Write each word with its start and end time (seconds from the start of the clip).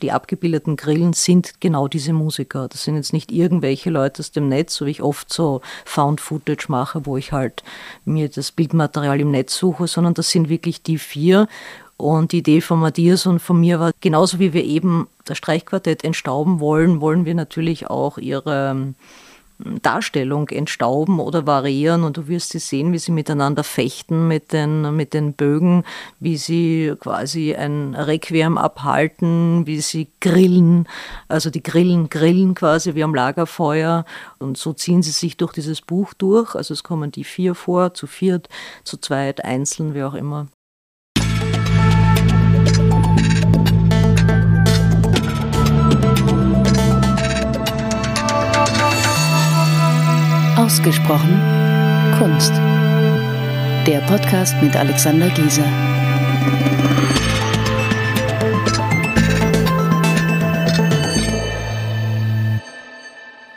Die 0.00 0.12
abgebildeten 0.12 0.76
Grillen 0.76 1.12
sind 1.12 1.60
genau 1.60 1.88
diese 1.88 2.12
Musiker. 2.12 2.68
Das 2.68 2.84
sind 2.84 2.96
jetzt 2.96 3.12
nicht 3.12 3.30
irgendwelche 3.30 3.90
Leute 3.90 4.20
aus 4.20 4.30
dem 4.30 4.48
Netz, 4.48 4.74
so 4.74 4.86
wie 4.86 4.90
ich 4.90 5.02
oft 5.02 5.32
so 5.32 5.60
Found 5.84 6.20
Footage 6.20 6.66
mache, 6.68 7.04
wo 7.06 7.16
ich 7.16 7.32
halt 7.32 7.62
mir 8.04 8.28
das 8.28 8.52
Bildmaterial 8.52 9.20
im 9.20 9.30
Netz 9.30 9.56
suche, 9.56 9.86
sondern 9.86 10.14
das 10.14 10.30
sind 10.30 10.48
wirklich 10.48 10.82
die 10.82 10.98
vier. 10.98 11.48
Und 11.96 12.32
die 12.32 12.38
Idee 12.38 12.60
von 12.60 12.80
Matthias 12.80 13.26
und 13.26 13.38
von 13.38 13.60
mir 13.60 13.78
war, 13.78 13.92
genauso 14.00 14.38
wie 14.38 14.52
wir 14.52 14.64
eben 14.64 15.08
das 15.24 15.38
Streichquartett 15.38 16.02
entstauben 16.02 16.58
wollen, 16.58 17.00
wollen 17.00 17.24
wir 17.24 17.34
natürlich 17.34 17.88
auch 17.88 18.18
ihre 18.18 18.94
Darstellung 19.58 20.48
entstauben 20.48 21.20
oder 21.20 21.46
variieren 21.46 22.04
und 22.04 22.16
du 22.16 22.28
wirst 22.28 22.50
sie 22.50 22.58
sehen, 22.58 22.92
wie 22.92 22.98
sie 22.98 23.12
miteinander 23.12 23.64
fechten 23.64 24.28
mit 24.28 24.52
den, 24.52 24.94
mit 24.96 25.14
den 25.14 25.34
Bögen, 25.34 25.84
wie 26.20 26.36
sie 26.36 26.94
quasi 26.98 27.54
ein 27.54 27.94
Requiem 27.94 28.58
abhalten, 28.58 29.66
wie 29.66 29.80
sie 29.80 30.08
grillen, 30.20 30.88
also 31.28 31.50
die 31.50 31.62
Grillen 31.62 32.08
grillen 32.08 32.54
quasi 32.54 32.94
wie 32.94 33.04
am 33.04 33.14
Lagerfeuer 33.14 34.04
und 34.38 34.58
so 34.58 34.72
ziehen 34.72 35.02
sie 35.02 35.10
sich 35.10 35.36
durch 35.36 35.52
dieses 35.52 35.80
Buch 35.80 36.14
durch, 36.14 36.54
also 36.54 36.74
es 36.74 36.82
kommen 36.82 37.10
die 37.10 37.24
vier 37.24 37.54
vor, 37.54 37.94
zu 37.94 38.06
viert, 38.06 38.48
zu 38.84 38.96
zweit, 38.96 39.44
einzeln, 39.44 39.94
wie 39.94 40.02
auch 40.02 40.14
immer. 40.14 40.48
Ausgesprochen 50.62 51.40
Kunst. 52.18 52.52
Der 53.84 54.00
Podcast 54.06 54.54
mit 54.62 54.76
Alexander 54.76 55.28
Gieser. 55.30 55.66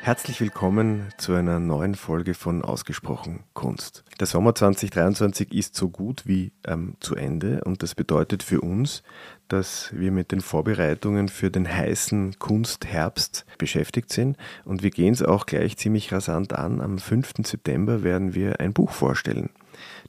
Herzlich 0.02 0.42
willkommen 0.42 1.09
zu 1.17 1.34
einer 1.34 1.59
neuen 1.59 1.94
Folge 1.94 2.34
von 2.34 2.64
Ausgesprochen 2.64 3.44
Kunst. 3.53 4.03
Der 4.19 4.25
Sommer 4.25 4.56
2023 4.56 5.53
ist 5.53 5.75
so 5.75 5.90
gut 5.90 6.25
wie 6.25 6.53
ähm, 6.66 6.95
zu 7.02 7.16
Ende 7.16 7.64
und 7.66 7.84
das 7.84 7.94
bedeutet 7.94 8.42
für 8.42 8.62
uns, 8.62 9.03
dass 9.47 9.89
wir 9.93 10.11
mit 10.11 10.31
den 10.31 10.41
Vorbereitungen 10.41 11.29
für 11.29 11.51
den 11.51 11.67
heißen 11.71 12.39
Kunstherbst 12.39 13.45
beschäftigt 13.57 14.11
sind 14.11 14.38
und 14.63 14.83
wir 14.83 14.91
gehen 14.91 15.13
es 15.13 15.23
auch 15.23 15.45
gleich 15.45 15.77
ziemlich 15.77 16.11
rasant 16.11 16.53
an. 16.53 16.81
Am 16.81 16.97
5. 16.97 17.33
September 17.43 18.03
werden 18.03 18.33
wir 18.33 18.59
ein 18.59 18.73
Buch 18.73 18.91
vorstellen. 18.91 19.49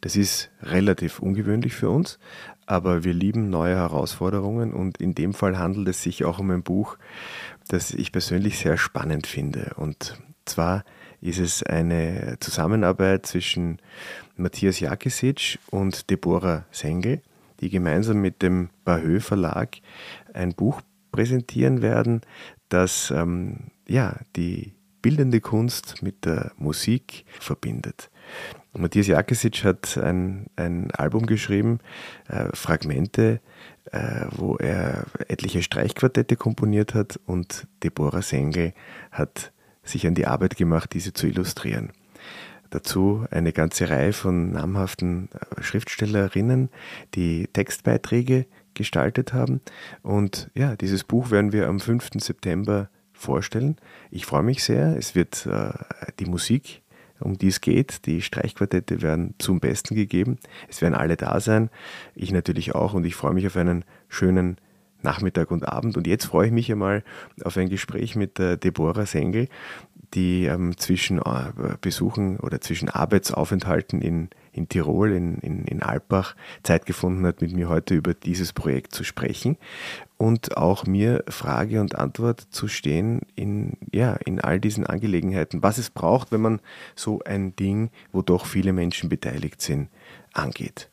Das 0.00 0.16
ist 0.16 0.50
relativ 0.62 1.20
ungewöhnlich 1.20 1.74
für 1.74 1.90
uns, 1.90 2.18
aber 2.66 3.04
wir 3.04 3.14
lieben 3.14 3.50
neue 3.50 3.76
Herausforderungen 3.76 4.72
und 4.72 4.98
in 4.98 5.14
dem 5.14 5.34
Fall 5.34 5.58
handelt 5.58 5.88
es 5.88 6.02
sich 6.02 6.24
auch 6.24 6.38
um 6.38 6.50
ein 6.50 6.62
Buch, 6.62 6.96
das 7.68 7.92
ich 7.92 8.12
persönlich 8.12 8.58
sehr 8.58 8.76
spannend 8.76 9.26
finde. 9.26 9.72
Und 9.76 10.20
zwar 10.44 10.84
ist 11.20 11.38
es 11.38 11.62
eine 11.62 12.36
Zusammenarbeit 12.40 13.26
zwischen 13.26 13.78
Matthias 14.36 14.80
Jakisic 14.80 15.58
und 15.70 16.10
Deborah 16.10 16.64
Sengel, 16.70 17.22
die 17.60 17.70
gemeinsam 17.70 18.20
mit 18.20 18.42
dem 18.42 18.70
Bahö 18.84 19.20
Verlag 19.20 19.76
ein 20.32 20.54
Buch 20.54 20.80
präsentieren 21.12 21.82
werden, 21.82 22.20
das 22.68 23.10
ähm, 23.10 23.70
ja, 23.88 24.16
die 24.36 24.74
bildende 25.02 25.40
Kunst 25.40 26.02
mit 26.02 26.24
der 26.24 26.52
Musik 26.56 27.24
verbindet. 27.38 28.10
Matthias 28.72 29.06
Jakisic 29.06 29.64
hat 29.64 29.96
ein, 29.96 30.46
ein 30.56 30.90
Album 30.90 31.26
geschrieben, 31.26 31.78
äh, 32.28 32.48
Fragmente, 32.54 33.40
äh, 33.92 34.26
wo 34.30 34.56
er 34.56 35.06
etliche 35.28 35.62
Streichquartette 35.62 36.36
komponiert 36.36 36.94
hat 36.94 37.18
und 37.24 37.66
Deborah 37.82 38.22
Sengel 38.22 38.74
hat 39.10 39.52
sich 39.82 40.06
an 40.06 40.14
die 40.14 40.26
Arbeit 40.26 40.56
gemacht, 40.56 40.92
diese 40.92 41.12
zu 41.12 41.26
illustrieren. 41.26 41.92
Dazu 42.70 43.26
eine 43.30 43.52
ganze 43.52 43.88
Reihe 43.88 44.12
von 44.12 44.52
namhaften 44.52 45.28
äh, 45.32 45.62
Schriftstellerinnen, 45.62 46.70
die 47.14 47.48
Textbeiträge 47.52 48.46
gestaltet 48.74 49.32
haben. 49.32 49.60
Und 50.02 50.50
ja, 50.54 50.76
dieses 50.76 51.04
Buch 51.04 51.30
werden 51.30 51.52
wir 51.52 51.68
am 51.68 51.80
5. 51.80 52.10
September 52.18 52.90
vorstellen. 53.12 53.76
Ich 54.10 54.26
freue 54.26 54.42
mich 54.42 54.62
sehr. 54.62 54.96
Es 54.96 55.14
wird 55.14 55.46
äh, 55.46 55.72
die 56.18 56.26
Musik 56.26 56.82
um 57.20 57.38
die 57.38 57.48
es 57.48 57.60
geht. 57.60 58.06
Die 58.06 58.22
Streichquartette 58.22 59.02
werden 59.02 59.34
zum 59.38 59.60
Besten 59.60 59.94
gegeben. 59.94 60.38
Es 60.68 60.82
werden 60.82 60.94
alle 60.94 61.16
da 61.16 61.40
sein. 61.40 61.70
Ich 62.14 62.32
natürlich 62.32 62.74
auch 62.74 62.94
und 62.94 63.04
ich 63.04 63.14
freue 63.14 63.34
mich 63.34 63.46
auf 63.46 63.56
einen 63.56 63.84
schönen 64.08 64.58
Nachmittag 65.02 65.50
und 65.50 65.68
Abend. 65.68 65.96
Und 65.96 66.06
jetzt 66.06 66.26
freue 66.26 66.46
ich 66.46 66.52
mich 66.52 66.70
einmal 66.70 67.04
auf 67.44 67.56
ein 67.56 67.68
Gespräch 67.68 68.16
mit 68.16 68.38
der 68.38 68.56
Deborah 68.56 69.06
Sengel, 69.06 69.48
die 70.14 70.44
ähm, 70.46 70.76
zwischen 70.76 71.18
äh, 71.18 71.76
Besuchen 71.80 72.38
oder 72.38 72.60
zwischen 72.60 72.88
Arbeitsaufenthalten 72.88 74.00
in 74.00 74.28
in 74.56 74.68
Tirol, 74.68 75.12
in, 75.12 75.38
in, 75.38 75.64
in 75.64 75.82
Alpbach, 75.82 76.34
Zeit 76.62 76.86
gefunden 76.86 77.26
hat, 77.26 77.40
mit 77.40 77.52
mir 77.52 77.68
heute 77.68 77.94
über 77.94 78.14
dieses 78.14 78.52
Projekt 78.52 78.94
zu 78.94 79.04
sprechen 79.04 79.56
und 80.16 80.56
auch 80.56 80.86
mir 80.86 81.24
Frage 81.28 81.80
und 81.80 81.94
Antwort 81.94 82.40
zu 82.40 82.68
stehen 82.68 83.20
in, 83.34 83.76
ja, 83.92 84.14
in 84.14 84.40
all 84.40 84.58
diesen 84.58 84.86
Angelegenheiten, 84.86 85.62
was 85.62 85.78
es 85.78 85.90
braucht, 85.90 86.32
wenn 86.32 86.40
man 86.40 86.60
so 86.94 87.20
ein 87.24 87.54
Ding, 87.54 87.90
wo 88.12 88.22
doch 88.22 88.46
viele 88.46 88.72
Menschen 88.72 89.08
beteiligt 89.08 89.60
sind, 89.60 89.90
angeht. 90.32 90.90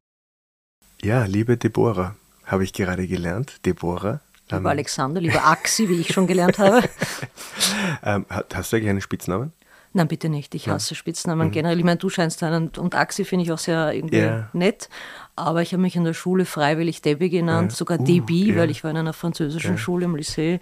Ja, 1.02 1.26
liebe 1.26 1.58
Deborah, 1.58 2.16
habe 2.54 2.64
ich 2.64 2.72
gerade 2.72 3.08
gelernt, 3.08 3.66
Deborah. 3.66 4.22
Lieber 4.50 4.58
ähm, 4.58 4.68
Alexander, 4.68 5.20
lieber 5.20 5.44
Axi, 5.46 5.90
wie 5.90 6.02
ich 6.02 6.14
schon 6.14 6.28
gelernt 6.28 6.60
habe. 6.60 6.88
ähm, 8.04 8.26
hast 8.30 8.72
du 8.72 8.78
eigentlich 8.78 8.90
einen 8.90 9.02
Spitznamen? 9.02 9.52
Nein, 9.96 10.08
bitte 10.08 10.28
nicht. 10.28 10.56
Ich 10.56 10.70
hasse 10.70 10.94
ja. 10.94 10.98
Spitznamen 10.98 11.48
mhm. 11.48 11.52
generell. 11.52 11.78
Ich 11.78 11.86
meine, 11.86 11.98
du 11.98 12.10
scheinst 12.10 12.42
einen, 12.42 12.70
und 12.78 12.96
Axi 12.96 13.26
finde 13.26 13.46
ich 13.46 13.52
auch 13.52 13.60
sehr 13.60 13.94
irgendwie 13.94 14.18
yeah. 14.18 14.50
nett. 14.54 14.90
Aber 15.36 15.62
ich 15.62 15.72
habe 15.72 15.82
mich 15.82 15.96
in 15.96 16.04
der 16.04 16.14
Schule 16.14 16.46
freiwillig 16.46 17.02
Debbie 17.02 17.30
genannt, 17.30 17.72
ja. 17.72 17.76
sogar 17.76 18.00
uh, 18.00 18.04
Debbie, 18.04 18.50
yeah. 18.50 18.58
weil 18.58 18.72
ich 18.72 18.84
war 18.84 18.92
in 18.92 18.98
einer 18.98 19.14
französischen 19.14 19.72
ja. 19.72 19.78
Schule 19.78 20.06
im 20.06 20.16
Lycée. 20.16 20.60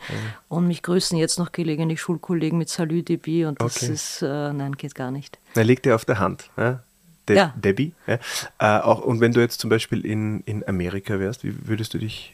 Und 0.50 0.68
mich 0.68 0.84
grüßen 0.84 1.18
jetzt 1.18 1.40
noch 1.40 1.52
gelegentlich 1.53 2.02
Schulkollegen 2.02 2.58
mit 2.58 2.69
Salut 2.69 3.08
Debbie. 3.08 3.46
Und 3.46 3.62
das 3.62 3.78
okay. 3.78 3.94
ist, 3.94 4.22
äh, 4.22 4.53
nein, 4.53 4.73
geht 4.73 4.96
gar 4.96 5.12
nicht. 5.12 5.40
Na, 5.56 5.62
liegt 5.62 5.85
dir 5.85 5.96
auf 5.96 6.06
der 6.06 6.19
Hand. 6.19 6.50
Ja? 6.58 6.84
De 7.31 7.38
ja. 7.38 7.53
Debbie. 7.56 7.94
Ja. 8.08 8.19
Äh, 8.59 8.81
auch, 8.81 9.02
und 9.02 9.19
wenn 9.19 9.31
du 9.31 9.40
jetzt 9.40 9.59
zum 9.59 9.69
Beispiel 9.69 10.06
in, 10.06 10.42
in 10.42 10.68
Amerika 10.68 11.19
wärst, 11.19 11.44
wie 11.44 11.56
würdest 11.68 11.94
du 11.94 11.97
dich 11.97 12.34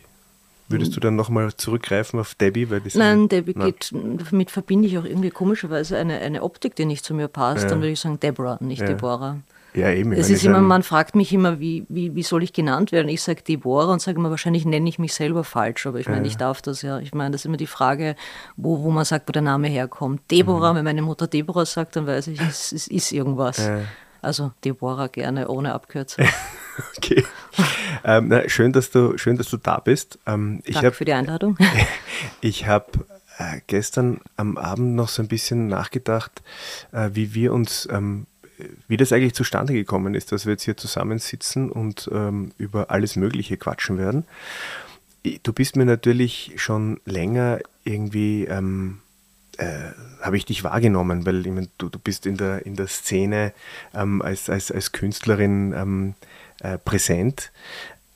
Würdest 0.70 0.96
du 0.98 1.00
dann 1.00 1.16
nochmal 1.16 1.54
zurückgreifen 1.54 2.20
auf 2.20 2.36
Debbie? 2.36 2.70
Weil 2.70 2.82
Nein, 2.94 3.30
Debbie 3.30 3.54
na. 3.56 3.66
geht, 3.66 3.94
damit 3.94 4.52
verbinde 4.52 4.88
ich 4.88 4.98
auch 4.98 5.06
irgendwie 5.06 5.30
komischerweise 5.30 5.98
eine, 5.98 6.20
eine 6.20 6.44
Optik, 6.44 6.76
die 6.76 6.84
nicht 6.84 7.06
zu 7.06 7.14
mir 7.14 7.30
passt. 7.30 7.64
Ja. 7.64 7.70
Dann 7.70 7.80
würde 7.80 7.92
ich 7.92 8.00
sagen 8.02 8.20
Deborah, 8.20 8.58
nicht. 8.60 8.82
Deborah. 8.82 9.38
Ja, 9.74 9.92
eben. 9.92 10.12
Es 10.12 10.30
ist 10.30 10.44
immer, 10.44 10.60
man 10.60 10.84
fragt 10.84 11.16
mich 11.16 11.32
immer, 11.32 11.60
wie, 11.60 11.86
wie, 11.88 12.16
wie 12.16 12.24
soll 12.24 12.44
ich 12.44 12.52
genannt 12.52 12.92
werden? 12.92 13.10
Ich 13.10 13.22
sage 13.22 13.44
Deborah 13.44 13.94
und 13.94 14.02
sage 14.02 14.18
immer, 14.18 14.30
wahrscheinlich 14.30 14.66
nenne 14.66 14.90
ich 14.90 14.98
mich 14.98 15.14
selber 15.14 15.44
falsch, 15.44 15.86
aber 15.86 16.00
ich 16.00 16.08
meine, 16.08 16.22
ja. 16.22 16.28
ich 16.28 16.38
darf 16.38 16.62
das 16.62 16.82
ja. 16.82 17.00
Ich 17.00 17.14
meine, 17.14 17.32
das 17.32 17.42
ist 17.42 17.46
immer 17.46 17.58
die 17.58 17.68
Frage, 17.68 18.16
wo, 18.56 18.84
wo 18.84 18.90
man 18.90 19.06
sagt, 19.06 19.30
wo 19.30 19.32
der 19.32 19.44
Name 19.44 19.68
herkommt. 19.68 20.22
Deborah, 20.32 20.74
mhm. 20.74 20.78
wenn 20.78 20.86
meine 20.86 21.02
Mutter 21.02 21.28
Deborah 21.28 21.66
sagt, 21.66 21.96
dann 21.96 22.08
weiß 22.08 22.28
ich, 22.28 22.42
es, 22.42 22.72
es 22.72 22.88
ist 22.88 23.12
irgendwas. 23.12 23.58
Ja. 23.58 23.82
Also 24.22 24.52
Deborah 24.64 25.08
gerne 25.08 25.48
ohne 25.48 25.74
Abkürzung. 25.74 26.26
okay. 26.98 27.26
Ähm, 28.04 28.28
na, 28.28 28.48
schön, 28.48 28.74
dass 28.74 28.92
du, 28.92 29.18
schön, 29.18 29.38
dass 29.38 29.50
du 29.50 29.58
da 29.58 29.80
bist. 29.80 30.20
Ähm, 30.26 30.62
Danke 30.66 30.88
hab, 30.88 30.96
für 30.96 31.06
die 31.06 31.14
Einladung. 31.14 31.58
ich 32.42 32.68
habe 32.68 33.06
äh, 33.38 33.62
gestern 33.68 34.22
am 34.36 34.58
Abend 34.58 34.96
noch 34.96 35.10
so 35.10 35.22
ein 35.22 35.28
bisschen 35.28 35.68
nachgedacht, 35.68 36.42
äh, 36.92 37.10
wie 37.14 37.34
wir 37.34 37.54
uns, 37.54 37.88
ähm, 37.92 38.28
wie 38.88 38.98
das 38.98 39.12
eigentlich 39.12 39.36
zustande 39.36 39.74
gekommen 39.74 40.16
ist, 40.16 40.32
dass 40.32 40.46
wir 40.46 40.54
jetzt 40.54 40.64
hier 40.64 40.78
zusammensitzen 40.78 41.72
und 41.72 42.10
ähm, 42.12 42.52
über 42.58 42.90
alles 42.92 43.16
Mögliche 43.16 43.58
quatschen 43.58 43.98
werden. 43.98 44.26
Du 45.44 45.52
bist 45.52 45.76
mir 45.76 45.86
natürlich 45.86 46.54
schon 46.56 47.02
länger 47.06 47.60
irgendwie 47.84 48.46
ähm, 48.46 49.00
äh, 49.58 49.92
habe 50.22 50.38
ich 50.38 50.46
dich 50.46 50.64
wahrgenommen, 50.64 51.26
weil 51.26 51.46
ich 51.46 51.52
mein, 51.52 51.70
du, 51.78 51.90
du 51.90 52.00
bist 52.00 52.26
in 52.26 52.38
der, 52.38 52.66
in 52.66 52.76
der 52.76 52.88
Szene 52.88 53.54
ähm, 53.94 54.22
als, 54.22 54.50
als, 54.50 54.72
als 54.72 54.92
Künstlerin 54.92 55.74
ähm, 55.76 56.14
äh, 56.62 56.78
präsent. 56.78 57.52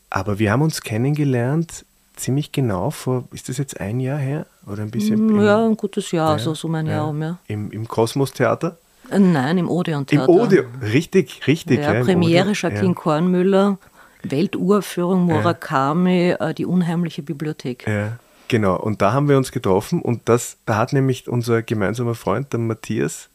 Aber 0.10 0.40
wir 0.40 0.52
haben 0.52 0.62
uns 0.62 0.82
kennengelernt 0.82 1.86
ziemlich 2.16 2.52
genau 2.52 2.92
vor, 2.92 3.28
ist 3.32 3.50
das 3.50 3.58
jetzt 3.58 3.80
ein 3.80 4.00
Jahr 4.00 4.20
her? 4.20 4.46
Oder 4.68 4.84
ein 4.84 4.92
bisschen? 4.92 5.26
Mm, 5.26 5.42
ja, 5.42 5.66
ein 5.66 5.76
gutes 5.76 6.12
Jahr, 6.12 6.38
ja, 6.38 6.40
so, 6.40 6.54
so 6.54 6.68
mein 6.68 6.86
Jahr 6.86 7.08
um, 7.08 7.22
ja. 7.22 7.38
Im, 7.48 7.72
im 7.72 7.88
Kosmos-Theater? 7.88 8.78
Äh, 9.10 9.20
nein, 9.20 9.58
im 9.58 9.70
Odeon-Theater. 9.70 10.32
Im 10.32 10.40
Odeon, 10.40 10.66
richtig, 10.82 11.48
richtig. 11.48 11.80
Ja, 11.80 11.96
ja 11.96 12.04
Premiere 12.04 12.52
Jacqueline 12.54 12.94
ja. 12.94 12.94
Kornmüller, 12.94 13.78
Welturführung 14.24 15.24
Murakami, 15.24 16.30
ja. 16.30 16.50
Äh, 16.50 16.54
die 16.54 16.66
unheimliche 16.66 17.24
Bibliothek. 17.24 17.88
Ja. 17.88 18.20
Genau, 18.52 18.76
und 18.76 19.02
da 19.02 19.14
haben 19.14 19.30
wir 19.30 19.38
uns 19.38 19.54
getroffen 19.54 20.02
und 20.02 20.28
das, 20.28 20.58
da 20.66 20.76
hat 20.76 20.92
nämlich 20.92 21.30
unser 21.30 21.62
gemeinsamer 21.62 22.16
Freund, 22.16 22.52
der 22.52 22.60
Matthias, 22.60 23.30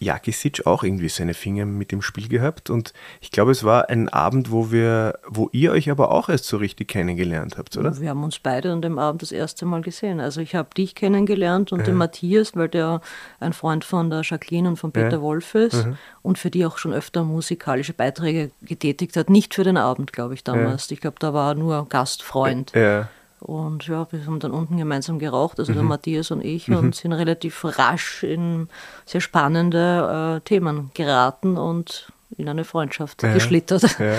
Jakisic 0.00 0.66
auch 0.66 0.82
irgendwie 0.82 1.08
seine 1.08 1.34
Finger 1.34 1.66
mit 1.66 1.92
dem 1.92 2.02
Spiel 2.02 2.26
gehabt 2.26 2.68
und 2.68 2.94
ich 3.20 3.30
glaube, 3.30 3.52
es 3.52 3.62
war 3.62 3.90
ein 3.90 4.08
Abend, 4.08 4.50
wo 4.50 4.72
wir, 4.72 5.20
wo 5.28 5.50
ihr 5.52 5.70
euch 5.70 5.88
aber 5.88 6.10
auch 6.10 6.28
erst 6.28 6.46
so 6.46 6.56
richtig 6.56 6.88
kennengelernt 6.88 7.58
habt, 7.58 7.76
oder? 7.76 7.96
Wir 8.00 8.08
haben 8.08 8.24
uns 8.24 8.40
beide 8.40 8.72
an 8.72 8.82
dem 8.82 8.98
Abend 8.98 9.22
das 9.22 9.30
erste 9.30 9.66
Mal 9.66 9.82
gesehen. 9.82 10.18
Also 10.18 10.40
ich 10.40 10.56
habe 10.56 10.70
dich 10.76 10.96
kennengelernt 10.96 11.70
und 11.70 11.78
ja. 11.78 11.84
den 11.84 11.94
Matthias, 11.94 12.56
weil 12.56 12.70
der 12.70 13.02
ein 13.38 13.52
Freund 13.52 13.84
von 13.84 14.10
der 14.10 14.22
Jacqueline 14.24 14.68
und 14.68 14.78
von 14.78 14.90
Peter 14.90 15.18
ja. 15.18 15.20
Wolf 15.20 15.54
ist 15.54 15.86
mhm. 15.86 15.96
und 16.22 16.38
für 16.38 16.50
die 16.50 16.66
auch 16.66 16.78
schon 16.78 16.92
öfter 16.92 17.22
musikalische 17.22 17.92
Beiträge 17.92 18.50
getätigt 18.62 19.16
hat. 19.16 19.30
Nicht 19.30 19.54
für 19.54 19.62
den 19.62 19.76
Abend, 19.76 20.12
glaube 20.12 20.34
ich, 20.34 20.42
damals. 20.42 20.90
Ja. 20.90 20.94
Ich 20.94 21.00
glaube, 21.00 21.18
da 21.20 21.32
war 21.32 21.54
nur 21.54 21.88
Gastfreund. 21.88 22.72
Ja. 22.74 23.08
Und 23.42 23.88
ja, 23.88 24.06
wir 24.10 24.24
haben 24.26 24.38
dann 24.38 24.52
unten 24.52 24.76
gemeinsam 24.76 25.18
geraucht, 25.18 25.58
also 25.58 25.72
mhm. 25.72 25.76
der 25.76 25.84
Matthias 25.84 26.30
und 26.30 26.44
ich, 26.44 26.68
mhm. 26.68 26.76
und 26.76 26.94
sind 26.94 27.12
relativ 27.12 27.64
rasch 27.64 28.22
in 28.22 28.68
sehr 29.04 29.20
spannende 29.20 30.38
äh, 30.38 30.48
Themen 30.48 30.90
geraten 30.94 31.56
und 31.56 32.12
in 32.38 32.48
eine 32.48 32.64
Freundschaft 32.64 33.22
ja, 33.22 33.34
geschlittert. 33.34 33.98
Ja. 33.98 34.14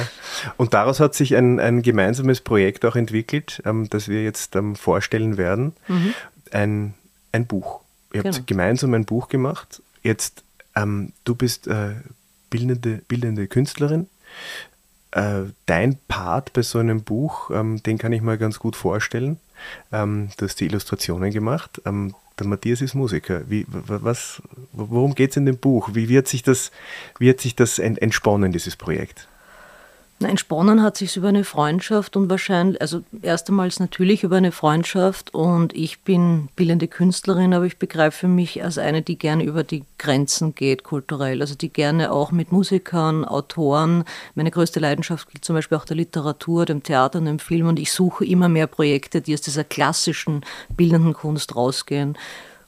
Und 0.58 0.74
daraus 0.74 1.00
hat 1.00 1.16
sich 1.16 1.36
ein, 1.36 1.60
ein 1.60 1.82
gemeinsames 1.82 2.42
Projekt 2.42 2.86
auch 2.86 2.96
entwickelt, 2.96 3.62
ähm, 3.66 3.90
das 3.90 4.08
wir 4.08 4.24
jetzt 4.24 4.56
ähm, 4.56 4.76
vorstellen 4.76 5.38
werden. 5.38 5.74
Mhm. 5.88 6.14
Ein, 6.52 6.94
ein 7.32 7.48
Buch. 7.48 7.82
Ihr 8.14 8.22
genau. 8.22 8.36
habt 8.36 8.46
gemeinsam 8.46 8.94
ein 8.94 9.06
Buch 9.06 9.30
gemacht. 9.30 9.82
Jetzt, 10.04 10.44
ähm, 10.76 11.14
du 11.24 11.34
bist 11.34 11.68
äh, 11.68 11.96
bildende, 12.50 13.02
bildende 13.08 13.48
Künstlerin 13.48 14.08
äh, 15.14 15.44
dein 15.66 15.98
Part 16.08 16.54
bei 16.54 16.62
so 16.62 16.80
einem 16.80 17.04
Buch, 17.04 17.52
ähm, 17.52 17.82
den 17.84 17.98
kann 17.98 18.14
ich 18.14 18.22
mir 18.22 18.38
ganz 18.38 18.60
gut 18.60 18.76
vorstellen. 18.76 19.38
Ähm, 19.92 20.30
du 20.38 20.46
hast 20.46 20.60
die 20.60 20.66
Illustrationen 20.66 21.32
gemacht. 21.32 21.82
Ähm, 21.86 22.16
der 22.40 22.48
Matthias 22.48 22.82
ist 22.82 22.96
Musiker. 22.96 23.42
Wie, 23.48 23.66
was, 23.70 24.42
worum 24.72 25.14
geht 25.14 25.32
es 25.32 25.38
in 25.38 25.46
dem 25.46 25.58
Buch? 25.58 25.92
Wie 25.94 26.10
wird 26.10 26.28
sich 26.28 26.42
das, 26.42 26.72
wie 27.20 27.30
hat 27.30 27.40
sich 27.40 27.56
das 27.56 27.78
entsponnen, 27.78 28.52
dieses 28.52 28.76
Projekt? 28.76 29.28
Entsponnen 30.30 30.82
hat 30.82 30.98
sich 30.98 31.18
über 31.18 31.30
eine 31.30 31.44
Freundschaft 31.44 32.16
und 32.16 32.30
wahrscheinlich, 32.30 32.82
also 32.82 33.04
erstmals 33.22 33.80
natürlich 33.80 34.24
über 34.24 34.38
eine 34.38 34.52
Freundschaft 34.52 35.34
und 35.34 35.76
ich 35.76 36.02
bin 36.02 36.50
bildende 36.56 36.88
Künstlerin, 36.88 37.54
aber 37.54 37.66
ich 37.66 37.78
begreife 37.78 38.28
mich 38.28 38.64
als 38.64 38.78
eine, 38.78 39.02
die 39.02 39.18
gerne 39.18 39.44
über 39.44 39.64
die 39.64 39.84
Grenzen 39.98 40.56
geht 40.56 40.84
kulturell, 40.84 41.42
also 41.42 41.56
die 41.56 41.70
gerne 41.70 42.12
auch 42.12 42.32
mit 42.32 42.52
Musikern, 42.52 43.26
Autoren, 43.26 44.04
meine 44.36 44.52
größte 44.52 44.80
Leidenschaft 44.80 45.30
gilt 45.30 45.46
zum 45.46 45.56
Beispiel 45.56 45.78
auch 45.78 45.86
der 45.86 45.98
Literatur, 45.98 46.66
dem 46.66 46.84
Theater 46.84 47.20
und 47.20 47.26
dem 47.26 47.40
Film 47.40 47.68
und 47.68 47.80
ich 47.80 47.92
suche 47.92 48.26
immer 48.26 48.50
mehr 48.50 48.68
Projekte, 48.68 49.22
die 49.22 49.34
aus 49.34 49.42
dieser 49.42 49.64
klassischen 49.64 50.42
bildenden 50.76 51.14
Kunst 51.14 51.56
rausgehen 51.56 52.18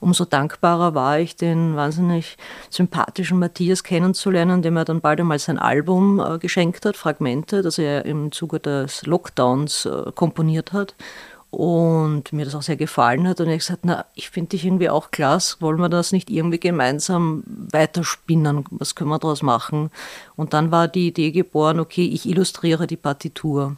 umso 0.05 0.23
dankbarer 0.23 0.93
war 0.93 1.19
ich, 1.19 1.35
den 1.35 1.75
wahnsinnig 1.75 2.37
sympathischen 2.69 3.39
Matthias 3.39 3.83
kennenzulernen, 3.83 4.61
dem 4.61 4.77
er 4.77 4.85
dann 4.85 5.01
bald 5.01 5.19
einmal 5.19 5.39
sein 5.39 5.57
Album 5.57 6.19
äh, 6.19 6.37
geschenkt 6.37 6.85
hat, 6.85 6.95
Fragmente, 6.95 7.63
das 7.63 7.79
er 7.79 8.05
im 8.05 8.31
Zuge 8.31 8.59
des 8.59 9.05
Lockdowns 9.07 9.85
äh, 9.85 10.11
komponiert 10.13 10.73
hat 10.73 10.93
und 11.49 12.33
mir 12.33 12.45
das 12.45 12.53
auch 12.53 12.61
sehr 12.61 12.75
gefallen 12.75 13.27
hat. 13.27 13.41
Und 13.41 13.49
ich 13.49 13.59
gesagt, 13.59 13.81
na, 13.83 14.05
ich 14.13 14.29
finde 14.29 14.49
dich 14.49 14.63
irgendwie 14.63 14.91
auch 14.91 15.09
klasse, 15.09 15.57
wollen 15.59 15.79
wir 15.79 15.89
das 15.89 16.11
nicht 16.11 16.29
irgendwie 16.29 16.59
gemeinsam 16.59 17.43
weiterspinnen? 17.47 18.65
Was 18.71 18.93
können 18.93 19.09
wir 19.09 19.19
daraus 19.19 19.41
machen? 19.41 19.89
Und 20.35 20.53
dann 20.53 20.69
war 20.71 20.87
die 20.87 21.07
Idee 21.07 21.31
geboren, 21.31 21.79
okay, 21.79 22.05
ich 22.05 22.29
illustriere 22.29 22.85
die 22.85 22.97
Partitur. 22.97 23.75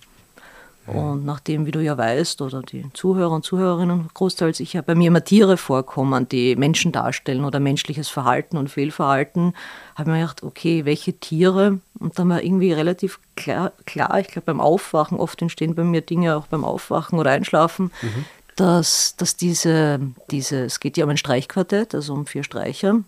Und 0.94 1.26
nachdem, 1.26 1.66
wie 1.66 1.72
du 1.72 1.82
ja 1.82 1.98
weißt, 1.98 2.42
oder 2.42 2.62
die 2.62 2.86
Zuhörer 2.94 3.32
und 3.32 3.44
Zuhörerinnen 3.44 4.08
großteils, 4.14 4.62
ich 4.62 4.74
ja 4.74 4.82
bei 4.82 4.96
mir 4.96 5.08
immer 5.08 5.24
Tiere 5.24 5.58
vorkommen, 5.58 6.30
die 6.30 6.56
Menschen 6.56 6.94
darstellen 6.94 7.44
oder 7.44 7.60
menschliches 7.60 8.08
Verhalten 8.08 8.58
und 8.58 8.70
Fehlverhalten, 8.70 9.54
habe 9.96 10.10
ich 10.10 10.16
mir 10.16 10.22
gedacht, 10.22 10.44
okay, 10.44 10.86
welche 10.86 11.14
Tiere? 11.14 11.80
Und 12.00 12.18
dann 12.18 12.30
war 12.30 12.42
irgendwie 12.42 12.72
relativ 12.72 13.20
klar, 13.36 13.74
klar 13.86 14.18
ich 14.20 14.28
glaube 14.28 14.46
beim 14.46 14.62
Aufwachen, 14.62 15.20
oft 15.20 15.42
entstehen 15.42 15.76
bei 15.76 15.84
mir 15.84 16.02
Dinge 16.02 16.38
auch 16.38 16.48
beim 16.48 16.64
Aufwachen 16.64 17.20
oder 17.20 17.32
Einschlafen, 17.32 17.92
mhm. 18.02 18.26
dass, 18.56 19.16
dass 19.18 19.36
diese, 19.36 20.00
diese, 20.32 20.66
es 20.66 20.80
geht 20.80 20.96
ja 20.96 21.04
um 21.04 21.10
ein 21.10 21.18
Streichquartett, 21.18 21.96
also 21.96 22.14
um 22.14 22.26
vier 22.26 22.44
Streicher, 22.44 23.00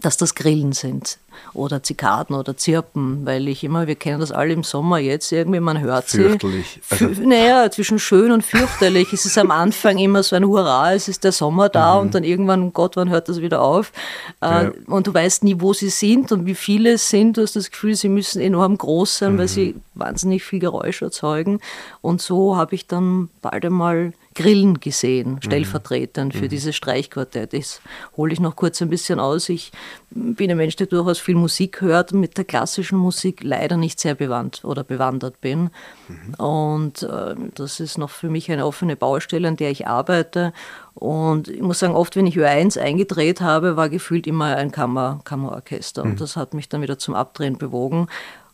dass 0.00 0.16
das 0.16 0.34
Grillen 0.34 0.72
sind 0.72 1.18
oder 1.52 1.82
Zikaden 1.82 2.36
oder 2.36 2.56
Zirpen, 2.56 3.24
weil 3.24 3.48
ich 3.48 3.64
immer, 3.64 3.86
wir 3.86 3.94
kennen 3.94 4.20
das 4.20 4.32
alle 4.32 4.52
im 4.52 4.62
Sommer 4.62 4.98
jetzt 4.98 5.30
irgendwie, 5.32 5.60
man 5.60 5.80
hört 5.80 6.08
sie. 6.08 6.22
Fürchterlich. 6.22 6.80
Also 6.90 7.06
naja, 7.22 7.70
zwischen 7.70 7.98
schön 7.98 8.32
und 8.32 8.42
fürchterlich. 8.42 9.12
es 9.12 9.24
ist 9.24 9.38
am 9.38 9.50
Anfang 9.50 9.98
immer 9.98 10.22
so 10.22 10.36
ein 10.36 10.44
Hurra, 10.44 10.94
es 10.94 11.08
ist 11.08 11.24
der 11.24 11.32
Sommer 11.32 11.68
da 11.68 11.94
mhm. 11.94 12.00
und 12.00 12.14
dann 12.14 12.24
irgendwann, 12.24 12.72
Gott, 12.72 12.96
wann 12.96 13.10
hört 13.10 13.28
das 13.28 13.40
wieder 13.40 13.62
auf? 13.62 13.92
Äh, 14.40 14.46
ja. 14.46 14.72
Und 14.86 15.06
du 15.06 15.14
weißt 15.14 15.44
nie, 15.44 15.56
wo 15.60 15.72
sie 15.72 15.90
sind 15.90 16.32
und 16.32 16.46
wie 16.46 16.54
viele 16.54 16.92
es 16.92 17.08
sind. 17.08 17.36
Du 17.36 17.42
hast 17.42 17.56
das 17.56 17.70
Gefühl, 17.70 17.94
sie 17.94 18.08
müssen 18.08 18.40
enorm 18.40 18.76
groß 18.76 19.18
sein, 19.18 19.34
mhm. 19.34 19.38
weil 19.38 19.48
sie 19.48 19.76
wahnsinnig 19.94 20.42
viel 20.44 20.58
Geräusch 20.58 21.02
erzeugen. 21.02 21.60
Und 22.00 22.20
so 22.20 22.56
habe 22.56 22.74
ich 22.74 22.86
dann 22.86 23.28
bald 23.42 23.64
einmal 23.64 24.12
Grillen 24.34 24.80
gesehen, 24.80 25.32
mhm. 25.32 25.42
stellvertretend 25.42 26.34
mhm. 26.34 26.38
für 26.38 26.48
dieses 26.48 26.74
Streichquartett. 26.76 27.52
Das 27.52 27.80
hole 28.16 28.32
ich 28.32 28.40
noch 28.40 28.56
kurz 28.56 28.82
ein 28.82 28.90
bisschen 28.90 29.20
aus. 29.20 29.48
Ich 29.48 29.72
bin 30.10 30.50
ein 30.50 30.56
Mensch, 30.56 30.76
der 30.76 30.86
durchaus 30.86 31.18
viel 31.18 31.34
Musik 31.34 31.80
hört, 31.80 32.12
mit 32.12 32.36
der 32.36 32.44
klassischen 32.44 32.98
Musik 32.98 33.42
leider 33.42 33.76
nicht 33.76 34.00
sehr 34.00 34.14
bewandt 34.14 34.64
oder 34.64 34.84
bewandert 34.84 35.40
bin. 35.40 35.70
Mhm. 36.08 36.34
Und 36.34 37.02
äh, 37.02 37.34
das 37.54 37.80
ist 37.80 37.98
noch 37.98 38.10
für 38.10 38.28
mich 38.28 38.50
eine 38.50 38.66
offene 38.66 38.96
Baustelle, 38.96 39.48
an 39.48 39.56
der 39.56 39.70
ich 39.70 39.86
arbeite. 39.86 40.52
Und 40.94 41.48
ich 41.48 41.62
muss 41.62 41.78
sagen, 41.80 41.94
oft, 41.94 42.16
wenn 42.16 42.26
ich 42.26 42.36
Ö1 42.36 42.78
eingedreht 42.78 43.40
habe, 43.40 43.76
war 43.76 43.88
gefühlt 43.88 44.26
immer 44.26 44.56
ein 44.56 44.70
Kammer, 44.70 45.20
Kammerorchester. 45.24 46.04
Mhm. 46.04 46.10
Und 46.12 46.20
das 46.20 46.36
hat 46.36 46.54
mich 46.54 46.68
dann 46.68 46.82
wieder 46.82 46.98
zum 46.98 47.14
Abdrehen 47.14 47.58
bewogen. 47.58 48.08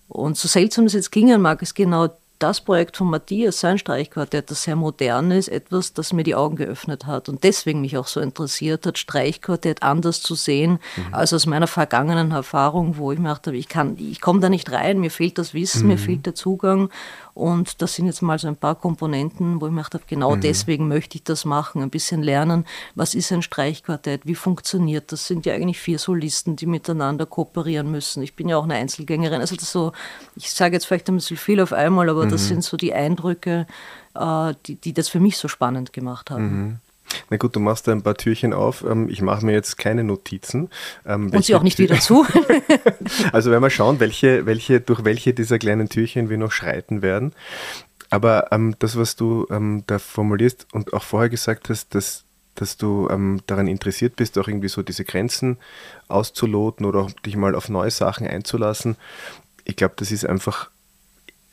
Und 0.09 0.37
so 0.37 0.49
seltsam 0.49 0.87
es 0.87 0.93
jetzt 0.93 1.13
klingen 1.13 1.41
mag, 1.41 1.63
ist 1.63 1.75
genau 1.75 2.09
das 2.41 2.61
Projekt 2.61 2.97
von 2.97 3.09
Matthias, 3.09 3.61
sein 3.61 3.79
Streichquartett, 3.79 4.51
das 4.51 4.65
sehr 4.65 4.75
modern 4.75 5.31
ist, 5.31 5.49
etwas, 5.49 5.93
das 5.93 6.13
mir 6.13 6.25
die 6.25 6.35
Augen 6.35 6.57
geöffnet 6.57 7.07
hat 7.07 7.29
und 7.29 7.45
deswegen 7.45 7.83
mich 7.83 7.97
auch 7.97 8.07
so 8.07 8.19
interessiert 8.21 8.87
hat, 8.87 8.99
Streichquartett 8.99 9.83
anders 9.83 10.23
zu 10.23 10.35
sehen, 10.35 10.81
mhm. 10.97 11.15
als 11.15 11.33
aus 11.33 11.47
meiner 11.47 11.67
vergangenen 11.67 12.33
Erfahrung, 12.33 12.97
wo 12.97 13.13
ich 13.13 13.19
mir 13.19 13.29
dachte, 13.29 13.53
ich 13.53 13.69
kann, 13.69 13.97
ich 13.99 14.21
komme 14.21 14.41
da 14.41 14.49
nicht 14.49 14.73
rein, 14.73 14.99
mir 14.99 15.11
fehlt 15.11 15.39
das 15.39 15.55
Wissen, 15.55 15.83
mhm. 15.83 15.89
mir 15.89 15.99
fehlt 15.99 16.27
der 16.27 16.35
Zugang 16.35 16.91
und 17.41 17.81
das 17.81 17.95
sind 17.95 18.05
jetzt 18.05 18.21
mal 18.21 18.39
so 18.39 18.49
ein 18.49 18.57
paar 18.57 18.75
Komponenten, 18.75 19.61
wo 19.61 19.67
ich 19.67 19.73
mir 19.73 19.79
gedacht 19.79 19.95
habe, 19.95 20.05
genau 20.07 20.37
mhm. 20.37 20.43
deswegen 20.43 20.89
möchte 20.89 21.17
ich 21.17 21.25
das 21.25 21.47
machen, 21.47 21.83
ein 21.83 21.89
bisschen 21.89 22.23
lernen, 22.23 22.67
was 22.95 23.15
ist 23.15 23.33
ein 23.33 23.41
Streichquartett, 23.41 24.27
wie 24.27 24.35
funktioniert 24.35 25.11
das? 25.11 25.31
sind 25.31 25.47
ja 25.47 25.55
eigentlich 25.55 25.79
vier 25.79 25.99
Solisten, 25.99 26.57
die 26.57 26.67
miteinander 26.67 27.25
kooperieren 27.25 27.91
müssen. 27.91 28.23
Ich 28.23 28.35
bin 28.35 28.49
ja 28.49 28.57
auch 28.57 28.65
eine 28.65 28.75
Einzelgängerin. 28.75 29.41
Also 29.41 29.57
das 29.57 29.71
so, 29.71 29.93
ich 30.37 30.51
sage 30.51 30.75
jetzt 30.75 30.87
vielleicht 30.87 31.09
ein 31.09 31.15
bisschen 31.15 31.37
viel 31.37 31.61
auf 31.61 31.73
einmal, 31.73 32.09
aber 32.11 32.27
mhm. 32.27 32.31
das 32.31 32.49
sind 32.49 32.65
so 32.65 32.77
die 32.77 32.93
Eindrücke, 32.93 33.67
äh, 34.15 34.55
die, 34.67 34.75
die 34.75 34.93
das 34.93 35.09
für 35.09 35.21
mich 35.21 35.39
so 35.39 35.49
spannend 35.49 35.93
gemacht 35.93 36.31
haben. 36.31 36.45
Mhm. 36.45 36.79
Na 37.31 37.37
gut, 37.37 37.55
du 37.55 37.61
machst 37.61 37.87
da 37.87 37.93
ein 37.93 38.03
paar 38.03 38.17
Türchen 38.17 38.53
auf. 38.53 38.85
Ähm, 38.85 39.09
ich 39.09 39.23
mache 39.23 39.45
mir 39.45 39.53
jetzt 39.53 39.79
keine 39.79 40.05
Notizen. 40.05 40.71
Ähm, 41.07 41.31
Und 41.31 41.45
sie 41.45 41.55
auch 41.55 41.63
nicht 41.63 41.79
wieder 41.79 41.99
zu. 42.01 42.27
also 43.33 43.51
werden 43.51 43.63
wir 43.63 43.71
schauen, 43.71 44.01
welche, 44.01 44.47
welche, 44.47 44.81
durch 44.81 45.05
welche 45.05 45.35
dieser 45.35 45.59
kleinen 45.59 45.89
Türchen 45.89 46.29
wir 46.29 46.39
noch 46.39 46.53
schreiten 46.53 47.03
werden. 47.03 47.33
Aber 48.11 48.49
ähm, 48.51 48.75
das, 48.81 48.97
was 48.97 49.17
du 49.17 49.47
ähm, 49.51 49.85
da 49.87 49.99
formulierst 49.99 50.67
und 50.73 50.93
auch 50.93 51.05
vorher 51.05 51.29
gesagt 51.29 51.69
hast, 51.69 51.95
dass, 51.95 52.25
dass 52.57 52.77
du 52.77 53.09
ähm, 53.11 53.41
daran 53.47 53.69
interessiert 53.69 54.17
bist, 54.17 54.37
auch 54.37 54.49
irgendwie 54.49 54.69
so 54.69 54.83
diese 54.83 55.05
Grenzen 55.05 55.59
auszuloten 56.09 56.85
oder 56.85 57.01
auch 57.01 57.11
dich 57.11 57.37
mal 57.37 57.55
auf 57.55 57.69
neue 57.69 57.91
Sachen 57.91 58.27
einzulassen. 58.27 58.97
Ich 59.65 59.77
glaube, 59.77 59.95
das 59.97 60.11
ist 60.11 60.27
einfach 60.27 60.71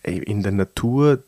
in 0.04 0.42
der 0.42 0.54
Natur 0.54 1.22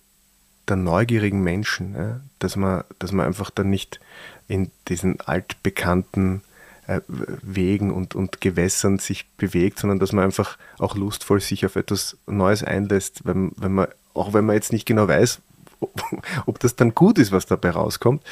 der 0.70 0.78
neugierigen 0.78 1.42
Menschen, 1.42 1.96
ja, 1.96 2.20
dass, 2.40 2.56
man, 2.56 2.84
dass 3.00 3.12
man 3.12 3.26
einfach 3.26 3.50
dann 3.50 3.70
nicht 3.70 4.00
in 4.48 4.72
diesen 4.88 5.20
altbekannten 5.22 6.42
äh, 6.88 7.02
Wegen 7.08 7.92
und, 7.92 8.16
und 8.16 8.42
Gewässern 8.42 9.00
sich 9.00 9.28
bewegt, 9.38 9.80
sondern 9.80 10.00
dass 10.00 10.14
man 10.14 10.26
einfach 10.26 10.58
auch 10.78 10.96
lustvoll 10.96 11.40
sich 11.40 11.66
auf 11.66 11.76
etwas 11.76 12.18
Neues 12.28 12.64
einlässt, 12.64 13.26
wenn, 13.26 13.52
wenn 13.58 13.74
man, 13.74 13.88
auch 14.14 14.34
wenn 14.34 14.46
man 14.46 14.56
jetzt 14.56 14.74
nicht 14.74 14.86
genau 14.86 15.08
weiß, 15.08 15.42
ob, 15.80 16.04
ob 16.46 16.60
das 16.60 16.76
dann 16.76 16.96
gut 16.96 17.20
ist, 17.20 17.32
was 17.32 17.46
dabei 17.46 17.72
rauskommt. 17.72 18.24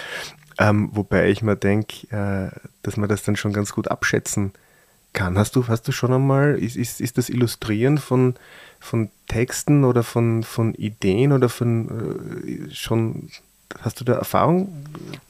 Ähm, 0.59 0.89
wobei 0.93 1.29
ich 1.29 1.43
mir 1.43 1.55
denke, 1.55 2.07
äh, 2.09 2.51
dass 2.81 2.97
man 2.97 3.09
das 3.09 3.23
dann 3.23 3.35
schon 3.35 3.53
ganz 3.53 3.73
gut 3.73 3.89
abschätzen 3.89 4.53
kann. 4.53 4.66
Hast 5.19 5.55
du, 5.55 5.67
hast 5.67 5.87
du 5.87 5.91
schon 5.91 6.13
einmal, 6.13 6.59
ist, 6.59 6.75
ist, 6.75 7.01
ist 7.01 7.17
das 7.17 7.29
Illustrieren 7.29 7.97
von, 7.97 8.35
von 8.79 9.09
Texten 9.27 9.83
oder 9.83 10.03
von, 10.03 10.43
von 10.43 10.73
Ideen 10.75 11.31
oder 11.31 11.49
von 11.49 12.67
äh, 12.69 12.73
schon 12.73 13.29
Hast 13.81 13.99
du 13.99 14.05
da 14.05 14.13
Erfahrung? 14.13 14.85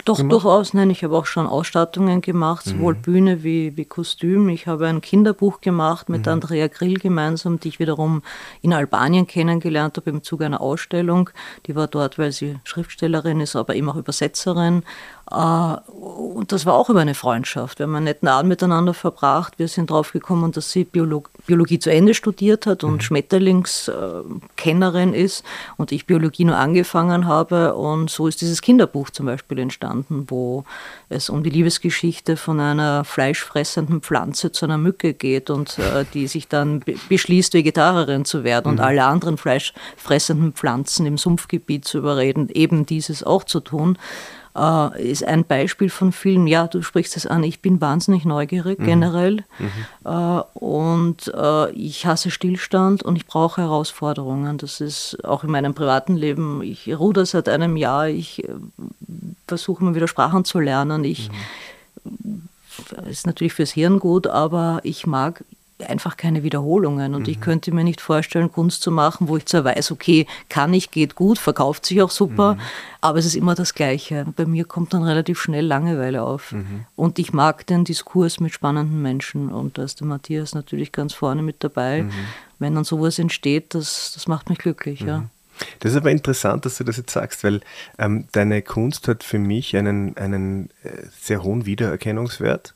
Doch, 0.06 0.18
gemacht? 0.18 0.32
durchaus. 0.32 0.74
Nein, 0.74 0.92
ich 0.92 1.04
habe 1.04 1.18
auch 1.18 1.26
schon 1.26 1.48
Ausstattungen 1.48 2.22
gemacht, 2.22 2.66
sowohl 2.66 2.94
mhm. 2.94 3.02
Bühne 3.02 3.44
wie, 3.44 3.76
wie 3.76 3.86
Kostüm. 3.86 4.48
Ich 4.50 4.68
habe 4.68 4.88
ein 4.88 5.02
Kinderbuch 5.02 5.60
gemacht 5.60 6.08
mit 6.08 6.28
mhm. 6.28 6.34
Andrea 6.34 6.68
Grill 6.68 7.00
gemeinsam, 7.00 7.60
die 7.60 7.70
ich 7.70 7.80
wiederum 7.80 8.22
in 8.62 8.74
Albanien 8.74 9.26
kennengelernt 9.26 9.98
habe 9.98 10.12
im 10.12 10.24
Zuge 10.24 10.46
einer 10.46 10.62
Ausstellung. 10.62 11.32
Die 11.66 11.76
war 11.76 11.88
dort, 11.88 12.20
weil 12.20 12.32
sie 12.32 12.60
Schriftstellerin 12.64 13.42
ist, 13.42 13.56
aber 13.56 13.76
eben 13.76 13.90
auch 13.90 13.96
Übersetzerin. 13.96 14.84
Äh, 15.32 15.78
und 15.92 16.52
das 16.52 16.66
war 16.66 16.74
auch 16.76 16.90
über 16.90 17.02
eine 17.02 17.16
Freundschaft. 17.16 17.80
Wir 17.80 17.86
haben 17.86 17.96
einen 17.96 18.04
netten 18.06 18.28
Abend 18.28 18.50
miteinander 18.50 18.94
verbracht. 18.94 19.54
Wir 19.58 19.68
sind 19.68 19.90
drauf 19.90 20.12
gekommen, 20.12 20.52
dass 20.52 20.72
sie 20.72 20.84
Biolog 20.84 21.32
Biologie 21.46 21.80
zu 21.80 21.92
Ende 21.92 22.14
studiert 22.14 22.66
hat 22.66 22.84
und 22.84 22.96
mhm. 22.96 23.02
Schmetterlingskennerin 23.02 25.14
ist 25.14 25.46
und 25.78 25.94
ich 25.94 26.06
Biologie 26.06 26.44
nur 26.44 26.58
angefangen 26.58 27.26
habe. 27.26 27.76
Und 27.76 28.10
so 28.10 28.28
ist 28.28 28.42
dieses 28.42 28.62
Kinderbuch 28.62 29.10
zum 29.10 29.28
Beispiel 29.28 29.60
entstanden, 29.60 30.26
wo 30.28 30.66
es 31.10 31.30
um 31.30 31.44
die 31.44 31.50
Liebesgeschichte 31.50 32.36
von 32.36 32.60
einer 32.60 33.06
fleischfressenden 33.06 34.02
Pflanze 34.02 34.52
zu 34.52 34.66
einer 34.66 34.78
Mücke 34.78 35.14
geht 35.14 35.50
und 35.50 35.80
äh, 35.80 36.04
die 36.14 36.28
sich 36.28 36.50
dann 36.50 36.82
be 36.82 36.96
beschließt, 37.08 37.54
Vegetarierin 37.54 38.26
zu 38.26 38.44
werden 38.44 38.74
mhm. 38.74 38.80
und 38.80 38.84
alle 38.84 39.06
anderen 39.06 39.38
fleischfressenden 39.38 40.52
Pflanzen 40.54 41.06
im 41.06 41.18
Sumpfgebiet 41.18 41.86
zu 41.86 42.00
überreden, 42.00 42.50
eben 42.50 42.86
dieses 42.86 43.24
auch 43.24 43.46
zu 43.46 43.62
tun 43.62 43.98
äh, 44.58 45.12
ist 45.12 45.24
ein 45.24 45.46
Beispiel 45.46 45.90
von 45.90 46.12
vielen. 46.12 46.48
Ja, 46.48 46.68
du 46.68 46.82
sprichst 46.82 47.16
es 47.18 47.26
an, 47.26 47.44
ich 47.44 47.62
bin 47.62 47.80
wahnsinnig 47.80 48.26
neugierig 48.26 48.80
mhm. 48.80 48.86
generell 48.86 49.44
mhm. 49.60 49.72
Äh, 50.06 50.42
und 50.54 51.32
äh, 51.36 51.72
ich 51.72 52.06
hasse 52.06 52.32
Stillstand 52.32 53.04
und 53.04 53.16
ich 53.16 53.28
brauche 53.28 53.62
Herausforderungen. 53.62 54.58
Das 54.58 54.82
ist 54.82 55.24
auch 55.24 55.44
in 55.44 55.52
meinem 55.52 55.74
privaten 55.74 56.16
Leben. 56.16 56.62
Ich 56.64 56.88
ruder 56.98 57.26
seit 57.26 57.50
einem 57.50 57.78
Jahr, 57.78 58.08
ich 58.08 58.44
äh, 58.44 58.54
versuche 59.48 59.84
mal 59.84 59.96
wieder 59.96 60.08
Sprachen 60.08 60.46
zu 60.46 60.60
lernen. 60.60 61.04
Ich 61.04 61.30
mhm. 62.04 62.48
ist 63.10 63.28
natürlich 63.28 63.54
fürs 63.54 63.72
Hirn 63.72 64.00
gut, 64.00 64.28
aber 64.28 64.80
ich 64.84 65.06
mag 65.06 65.44
einfach 65.86 66.18
keine 66.18 66.44
Wiederholungen. 66.44 67.14
Und 67.14 67.24
mhm. 67.24 67.30
ich 67.30 67.42
könnte 67.42 67.72
mir 67.72 67.84
nicht 67.84 68.02
vorstellen, 68.02 68.52
Kunst 68.52 68.82
zu 68.82 68.92
machen, 68.92 69.28
wo 69.28 69.38
ich 69.38 69.46
zwar 69.46 69.64
weiß, 69.64 69.92
okay, 69.92 70.26
kann 70.50 70.74
ich, 70.74 70.92
geht 70.92 71.16
gut, 71.16 71.38
verkauft 71.38 71.86
sich 71.86 72.02
auch 72.02 72.10
super, 72.10 72.56
mhm. 72.56 72.62
aber 73.02 73.20
es 73.20 73.26
ist 73.26 73.36
immer 73.36 73.56
das 73.56 73.74
Gleiche. 73.74 74.26
Bei 74.36 74.46
mir 74.46 74.66
kommt 74.66 74.94
dann 74.94 75.04
relativ 75.04 75.40
schnell 75.40 75.66
Langeweile 75.66 76.24
auf. 76.24 76.52
Mhm. 76.52 76.86
Und 76.96 77.20
ich 77.20 77.34
mag 77.34 77.66
den 77.68 77.84
Diskurs 77.84 78.40
mit 78.40 78.54
spannenden 78.54 79.02
Menschen. 79.02 79.50
Und 79.50 79.78
da 79.78 79.84
ist 79.84 80.00
der 80.00 80.08
Matthias 80.08 80.56
natürlich 80.56 80.92
ganz 80.92 81.14
vorne 81.14 81.42
mit 81.42 81.64
dabei. 81.64 82.04
Mhm. 82.04 82.12
Wenn 82.60 82.76
dann 82.76 82.84
sowas 82.84 83.20
entsteht, 83.20 83.76
das, 83.76 84.12
das 84.14 84.28
macht 84.28 84.50
mich 84.50 84.58
glücklich, 84.58 85.02
ja. 85.02 85.20
Mhm. 85.20 85.30
Das 85.80 85.92
ist 85.92 85.98
aber 85.98 86.12
interessant, 86.12 86.66
dass 86.66 86.78
du 86.78 86.84
das 86.84 86.98
jetzt 86.98 87.12
sagst, 87.12 87.44
weil 87.44 87.62
ähm, 87.98 88.28
deine 88.32 88.62
Kunst 88.62 89.08
hat 89.08 89.24
für 89.24 89.40
mich 89.40 89.76
einen, 89.76 90.16
einen 90.16 90.70
äh, 90.84 90.90
sehr 91.20 91.42
hohen 91.42 91.66
Wiedererkennungswert 91.66 92.76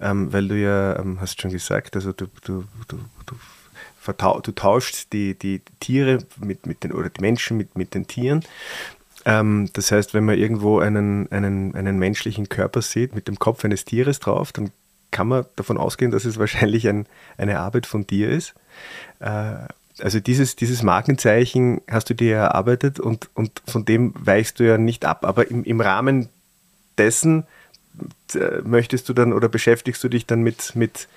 ähm, 0.00 0.32
weil 0.32 0.48
du 0.48 0.56
ja, 0.56 0.98
ähm, 0.98 1.20
hast 1.20 1.40
schon 1.40 1.50
gesagt, 1.50 1.96
also 1.96 2.12
du, 2.12 2.26
du, 2.44 2.64
du, 2.88 2.98
du, 3.26 4.40
du 4.40 4.52
tauschst 4.52 5.12
die, 5.12 5.38
die 5.38 5.62
Tiere 5.80 6.18
mit, 6.38 6.66
mit 6.66 6.84
den, 6.84 6.92
oder 6.92 7.10
die 7.10 7.20
Menschen 7.20 7.56
mit, 7.56 7.76
mit 7.76 7.94
den 7.94 8.06
Tieren. 8.06 8.44
Ähm, 9.24 9.70
das 9.72 9.90
heißt, 9.90 10.14
wenn 10.14 10.24
man 10.24 10.38
irgendwo 10.38 10.78
einen, 10.78 11.30
einen, 11.30 11.74
einen 11.74 11.98
menschlichen 11.98 12.48
Körper 12.48 12.82
sieht 12.82 13.14
mit 13.14 13.28
dem 13.28 13.38
Kopf 13.38 13.64
eines 13.64 13.84
Tieres 13.84 14.20
drauf, 14.20 14.52
dann 14.52 14.70
kann 15.10 15.28
man 15.28 15.46
davon 15.56 15.78
ausgehen, 15.78 16.10
dass 16.10 16.24
es 16.24 16.38
wahrscheinlich 16.38 16.88
ein, 16.88 17.06
eine 17.38 17.60
Arbeit 17.60 17.86
von 17.86 18.06
dir 18.06 18.30
ist. 18.30 18.54
Äh, 19.20 19.54
also 20.00 20.18
dieses, 20.18 20.56
dieses 20.56 20.82
Markenzeichen 20.82 21.80
hast 21.88 22.10
du 22.10 22.14
dir 22.14 22.36
erarbeitet 22.36 22.98
und, 22.98 23.30
und 23.34 23.62
von 23.66 23.84
dem 23.84 24.12
weichst 24.18 24.58
du 24.58 24.64
ja 24.64 24.76
nicht 24.76 25.04
ab. 25.04 25.24
Aber 25.24 25.48
im, 25.50 25.62
im 25.64 25.80
Rahmen 25.80 26.28
dessen 26.98 27.46
möchtest 28.64 29.08
du 29.08 29.12
dann 29.12 29.32
oder 29.32 29.48
beschäftigst 29.48 30.02
du 30.02 30.08
dich 30.08 30.26
dann 30.26 30.42
mit, 30.42 30.74
mit, 30.74 31.08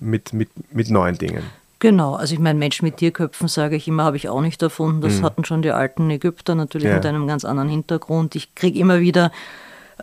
mit, 0.00 0.32
mit, 0.32 0.50
mit 0.72 0.90
neuen 0.90 1.16
Dingen? 1.16 1.42
Genau, 1.80 2.14
also 2.14 2.34
ich 2.34 2.40
meine, 2.40 2.58
Menschen 2.58 2.84
mit 2.86 2.96
Tierköpfen, 2.96 3.46
sage 3.46 3.76
ich 3.76 3.86
immer, 3.86 4.02
habe 4.02 4.16
ich 4.16 4.28
auch 4.28 4.40
nicht 4.40 4.60
erfunden. 4.62 5.00
Das 5.00 5.20
mhm. 5.20 5.24
hatten 5.24 5.44
schon 5.44 5.62
die 5.62 5.70
alten 5.70 6.10
Ägypter, 6.10 6.56
natürlich 6.56 6.88
ja. 6.88 6.94
mit 6.94 7.06
einem 7.06 7.26
ganz 7.28 7.44
anderen 7.44 7.68
Hintergrund. 7.68 8.34
Ich 8.34 8.54
kriege 8.56 8.78
immer 8.78 9.00
wieder 9.00 9.30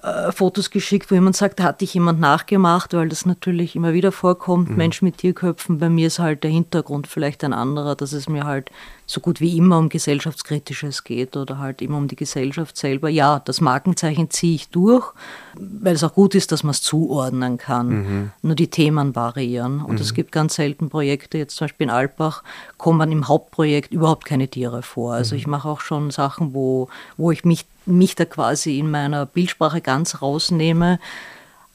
äh, 0.03 0.31
Fotos 0.31 0.69
geschickt, 0.69 1.09
wo 1.09 1.15
jemand 1.15 1.35
sagt, 1.35 1.59
da 1.59 1.63
hatte 1.63 1.85
ich 1.85 1.93
jemand 1.93 2.19
nachgemacht, 2.19 2.93
weil 2.93 3.09
das 3.09 3.25
natürlich 3.25 3.75
immer 3.75 3.93
wieder 3.93 4.11
vorkommt. 4.11 4.69
Mhm. 4.69 4.75
Menschen 4.75 5.05
mit 5.05 5.17
Tierköpfen, 5.17 5.79
bei 5.79 5.89
mir 5.89 6.07
ist 6.07 6.19
halt 6.19 6.43
der 6.43 6.51
Hintergrund 6.51 7.07
vielleicht 7.07 7.43
ein 7.43 7.53
anderer, 7.53 7.95
dass 7.95 8.13
es 8.13 8.27
mir 8.27 8.45
halt 8.45 8.69
so 9.07 9.21
gut 9.21 9.39
wie 9.39 9.55
immer 9.55 9.77
um 9.77 9.89
gesellschaftskritisches 9.89 11.03
geht 11.03 11.37
oder 11.37 11.59
halt 11.59 11.81
immer 11.81 11.97
um 11.97 12.07
die 12.07 12.15
Gesellschaft 12.15 12.75
selber. 12.75 13.07
Ja, 13.07 13.39
das 13.39 13.61
Markenzeichen 13.61 14.31
ziehe 14.31 14.55
ich 14.55 14.69
durch, 14.69 15.13
weil 15.53 15.93
es 15.93 16.03
auch 16.03 16.13
gut 16.13 16.33
ist, 16.35 16.51
dass 16.51 16.63
man 16.63 16.71
es 16.71 16.81
zuordnen 16.81 17.57
kann. 17.57 17.87
Mhm. 17.89 18.31
Nur 18.41 18.55
die 18.55 18.69
Themen 18.69 19.15
variieren. 19.15 19.81
Und 19.81 19.95
mhm. 19.95 20.01
es 20.01 20.13
gibt 20.13 20.31
ganz 20.31 20.55
selten 20.55 20.89
Projekte, 20.89 21.37
jetzt 21.37 21.55
zum 21.55 21.65
Beispiel 21.65 21.85
in 21.85 21.91
Alpbach, 21.91 22.43
kommen 22.77 23.11
im 23.11 23.27
Hauptprojekt 23.27 23.93
überhaupt 23.93 24.25
keine 24.25 24.47
Tiere 24.47 24.81
vor. 24.81 25.13
Also 25.13 25.35
mhm. 25.35 25.39
ich 25.39 25.47
mache 25.47 25.69
auch 25.69 25.81
schon 25.81 26.09
Sachen, 26.09 26.53
wo, 26.53 26.89
wo 27.15 27.31
ich 27.31 27.45
mich, 27.45 27.65
mich 27.85 28.15
da 28.15 28.25
quasi 28.25 28.79
in 28.79 28.89
meiner 28.89 29.25
Bildsprache 29.25 29.81
ganz 29.81 30.21
rausnehme 30.21 30.99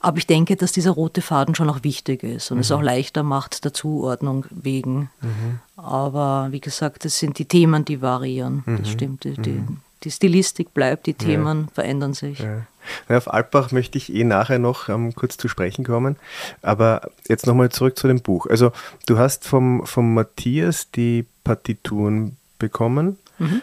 aber 0.03 0.17
ich 0.17 0.27
denke, 0.27 0.57
dass 0.57 0.73
dieser 0.73 0.93
rote 0.93 1.21
Faden 1.21 1.55
schon 1.55 1.69
auch 1.69 1.85
wichtig 1.85 2.23
ist 2.23 2.51
und 2.51 2.57
mhm. 2.57 2.63
es 2.63 2.73
auch 2.73 2.81
leichter 2.81 3.23
macht 3.23 3.65
der 3.65 3.75
Zuordnung 3.75 4.47
wegen. 4.51 5.11
Mhm. 5.21 5.61
Aber 5.77 6.49
wie 6.51 6.61
gesagt, 6.61 7.05
das 7.05 7.19
sind 7.19 7.39
die 7.39 7.45
Themen, 7.45 7.85
die 7.85 8.01
variieren. 8.01 8.63
Mhm. 8.65 8.79
Das 8.79 8.91
stimmt. 8.91 9.25
Die, 9.25 9.35
die, 9.35 9.51
mhm. 9.51 9.77
die, 10.03 10.11
Stilistik 10.11 10.73
bleibt, 10.73 11.07
die 11.07 11.13
Themen 11.13 11.65
ja. 11.65 11.69
verändern 11.75 12.15
sich. 12.15 12.39
Ja. 12.39 12.63
Ja, 13.11 13.19
auf 13.19 13.31
Alpbach 13.31 13.73
möchte 13.73 13.99
ich 13.99 14.11
eh 14.13 14.25
nachher 14.25 14.59
noch 14.59 14.89
ähm, 14.89 15.15
kurz 15.15 15.37
zu 15.37 15.49
sprechen 15.49 15.85
kommen. 15.85 16.17
Aber 16.63 17.11
jetzt 17.29 17.47
nochmal 17.47 17.69
zurück 17.69 17.99
zu 17.99 18.09
dem 18.09 18.23
Buch. 18.23 18.47
Also 18.47 18.73
du 19.05 19.19
hast 19.19 19.47
vom, 19.47 19.87
vom 19.87 20.15
Matthias 20.15 20.91
die 20.91 21.27
Partituren 21.45 22.39
bekommen 22.59 23.19
mhm. 23.39 23.61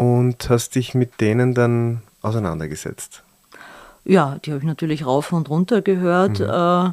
Und 0.00 0.48
hast 0.48 0.76
dich 0.76 0.94
mit 0.94 1.20
denen 1.20 1.52
dann 1.52 2.00
auseinandergesetzt. 2.22 3.22
Ja, 4.06 4.38
die 4.42 4.50
habe 4.50 4.60
ich 4.60 4.66
natürlich 4.66 5.04
rauf 5.04 5.30
und 5.30 5.50
runter 5.50 5.82
gehört. 5.82 6.38
Mhm. 6.38 6.46
Äh, 6.46 6.92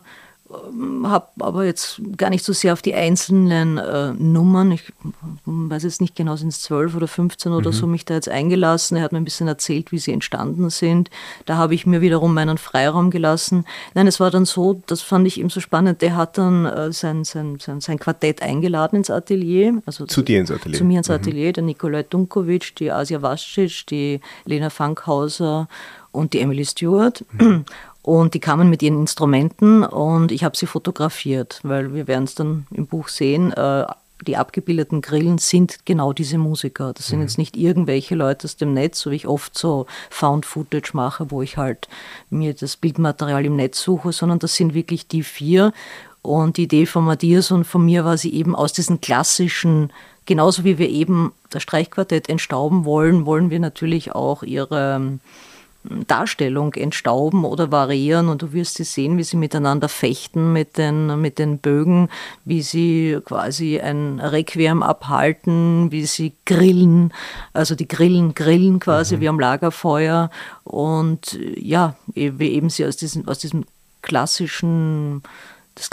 habe 1.04 1.28
aber 1.40 1.66
jetzt 1.66 2.02
gar 2.16 2.30
nicht 2.30 2.46
so 2.46 2.54
sehr 2.54 2.74
auf 2.74 2.82
die 2.82 2.94
einzelnen 2.94 3.78
äh, 3.78 4.14
Nummern, 4.14 4.72
ich 4.72 4.94
weiß 5.46 5.84
jetzt 5.84 6.00
nicht 6.00 6.16
genau, 6.16 6.36
sind 6.38 6.50
es 6.50 6.62
12 6.62 6.96
oder 6.96 7.08
15 7.08 7.52
oder 7.52 7.72
mhm. 7.72 7.76
so, 7.76 7.88
mich 7.88 8.06
da 8.06 8.14
jetzt 8.14 8.30
eingelassen. 8.30 8.98
Er 8.98 9.04
hat 9.04 9.12
mir 9.12 9.18
ein 9.18 9.26
bisschen 9.26 9.48
erzählt, 9.48 9.92
wie 9.92 9.98
sie 9.98 10.14
entstanden 10.14 10.70
sind. 10.70 11.10
Da 11.46 11.58
habe 11.58 11.76
ich 11.76 11.86
mir 11.86 12.02
wiederum 12.02 12.34
meinen 12.34 12.58
Freiraum 12.58 13.12
gelassen. 13.12 13.66
Nein, 13.94 14.08
es 14.08 14.20
war 14.20 14.32
dann 14.32 14.46
so, 14.46 14.82
das 14.88 15.02
fand 15.02 15.28
ich 15.28 15.40
eben 15.40 15.50
so 15.50 15.60
spannend, 15.60 16.02
der 16.02 16.16
hat 16.16 16.38
dann 16.38 16.66
äh, 16.66 16.94
sein, 16.94 17.26
sein, 17.26 17.58
sein, 17.60 17.82
sein 17.82 18.00
Quartett 18.00 18.42
eingeladen 18.42 18.98
ins 18.98 19.10
Atelier. 19.10 19.82
Also 19.86 20.06
zu 20.06 20.22
dir 20.22 20.40
ins 20.40 20.52
Atelier? 20.52 20.78
Zu 20.78 20.86
mir 20.86 21.00
ins 21.00 21.10
mhm. 21.10 21.16
Atelier, 21.16 21.52
der 21.54 21.64
Nikolai 21.64 22.04
Dunkovic, 22.04 22.76
die 22.78 22.92
Asia 22.92 23.22
Vascic, 23.22 23.86
die 23.88 24.22
Lena 24.46 24.70
Fankhauser 24.70 25.68
und 26.18 26.34
die 26.34 26.40
Emily 26.40 26.66
Stewart. 26.66 27.24
Mhm. 27.34 27.66
Und 28.08 28.36
die 28.36 28.40
kamen 28.40 28.70
mit 28.70 28.82
ihren 28.82 29.02
Instrumenten 29.02 29.84
und 29.84 30.32
ich 30.32 30.46
habe 30.46 30.56
sie 30.56 30.66
fotografiert, 30.66 31.60
weil 31.64 31.94
wir 31.94 32.08
werden 32.08 32.24
es 32.24 32.36
dann 32.36 32.66
im 32.72 32.88
Buch 32.88 33.10
sehen. 33.10 33.52
Äh, 33.52 33.86
die 34.26 34.38
abgebildeten 34.38 35.02
Grillen 35.02 35.40
sind 35.40 35.86
genau 35.86 36.14
diese 36.14 36.38
Musiker. 36.38 36.94
Das 36.94 37.08
sind 37.08 37.20
mhm. 37.20 37.26
jetzt 37.26 37.38
nicht 37.38 37.58
irgendwelche 37.58 38.16
Leute 38.16 38.46
aus 38.46 38.56
dem 38.56 38.74
Netz, 38.74 39.02
so 39.02 39.12
wie 39.12 39.18
ich 39.18 39.28
oft 39.28 39.58
so 39.58 39.88
Found 40.10 40.46
Footage 40.46 40.92
mache, 40.94 41.32
wo 41.32 41.42
ich 41.42 41.58
halt 41.58 41.90
mir 42.30 42.54
das 42.54 42.78
Bildmaterial 42.78 43.46
im 43.46 43.58
Netz 43.58 43.82
suche, 43.82 44.14
sondern 44.14 44.40
das 44.40 44.56
sind 44.56 44.74
wirklich 44.74 45.10
die 45.10 45.24
vier. 45.24 45.74
Und 46.22 46.56
die 46.56 46.64
Idee 46.64 46.86
von 46.86 47.04
Matthias 47.04 47.52
und 47.52 47.66
von 47.66 47.84
mir 47.84 48.06
war 48.06 48.18
sie 48.18 48.34
eben 48.34 48.56
aus 48.56 48.72
diesen 48.72 49.02
klassischen 49.02 49.92
genauso 50.26 50.64
wie 50.64 50.78
wir 50.78 50.88
eben 50.88 51.34
das 51.50 51.64
Streichquartett 51.64 52.30
entstauben 52.30 52.86
wollen, 52.86 53.26
wollen 53.26 53.50
wir 53.50 53.60
natürlich 53.60 54.16
auch 54.16 54.44
ihre 54.44 55.20
Darstellung 55.84 56.74
entstauben 56.74 57.46
oder 57.46 57.72
variieren 57.72 58.30
und 58.30 58.42
du 58.42 58.54
wirst 58.54 58.76
sie 58.76 58.84
sehen, 58.84 59.18
wie 59.18 59.24
sie 59.24 59.38
miteinander 59.38 59.90
fechten 59.90 60.52
mit 60.52 60.78
den, 60.78 61.20
mit 61.22 61.40
den 61.40 61.60
Bögen, 61.60 62.10
wie 62.46 62.62
sie 62.62 63.20
quasi 63.24 63.80
ein 63.80 64.20
Requiem 64.20 64.84
abhalten, 64.84 65.92
wie 65.92 66.06
sie 66.06 66.34
grillen, 66.46 67.14
also 67.54 67.76
die 67.76 67.88
Grillen 67.88 68.34
grillen 68.34 68.80
quasi 68.80 69.16
mhm. 69.16 69.22
wie 69.22 69.30
am 69.30 69.40
Lagerfeuer 69.40 70.30
und 70.64 71.40
ja, 71.56 71.96
wie 72.14 72.52
eben 72.52 72.70
sie 72.70 72.86
aus 72.86 72.98
diesem, 72.98 73.28
aus 73.28 73.40
diesem 73.40 73.66
klassischen 74.02 75.24
das 75.78 75.90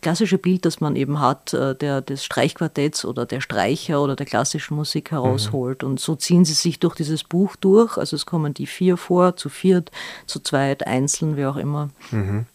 klassische 0.00 0.38
Bild, 0.38 0.64
das 0.64 0.80
man 0.80 0.94
eben 0.94 1.20
hat, 1.20 1.52
äh, 1.54 1.74
der, 1.74 2.00
des 2.00 2.24
Streichquartetts 2.24 3.04
oder 3.04 3.26
der 3.26 3.40
Streicher 3.40 4.00
oder 4.00 4.14
der 4.14 4.26
klassischen 4.26 4.76
Musik 4.76 5.10
herausholt. 5.10 5.82
Mhm. 5.82 5.88
Und 5.88 6.00
so 6.00 6.14
ziehen 6.14 6.44
sie 6.44 6.54
sich 6.54 6.78
durch 6.78 6.94
dieses 6.94 7.24
Buch 7.24 7.56
durch. 7.56 7.98
Also 7.98 8.14
es 8.16 8.26
kommen 8.26 8.54
die 8.54 8.66
vier 8.66 8.96
vor, 8.96 9.36
zu 9.36 9.48
viert, 9.48 9.90
zu 10.26 10.40
zweit, 10.40 10.86
einzeln, 10.86 11.36
wie 11.36 11.46
auch 11.46 11.56
immer. 11.56 11.90
Mhm. 12.12 12.46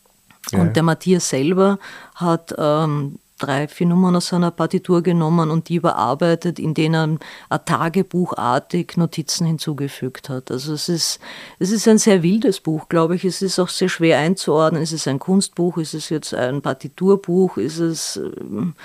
Ja. 0.51 0.59
Und 0.59 0.75
der 0.75 0.83
Matthias 0.83 1.29
selber 1.29 1.79
hat 2.15 2.55
ähm, 2.57 3.19
drei, 3.39 3.67
vier 3.67 3.88
Nummern 3.88 4.15
aus 4.15 4.27
seiner 4.27 4.51
Partitur 4.51 5.01
genommen 5.01 5.50
und 5.50 5.69
die 5.69 5.75
überarbeitet, 5.75 6.60
in 6.60 6.74
denen 6.74 7.19
er 7.50 7.65
tagebuchartig 7.65 8.98
Notizen 8.98 9.48
hinzugefügt 9.48 10.29
hat. 10.29 10.51
Also 10.51 10.74
es 10.74 10.89
ist, 10.89 11.19
es 11.58 11.72
ist 11.72 11.88
ein 11.88 11.98
sehr 11.98 12.22
wildes 12.22 12.60
Buch, 12.60 12.89
glaube 12.89 13.15
ich. 13.15 13.25
Es 13.25 13.41
ist 13.41 13.60
auch 13.60 13.69
sehr 13.69 13.89
schwer 13.89 14.19
einzuordnen. 14.19 14.81
Ist 14.84 14.93
es 14.93 15.08
ein 15.08 15.19
Kunstbuch? 15.19 15.77
Ist 15.77 15.93
es 15.93 16.10
jetzt 16.10 16.34
ein 16.34 16.62
Partiturbuch? 16.62 17.58
Ist 17.58 17.79
es 17.79 18.17
ähm, 18.17 18.75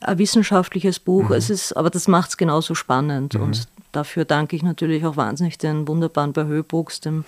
ein 0.00 0.18
wissenschaftliches 0.18 0.98
Buch? 0.98 1.28
Mhm. 1.28 1.34
Es 1.34 1.50
ist, 1.50 1.72
aber 1.76 1.90
das 1.90 2.08
macht 2.08 2.30
es 2.30 2.36
genauso 2.36 2.74
spannend. 2.74 3.34
Mhm. 3.34 3.42
Und 3.42 3.68
dafür 3.92 4.24
danke 4.24 4.56
ich 4.56 4.62
natürlich 4.62 5.04
auch 5.04 5.16
wahnsinnig 5.16 5.58
den 5.58 5.86
wunderbaren 5.86 6.32
Bahö 6.32 6.62
Books, 6.62 7.00
dem 7.00 7.20
äh, 7.20 7.24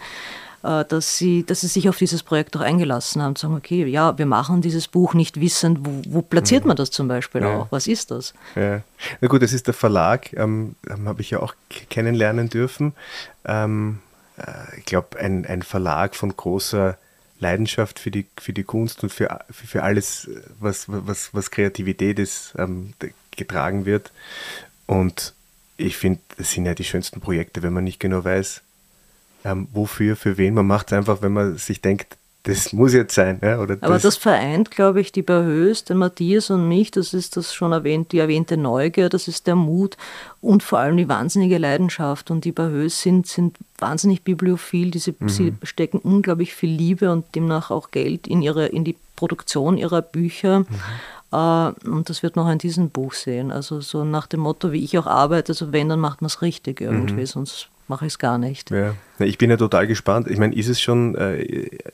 dass, 0.63 1.17
sie, 1.17 1.45
dass 1.45 1.63
sie 1.63 1.69
sich 1.69 1.89
auf 1.89 1.97
dieses 1.97 2.23
Projekt 2.23 2.57
auch 2.57 2.61
eingelassen 2.61 3.23
haben, 3.23 3.35
zu 3.35 3.47
sagen, 3.47 3.57
okay, 3.57 3.85
ja, 3.87 4.19
wir 4.19 4.27
machen 4.27 4.61
dieses 4.61 4.89
Buch 4.89 5.15
nicht 5.15 5.41
wissend, 5.41 5.79
wo, 5.83 6.03
wo 6.09 6.23
platziert 6.23 6.65
mhm. 6.65 6.69
man 6.69 6.77
das 6.77 6.91
zum 6.91 7.09
Beispiel 7.09 7.41
ja. 7.43 7.61
auch? 7.61 7.67
Was 7.71 7.87
ist 7.87 8.11
das? 8.11 8.35
Ja. 8.57 8.83
Na 9.21 9.29
gut, 9.29 9.43
das 9.43 9.53
ist 9.53 9.67
der 9.67 9.75
Verlag, 9.75 10.33
ähm, 10.35 10.75
habe 11.07 11.23
ich 11.23 11.31
ja 11.31 11.41
auch 11.41 11.55
kennenlernen 11.89 12.51
dürfen. 12.51 12.93
Ähm, 13.45 14.01
äh, 14.37 14.79
ich 14.79 14.85
glaube, 14.85 15.19
ein, 15.19 15.47
ein 15.47 15.63
Verlag 15.63 16.15
von 16.15 16.37
großer 16.37 16.99
Leidenschaft 17.39 17.99
für 17.99 18.11
die, 18.11 18.27
für 18.39 18.53
die 18.53 18.65
Kunst 18.65 19.03
und 19.03 19.11
für, 19.11 19.41
für 19.51 19.83
alles, 19.83 20.29
was, 20.59 20.85
was, 20.89 21.33
was 21.33 21.51
Kreativität 21.51 22.19
ist, 22.19 22.53
ähm, 22.59 22.93
getragen 23.35 23.87
wird. 23.87 24.13
Und 24.87 25.35
ich 25.79 25.97
finde, 25.97 26.21
das 26.37 26.53
sind 26.53 26.67
ja 26.67 26.75
die 26.75 26.85
schönsten 26.85 27.21
Projekte, 27.21 27.63
wenn 27.63 27.73
man 27.73 27.85
nicht 27.85 27.99
genau 27.99 28.23
weiß, 28.23 28.61
ähm, 29.45 29.69
wofür, 29.73 30.17
für 30.17 30.39
wen. 30.39 30.55
Man 30.55 30.67
macht 30.67 30.89
es 30.89 30.93
einfach, 30.93 31.23
wenn 31.23 31.33
man 31.33 31.57
sich 31.57 31.81
denkt, 31.81 32.17
das 32.45 32.73
muss 32.73 32.95
jetzt 32.95 33.15
sein. 33.15 33.39
Ja, 33.43 33.61
oder 33.61 33.77
Aber 33.83 33.95
das, 33.95 34.03
das 34.03 34.17
vereint, 34.17 34.71
glaube 34.71 35.01
ich, 35.01 35.13
die 35.13 35.23
Berhös, 35.23 35.85
den 35.85 35.99
Matthias 35.99 36.49
und 36.49 36.69
mich, 36.69 36.91
das 36.91 37.13
ist 37.13 37.37
das 37.37 37.53
schon 37.53 37.73
erwähnt, 37.73 38.13
die 38.13 38.19
erwähnte 38.19 38.57
Neugier, 38.57 39.11
das 39.11 39.29
ist 39.29 39.47
der 39.47 39.57
Mut 39.57 39.99
und 40.41 40.63
vor 40.63 40.79
allem 40.79 40.97
die 40.97 41.09
wahnsinnige 41.09 41.59
Leidenschaft. 41.59 42.31
Und 42.31 42.47
die 42.47 42.53
Berhös 42.53 43.03
sind, 43.03 43.27
sind 43.27 43.59
wahnsinnig 43.79 44.23
bibliophil, 44.23 44.91
diese, 44.91 45.15
mhm. 45.19 45.29
sie 45.29 45.55
stecken 45.65 45.99
unglaublich 45.99 46.55
viel 46.55 46.71
Liebe 46.71 47.13
und 47.13 47.35
demnach 47.35 47.71
auch 47.71 47.91
Geld 47.91 48.27
in, 48.27 48.41
ihre, 48.41 48.67
in 48.67 48.85
die 48.85 48.97
Produktion 49.17 49.77
ihrer 49.77 50.01
Bücher. 50.01 50.61
Mhm. 50.61 50.67
Äh, 51.33 51.89
und 51.89 52.09
das 52.09 52.23
wird 52.23 52.37
man 52.37 52.47
auch 52.47 52.53
in 52.53 52.59
diesem 52.59 52.89
Buch 52.89 53.13
sehen. 53.13 53.51
Also 53.51 53.83
so 53.83 54.05
nach 54.05 54.27
dem 54.27 54.41
Motto, 54.41 54.73
wie 54.73 54.83
ich 54.83 54.99
auch 54.99 55.07
arbeite, 55.07 55.53
also 55.53 55.73
wenn, 55.73 55.91
dann 55.91 56.01
macht 56.01 56.23
man 56.23 56.27
es 56.27 56.41
richtig 56.41 56.81
irgendwie, 56.81 57.21
mhm. 57.21 57.27
sonst 57.27 57.69
mache 57.91 58.07
ich 58.07 58.15
es 58.15 58.19
gar 58.19 58.39
nicht. 58.39 58.71
Ja. 58.71 58.95
Ich 59.19 59.37
bin 59.37 59.51
ja 59.51 59.59
total 59.59 59.87
gespannt. 59.87 60.29
Ich 60.31 60.39
meine, 60.39 60.55
ist 60.55 60.69
es 60.69 60.81
schon 60.81 61.15
äh, 61.17 61.43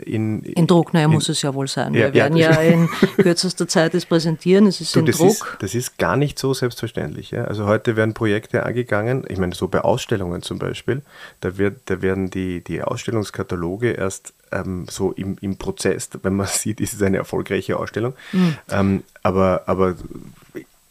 in, 0.04 0.42
in 0.42 0.66
Druck? 0.68 0.92
Naja, 0.94 1.06
in, 1.06 1.12
muss 1.12 1.28
es 1.28 1.42
ja 1.42 1.54
wohl 1.54 1.66
sein. 1.66 1.94
Ja, 1.94 2.06
Wir 2.06 2.14
werden 2.14 2.36
ja, 2.36 2.62
ja 2.62 2.70
in 2.70 2.88
kürzester 3.16 3.66
Zeit 3.66 3.94
es 3.94 4.06
präsentieren. 4.06 4.66
Es 4.66 4.80
ist 4.80 4.94
du, 4.94 5.00
in 5.00 5.06
das 5.06 5.16
Druck. 5.16 5.30
Ist, 5.30 5.44
das 5.58 5.74
ist 5.74 5.98
gar 5.98 6.16
nicht 6.16 6.38
so 6.38 6.54
selbstverständlich. 6.54 7.32
Ja? 7.32 7.44
Also 7.44 7.66
heute 7.66 7.96
werden 7.96 8.14
Projekte 8.14 8.64
angegangen. 8.64 9.24
Ich 9.28 9.38
meine, 9.38 9.54
so 9.54 9.66
bei 9.66 9.80
Ausstellungen 9.80 10.42
zum 10.42 10.58
Beispiel, 10.58 11.02
da, 11.40 11.58
wird, 11.58 11.80
da 11.86 12.02
werden 12.02 12.30
die, 12.30 12.62
die 12.62 12.82
Ausstellungskataloge 12.82 13.92
erst 13.92 14.34
ähm, 14.52 14.86
so 14.88 15.12
im, 15.12 15.38
im 15.40 15.56
Prozess, 15.56 16.10
wenn 16.22 16.36
man 16.36 16.46
sieht, 16.50 16.80
ist 16.80 16.92
es 16.92 17.02
eine 17.02 17.16
erfolgreiche 17.16 17.78
Ausstellung. 17.78 18.14
Mhm. 18.32 18.56
Ähm, 18.70 19.02
aber, 19.22 19.62
aber 19.66 19.96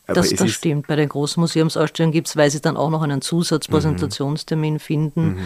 aber 0.07 0.15
das, 0.15 0.29
das 0.31 0.51
stimmt. 0.51 0.88
Bei 0.88 0.95
den 0.95 1.09
großen 1.09 1.41
Museumsausstellungen 1.41 2.13
gibt 2.13 2.27
es, 2.27 2.38
weil 2.38 2.50
sie 2.50 2.62
dann 2.62 2.77
auch 2.77 2.89
noch 2.89 3.01
einen 3.01 3.21
Zusatzpräsentationstermin 3.21 4.75
mhm. 4.75 4.79
finden. 4.79 5.25
Mhm. 5.25 5.39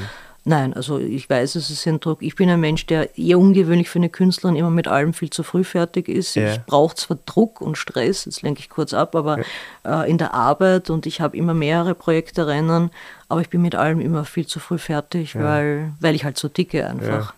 Nein, 0.46 0.74
also 0.74 0.98
ich 0.98 1.30
weiß, 1.30 1.56
es 1.56 1.70
ist 1.70 1.86
ein 1.86 2.00
Druck. 2.00 2.22
Ich 2.22 2.36
bin 2.36 2.50
ein 2.50 2.60
Mensch, 2.60 2.86
der 2.86 3.18
eher 3.18 3.38
ungewöhnlich 3.38 3.90
für 3.90 4.00
eine 4.00 4.10
Künstlerin 4.10 4.56
immer 4.56 4.70
mit 4.70 4.88
allem 4.88 5.14
viel 5.14 5.30
zu 5.30 5.44
früh 5.44 5.64
fertig 5.64 6.08
ist. 6.08 6.36
Ja. 6.36 6.54
Ich 6.54 6.62
brauche 6.66 6.96
zwar 6.96 7.18
Druck 7.26 7.62
und 7.62 7.78
Stress, 7.78 8.26
jetzt 8.26 8.42
lenke 8.42 8.62
ich 8.62 8.70
kurz 8.70 8.94
ab, 8.94 9.16
aber 9.16 9.40
ja. 9.84 10.04
äh, 10.04 10.10
in 10.10 10.18
der 10.18 10.34
Arbeit 10.34 10.90
und 10.90 11.06
ich 11.06 11.20
habe 11.20 11.36
immer 11.36 11.54
mehrere 11.54 11.94
Projekte 11.94 12.48
rennen, 12.48 12.90
aber 13.28 13.42
ich 13.42 13.50
bin 13.50 13.62
mit 13.62 13.76
allem 13.76 14.00
immer 14.00 14.24
viel 14.24 14.48
zu 14.48 14.60
früh 14.60 14.78
fertig, 14.78 15.34
ja. 15.34 15.44
weil, 15.44 15.92
weil 16.00 16.16
ich 16.16 16.24
halt 16.24 16.38
so 16.38 16.48
ticke 16.48 16.88
einfach. 16.88 17.34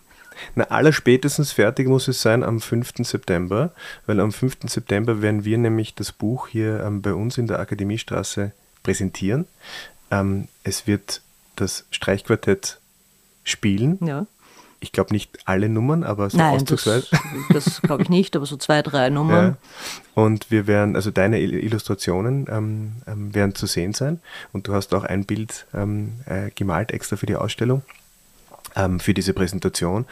Na, 0.54 0.64
allerspätestens 0.64 1.52
fertig 1.52 1.88
muss 1.88 2.08
es 2.08 2.22
sein 2.22 2.42
am 2.42 2.60
5. 2.60 2.92
September, 2.98 3.72
weil 4.06 4.20
am 4.20 4.32
5. 4.32 4.58
September 4.66 5.22
werden 5.22 5.44
wir 5.44 5.58
nämlich 5.58 5.94
das 5.94 6.12
Buch 6.12 6.48
hier 6.48 6.82
ähm, 6.84 7.02
bei 7.02 7.14
uns 7.14 7.38
in 7.38 7.46
der 7.46 7.60
Akademiestraße 7.60 8.52
präsentieren. 8.82 9.46
Ähm, 10.10 10.48
es 10.64 10.86
wird 10.86 11.22
das 11.56 11.86
Streichquartett 11.90 12.78
spielen. 13.44 13.98
Ja. 14.04 14.26
Ich 14.80 14.90
glaube 14.90 15.12
nicht 15.12 15.38
alle 15.44 15.68
Nummern, 15.68 16.02
aber 16.02 16.28
so 16.28 16.38
Nein, 16.38 16.56
auszugsweise. 16.56 17.06
Das, 17.52 17.64
das 17.64 17.82
glaube 17.82 18.02
ich 18.02 18.08
nicht, 18.08 18.34
aber 18.34 18.46
so 18.46 18.56
zwei, 18.56 18.82
drei 18.82 19.10
Nummern. 19.10 19.56
Ja. 20.16 20.22
Und 20.22 20.50
wir 20.50 20.66
werden, 20.66 20.96
also 20.96 21.12
deine 21.12 21.40
Illustrationen 21.40 22.48
ähm, 22.50 22.92
ähm, 23.06 23.32
werden 23.32 23.54
zu 23.54 23.66
sehen 23.66 23.94
sein. 23.94 24.20
Und 24.52 24.66
du 24.66 24.74
hast 24.74 24.92
auch 24.92 25.04
ein 25.04 25.24
Bild 25.24 25.66
ähm, 25.72 26.14
äh, 26.26 26.50
gemalt 26.50 26.90
extra 26.90 27.16
für 27.16 27.26
die 27.26 27.36
Ausstellung 27.36 27.82
für 29.00 29.14
diese 29.14 29.32
Präsentation. 29.32 30.06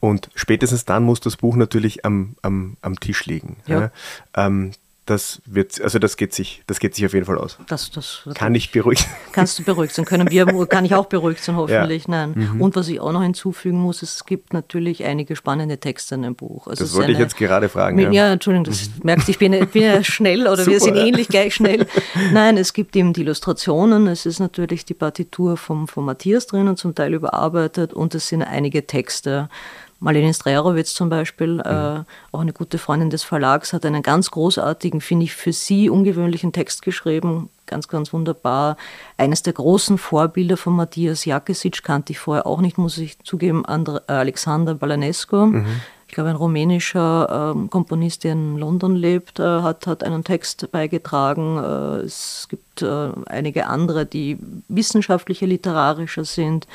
Und 0.00 0.30
spätestens 0.34 0.84
dann 0.84 1.02
muss 1.02 1.20
das 1.20 1.36
Buch 1.36 1.56
natürlich 1.56 2.04
am, 2.04 2.36
am, 2.42 2.76
am 2.82 2.98
Tisch 3.00 3.26
liegen. 3.26 3.56
Ja. 3.66 3.80
Ja. 3.80 3.90
Ähm, 4.34 4.72
das 5.06 5.40
wird, 5.46 5.80
also 5.80 6.00
das 6.00 6.16
geht 6.16 6.34
sich, 6.34 6.62
das 6.66 6.80
geht 6.80 6.96
sich 6.96 7.06
auf 7.06 7.14
jeden 7.14 7.26
Fall 7.26 7.38
aus. 7.38 7.58
Das, 7.68 7.92
das 7.92 8.28
kann 8.34 8.54
ich 8.56 8.72
beruhigt. 8.72 9.06
Kannst 9.30 9.56
du 9.58 9.62
beruhigt 9.62 9.94
sein, 9.94 10.04
können 10.04 10.30
wir, 10.30 10.46
kann 10.68 10.84
ich 10.84 10.94
auch 10.94 11.06
beruhigt 11.06 11.42
sein, 11.42 11.54
hoffentlich. 11.54 12.04
Ja. 12.08 12.10
Nein. 12.10 12.32
Mhm. 12.34 12.60
Und 12.60 12.74
was 12.74 12.88
ich 12.88 12.98
auch 13.00 13.12
noch 13.12 13.22
hinzufügen 13.22 13.78
muss, 13.78 14.02
es 14.02 14.26
gibt 14.26 14.52
natürlich 14.52 15.04
einige 15.04 15.36
spannende 15.36 15.78
Texte 15.78 16.16
in 16.16 16.22
dem 16.22 16.34
Buch. 16.34 16.66
Also 16.66 16.84
das 16.84 16.94
wollte 16.94 17.12
ich 17.12 17.18
jetzt 17.18 17.36
gerade 17.36 17.68
fragen. 17.68 17.96
Mit, 17.96 18.06
ja. 18.06 18.26
ja. 18.26 18.32
Entschuldigung, 18.32 18.64
das 18.64 18.88
mhm. 18.88 18.92
merkst 19.04 19.28
ich 19.28 19.38
bin, 19.38 19.52
ich 19.52 19.68
bin 19.68 19.82
ja 19.82 20.02
schnell 20.04 20.48
oder 20.48 20.66
wir 20.66 20.80
sind 20.80 20.96
ähnlich 20.96 21.28
gleich 21.28 21.54
schnell. 21.54 21.86
Nein, 22.32 22.58
es 22.58 22.72
gibt 22.72 22.96
eben 22.96 23.12
die 23.12 23.20
Illustrationen, 23.20 24.08
es 24.08 24.26
ist 24.26 24.40
natürlich 24.40 24.84
die 24.84 24.94
Partitur 24.94 25.56
vom, 25.56 25.86
vom 25.86 26.04
Matthias 26.04 26.48
drinnen, 26.48 26.76
zum 26.76 26.96
Teil 26.96 27.14
überarbeitet 27.14 27.92
und 27.94 28.14
es 28.16 28.26
sind 28.28 28.42
einige 28.42 28.88
Texte. 28.88 29.48
Marlene 29.98 30.34
Strejrowitz 30.34 30.94
zum 30.94 31.08
Beispiel, 31.08 31.54
mhm. 31.54 31.60
äh, 31.60 32.04
auch 32.32 32.40
eine 32.40 32.52
gute 32.52 32.78
Freundin 32.78 33.10
des 33.10 33.22
Verlags, 33.22 33.72
hat 33.72 33.84
einen 33.86 34.02
ganz 34.02 34.30
großartigen, 34.30 35.00
finde 35.00 35.24
ich, 35.24 35.34
für 35.34 35.52
sie 35.52 35.88
ungewöhnlichen 35.90 36.52
Text 36.52 36.82
geschrieben. 36.82 37.48
Ganz, 37.66 37.88
ganz 37.88 38.12
wunderbar. 38.12 38.76
Eines 39.16 39.42
der 39.42 39.54
großen 39.54 39.98
Vorbilder 39.98 40.56
von 40.56 40.74
Matthias 40.74 41.24
Jakesic 41.24 41.82
kannte 41.82 42.12
ich 42.12 42.18
vorher 42.18 42.46
auch 42.46 42.60
nicht, 42.60 42.78
muss 42.78 42.98
ich 42.98 43.18
zugeben, 43.20 43.64
Andre, 43.64 44.02
äh, 44.06 44.12
Alexander 44.12 44.74
Balanesco. 44.74 45.46
Mhm 45.46 45.80
ich 46.08 46.14
glaube, 46.14 46.30
ein 46.30 46.36
rumänischer 46.36 47.52
ähm, 47.56 47.68
Komponist, 47.68 48.22
der 48.24 48.32
in 48.32 48.56
London 48.58 48.94
lebt, 48.94 49.40
äh, 49.40 49.42
hat, 49.42 49.86
hat 49.88 50.04
einen 50.04 50.22
Text 50.22 50.70
beigetragen. 50.70 51.58
Äh, 51.58 52.04
es 52.04 52.46
gibt 52.48 52.82
äh, 52.82 53.08
einige 53.26 53.66
andere, 53.66 54.06
die 54.06 54.38
wissenschaftlicher, 54.68 55.46
literarischer 55.46 56.24
sind. 56.24 56.68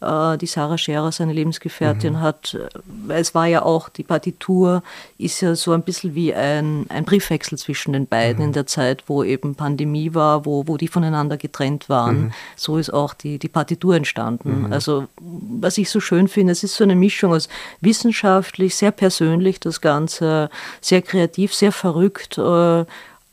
Äh, 0.00 0.38
die 0.38 0.46
Sarah 0.46 0.78
Scherer, 0.78 1.10
seine 1.10 1.32
Lebensgefährtin, 1.32 2.14
mhm. 2.14 2.20
hat, 2.20 2.56
weil 2.86 3.20
es 3.20 3.34
war 3.34 3.46
ja 3.46 3.62
auch, 3.62 3.88
die 3.88 4.04
Partitur 4.04 4.82
ist 5.18 5.40
ja 5.40 5.56
so 5.56 5.72
ein 5.72 5.82
bisschen 5.82 6.14
wie 6.14 6.32
ein, 6.32 6.86
ein 6.88 7.04
Briefwechsel 7.04 7.58
zwischen 7.58 7.92
den 7.92 8.06
beiden 8.06 8.38
mhm. 8.38 8.44
in 8.48 8.52
der 8.52 8.66
Zeit, 8.66 9.04
wo 9.08 9.24
eben 9.24 9.56
Pandemie 9.56 10.14
war, 10.14 10.46
wo, 10.46 10.68
wo 10.68 10.76
die 10.76 10.86
voneinander 10.86 11.36
getrennt 11.36 11.88
waren. 11.88 12.20
Mhm. 12.20 12.32
So 12.54 12.76
ist 12.78 12.90
auch 12.90 13.12
die, 13.12 13.38
die 13.38 13.48
Partitur 13.48 13.96
entstanden. 13.96 14.66
Mhm. 14.66 14.72
Also, 14.72 15.08
was 15.20 15.78
ich 15.78 15.90
so 15.90 15.98
schön 15.98 16.28
finde, 16.28 16.52
es 16.52 16.62
ist 16.62 16.76
so 16.76 16.84
eine 16.84 16.94
Mischung 16.94 17.32
aus 17.32 17.48
wissenschaftlich, 17.80 18.76
sehr 18.76 18.92
persönlich 18.92 19.58
das 19.58 19.80
Ganze, 19.80 20.48
sehr 20.80 21.02
kreativ, 21.02 21.54
sehr 21.54 21.72
verrückt, 21.72 22.38
äh, 22.38 22.84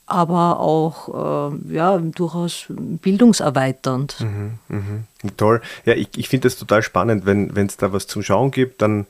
aber 0.06 0.60
auch 0.60 1.52
äh, 1.52 1.74
ja, 1.74 1.98
durchaus 1.98 2.66
bildungserweiternd. 2.70 4.18
Mhm, 4.22 4.60
mh. 4.68 5.32
Toll. 5.38 5.62
Ja, 5.86 5.94
ich, 5.94 6.10
ich 6.16 6.30
finde 6.30 6.48
das 6.48 6.58
total 6.58 6.84
spannend, 6.84 7.26
wenn 7.26 7.66
es 7.66 7.78
da 7.78 7.92
was 7.92 8.08
zum 8.08 8.22
Schauen 8.22 8.52
gibt, 8.52 8.82
dann 8.82 9.08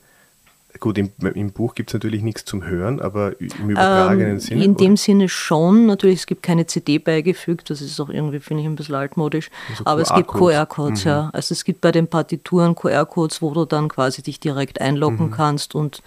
Gut, 0.80 0.98
im, 0.98 1.10
im 1.34 1.52
Buch 1.52 1.74
gibt 1.74 1.90
es 1.90 1.94
natürlich 1.94 2.22
nichts 2.22 2.44
zum 2.44 2.64
Hören, 2.64 3.00
aber 3.00 3.40
im 3.40 3.70
übertragenen 3.70 4.32
ähm, 4.32 4.40
Sinne? 4.40 4.64
In 4.64 4.70
oder? 4.72 4.84
dem 4.84 4.96
Sinne 4.96 5.28
schon. 5.28 5.86
Natürlich, 5.86 6.20
es 6.20 6.26
gibt 6.26 6.42
keine 6.42 6.66
CD 6.66 6.98
beigefügt, 6.98 7.70
das 7.70 7.80
ist 7.80 8.00
auch 8.00 8.08
irgendwie, 8.08 8.40
finde 8.40 8.62
ich, 8.62 8.68
ein 8.68 8.76
bisschen 8.76 8.94
altmodisch. 8.94 9.50
Also 9.70 9.86
aber 9.86 10.00
es 10.02 10.12
gibt 10.14 10.28
QR-Codes, 10.28 11.04
mhm. 11.04 11.10
ja. 11.10 11.30
Also 11.32 11.52
es 11.52 11.64
gibt 11.64 11.80
bei 11.80 11.92
den 11.92 12.08
Partituren 12.08 12.74
QR-Codes, 12.74 13.42
wo 13.42 13.52
du 13.52 13.64
dann 13.64 13.88
quasi 13.88 14.22
dich 14.22 14.40
direkt 14.40 14.80
einloggen 14.80 15.26
mhm. 15.26 15.30
kannst 15.32 15.74
und 15.74 16.02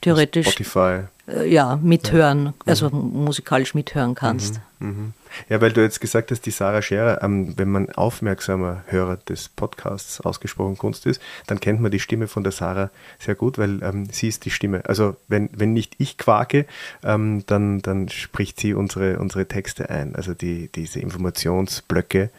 theoretisch. 0.00 0.48
Spotify. 0.48 1.04
Äh, 1.28 1.52
ja, 1.52 1.78
mithören, 1.82 2.46
ja. 2.46 2.52
also 2.66 2.90
mhm. 2.90 3.24
musikalisch 3.24 3.74
mithören 3.74 4.14
kannst. 4.14 4.60
Mhm. 4.78 5.12
Ja, 5.48 5.60
weil 5.60 5.72
du 5.72 5.82
jetzt 5.82 6.00
gesagt 6.00 6.30
hast, 6.30 6.46
die 6.46 6.50
Sarah 6.50 6.82
Scherer, 6.82 7.22
ähm, 7.22 7.54
wenn 7.56 7.70
man 7.70 7.90
aufmerksamer 7.90 8.82
Hörer 8.86 9.16
des 9.16 9.48
Podcasts 9.48 10.20
ausgesprochen 10.20 10.76
Kunst 10.78 11.06
ist, 11.06 11.20
dann 11.46 11.60
kennt 11.60 11.80
man 11.80 11.90
die 11.90 12.00
Stimme 12.00 12.28
von 12.28 12.42
der 12.42 12.52
Sarah 12.52 12.90
sehr 13.18 13.34
gut, 13.34 13.58
weil 13.58 13.82
ähm, 13.82 14.06
sie 14.10 14.28
ist 14.28 14.44
die 14.44 14.50
Stimme. 14.50 14.82
Also 14.86 15.16
wenn, 15.28 15.50
wenn 15.52 15.72
nicht 15.72 15.94
ich 15.98 16.18
quake, 16.18 16.66
ähm, 17.02 17.44
dann, 17.46 17.80
dann 17.82 18.08
spricht 18.08 18.60
sie 18.60 18.74
unsere, 18.74 19.18
unsere 19.18 19.46
Texte 19.46 19.90
ein, 19.90 20.14
also 20.16 20.34
die, 20.34 20.68
diese 20.74 21.00
Informationsblöcke. 21.00 22.30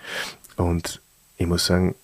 Und 0.56 1.02
ich 1.38 1.48
muss 1.48 1.66
sagen, 1.66 1.96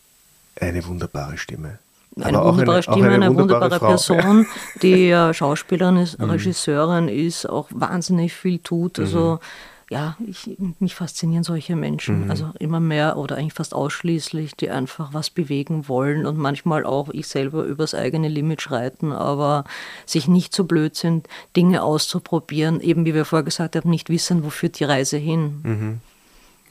eine 0.60 0.86
wunderbare 0.86 1.38
Stimme. 1.38 1.80
Eine 2.22 2.40
Aber 2.40 2.52
wunderbare 2.52 2.78
eine, 2.78 2.84
Stimme, 2.84 3.06
eine, 3.08 3.26
eine, 3.26 3.36
wunderbare, 3.36 3.64
wunderbare 3.64 3.92
Person, 3.92 4.48
die 4.82 5.10
äh, 5.10 5.34
Schauspielerin 5.34 5.98
ist, 5.98 6.18
mhm. 6.18 6.30
Regisseurin 6.30 7.10
ist, 7.10 7.46
auch 7.46 7.68
wahnsinnig 7.72 8.34
viel 8.34 8.60
tut. 8.60 9.00
Also 9.00 9.40
mhm 9.42 9.75
ja, 9.90 10.18
ich, 10.26 10.58
mich 10.80 10.96
faszinieren 10.96 11.44
solche 11.44 11.76
Menschen. 11.76 12.26
Mhm. 12.26 12.32
Also 12.32 12.52
immer 12.60 12.80
mehr 12.80 13.18
oder 13.18 13.38
eigentlich 13.38 13.54
fast 13.54 13.74
ausschließlich, 13.74 14.56
die 14.56 14.70
einfach 14.70 15.14
was 15.14 15.30
bewegen 15.30 15.88
wollen 15.88 16.26
und 16.26 16.38
manchmal 16.38 16.86
auch 16.86 17.10
ich 17.10 17.28
selber 17.28 17.64
übers 17.64 17.94
eigene 17.94 18.28
Limit 18.28 18.62
schreiten, 18.62 19.12
aber 19.12 19.64
sich 20.06 20.28
nicht 20.28 20.56
so 20.56 20.64
blöd 20.64 20.96
sind, 20.96 21.28
Dinge 21.56 21.84
auszuprobieren, 21.84 22.82
eben 22.82 23.06
wie 23.06 23.14
wir 23.14 23.26
vorher 23.26 23.44
gesagt 23.44 23.76
haben, 23.76 23.90
nicht 23.90 24.10
wissen, 24.10 24.44
wo 24.44 24.50
führt 24.50 24.80
die 24.80 24.86
Reise 24.86 25.18
hin. 25.18 26.02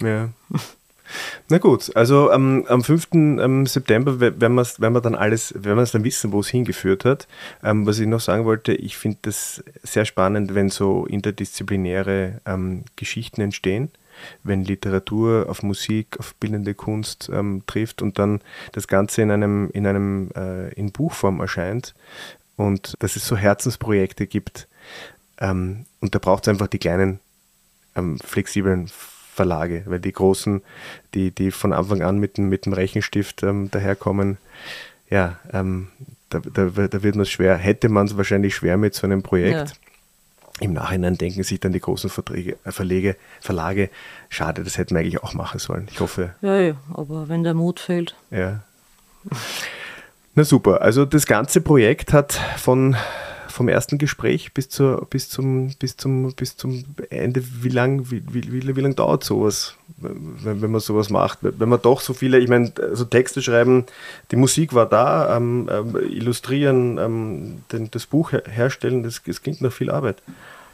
Mhm. 0.00 0.06
Ja. 0.06 0.28
Na 1.48 1.58
gut, 1.58 1.94
also 1.94 2.32
ähm, 2.32 2.64
am 2.68 2.82
5. 2.82 3.08
Ähm, 3.12 3.66
September 3.66 4.20
werden 4.20 4.54
wir, 4.54 4.64
werden 4.78 4.94
wir 4.94 5.00
dann 5.00 5.14
alles, 5.14 5.52
werden 5.54 5.78
wir 5.78 5.84
dann 5.84 6.04
wissen, 6.04 6.32
wo 6.32 6.40
es 6.40 6.48
hingeführt 6.48 7.04
hat. 7.04 7.28
Ähm, 7.62 7.86
was 7.86 7.98
ich 7.98 8.06
noch 8.06 8.20
sagen 8.20 8.44
wollte, 8.44 8.72
ich 8.72 8.96
finde 8.96 9.18
das 9.22 9.62
sehr 9.82 10.04
spannend, 10.04 10.54
wenn 10.54 10.70
so 10.70 11.06
interdisziplinäre 11.06 12.40
ähm, 12.46 12.84
Geschichten 12.96 13.40
entstehen, 13.42 13.90
wenn 14.42 14.64
Literatur 14.64 15.46
auf 15.48 15.62
Musik, 15.62 16.18
auf 16.18 16.34
bildende 16.36 16.74
Kunst 16.74 17.30
ähm, 17.32 17.62
trifft 17.66 18.00
und 18.00 18.18
dann 18.18 18.40
das 18.72 18.88
Ganze 18.88 19.22
in 19.22 19.30
einem, 19.30 19.70
in 19.70 19.86
einem 19.86 20.30
äh, 20.34 20.72
in 20.72 20.92
Buchform 20.92 21.40
erscheint 21.40 21.94
und 22.56 22.94
dass 23.00 23.16
es 23.16 23.26
so 23.26 23.36
Herzensprojekte 23.36 24.26
gibt. 24.26 24.68
Ähm, 25.38 25.84
und 26.00 26.14
da 26.14 26.18
braucht 26.18 26.44
es 26.44 26.48
einfach 26.48 26.68
die 26.68 26.78
kleinen 26.78 27.20
flexiblen 28.24 28.90
Verlage, 29.34 29.82
weil 29.86 30.00
die 30.00 30.12
großen, 30.12 30.62
die, 31.12 31.30
die 31.32 31.50
von 31.50 31.72
Anfang 31.72 32.02
an 32.02 32.18
mit, 32.18 32.38
dem, 32.38 32.48
mit 32.48 32.66
dem 32.66 32.72
Rechenstift 32.72 33.42
ähm, 33.42 33.70
daherkommen, 33.70 34.38
ja, 35.10 35.38
ähm, 35.52 35.88
da, 36.30 36.38
da, 36.38 36.88
da, 36.88 37.02
wird 37.02 37.16
man 37.16 37.22
es 37.22 37.30
schwer, 37.30 37.56
hätte 37.56 37.88
man 37.88 38.06
es 38.06 38.16
wahrscheinlich 38.16 38.54
schwer 38.54 38.76
mit 38.76 38.94
so 38.94 39.06
einem 39.06 39.22
Projekt. 39.22 39.70
Ja. 39.70 39.76
Im 40.60 40.72
Nachhinein 40.72 41.18
denken 41.18 41.42
sich 41.42 41.58
dann 41.58 41.72
die 41.72 41.80
großen 41.80 42.08
Verträge, 42.10 42.56
äh, 42.64 42.70
Verlege, 42.70 43.16
Verlage, 43.40 43.90
schade, 44.28 44.62
das 44.62 44.78
hätten 44.78 44.94
wir 44.94 45.00
eigentlich 45.00 45.22
auch 45.22 45.34
machen 45.34 45.58
sollen. 45.58 45.88
Ich 45.90 45.98
hoffe. 45.98 46.34
Ja, 46.40 46.56
ja, 46.60 46.74
aber 46.92 47.28
wenn 47.28 47.42
der 47.42 47.54
Mut 47.54 47.80
fehlt. 47.80 48.14
Ja. 48.30 48.62
Na 50.36 50.44
super, 50.44 50.80
also 50.82 51.04
das 51.04 51.26
ganze 51.26 51.60
Projekt 51.60 52.12
hat 52.12 52.40
von 52.56 52.96
vom 53.54 53.68
ersten 53.68 53.98
Gespräch 53.98 54.52
bis, 54.52 54.68
zur, 54.68 55.06
bis, 55.08 55.28
zum, 55.28 55.70
bis, 55.78 55.96
zum, 55.96 56.32
bis 56.34 56.56
zum 56.56 56.84
Ende, 57.08 57.42
wie 57.62 57.68
lange 57.68 58.10
wie, 58.10 58.22
wie, 58.32 58.52
wie, 58.52 58.76
wie 58.76 58.80
lang 58.80 58.96
dauert 58.96 59.22
sowas, 59.22 59.76
wenn, 59.98 60.60
wenn 60.60 60.72
man 60.72 60.80
sowas 60.80 61.08
macht? 61.08 61.38
Wenn 61.42 61.68
man 61.68 61.80
doch 61.80 62.00
so 62.00 62.14
viele, 62.14 62.38
ich 62.38 62.48
meine, 62.48 62.72
so 62.92 63.04
Texte 63.04 63.42
schreiben, 63.42 63.84
die 64.32 64.36
Musik 64.36 64.74
war 64.74 64.86
da, 64.86 65.36
ähm, 65.36 65.68
ähm, 65.70 65.96
illustrieren, 65.96 66.98
ähm, 66.98 67.62
den, 67.70 67.90
das 67.92 68.06
Buch 68.06 68.32
herstellen, 68.32 69.04
das, 69.04 69.22
das 69.24 69.40
klingt 69.40 69.60
nach 69.60 69.72
viel 69.72 69.90
Arbeit. 69.90 70.20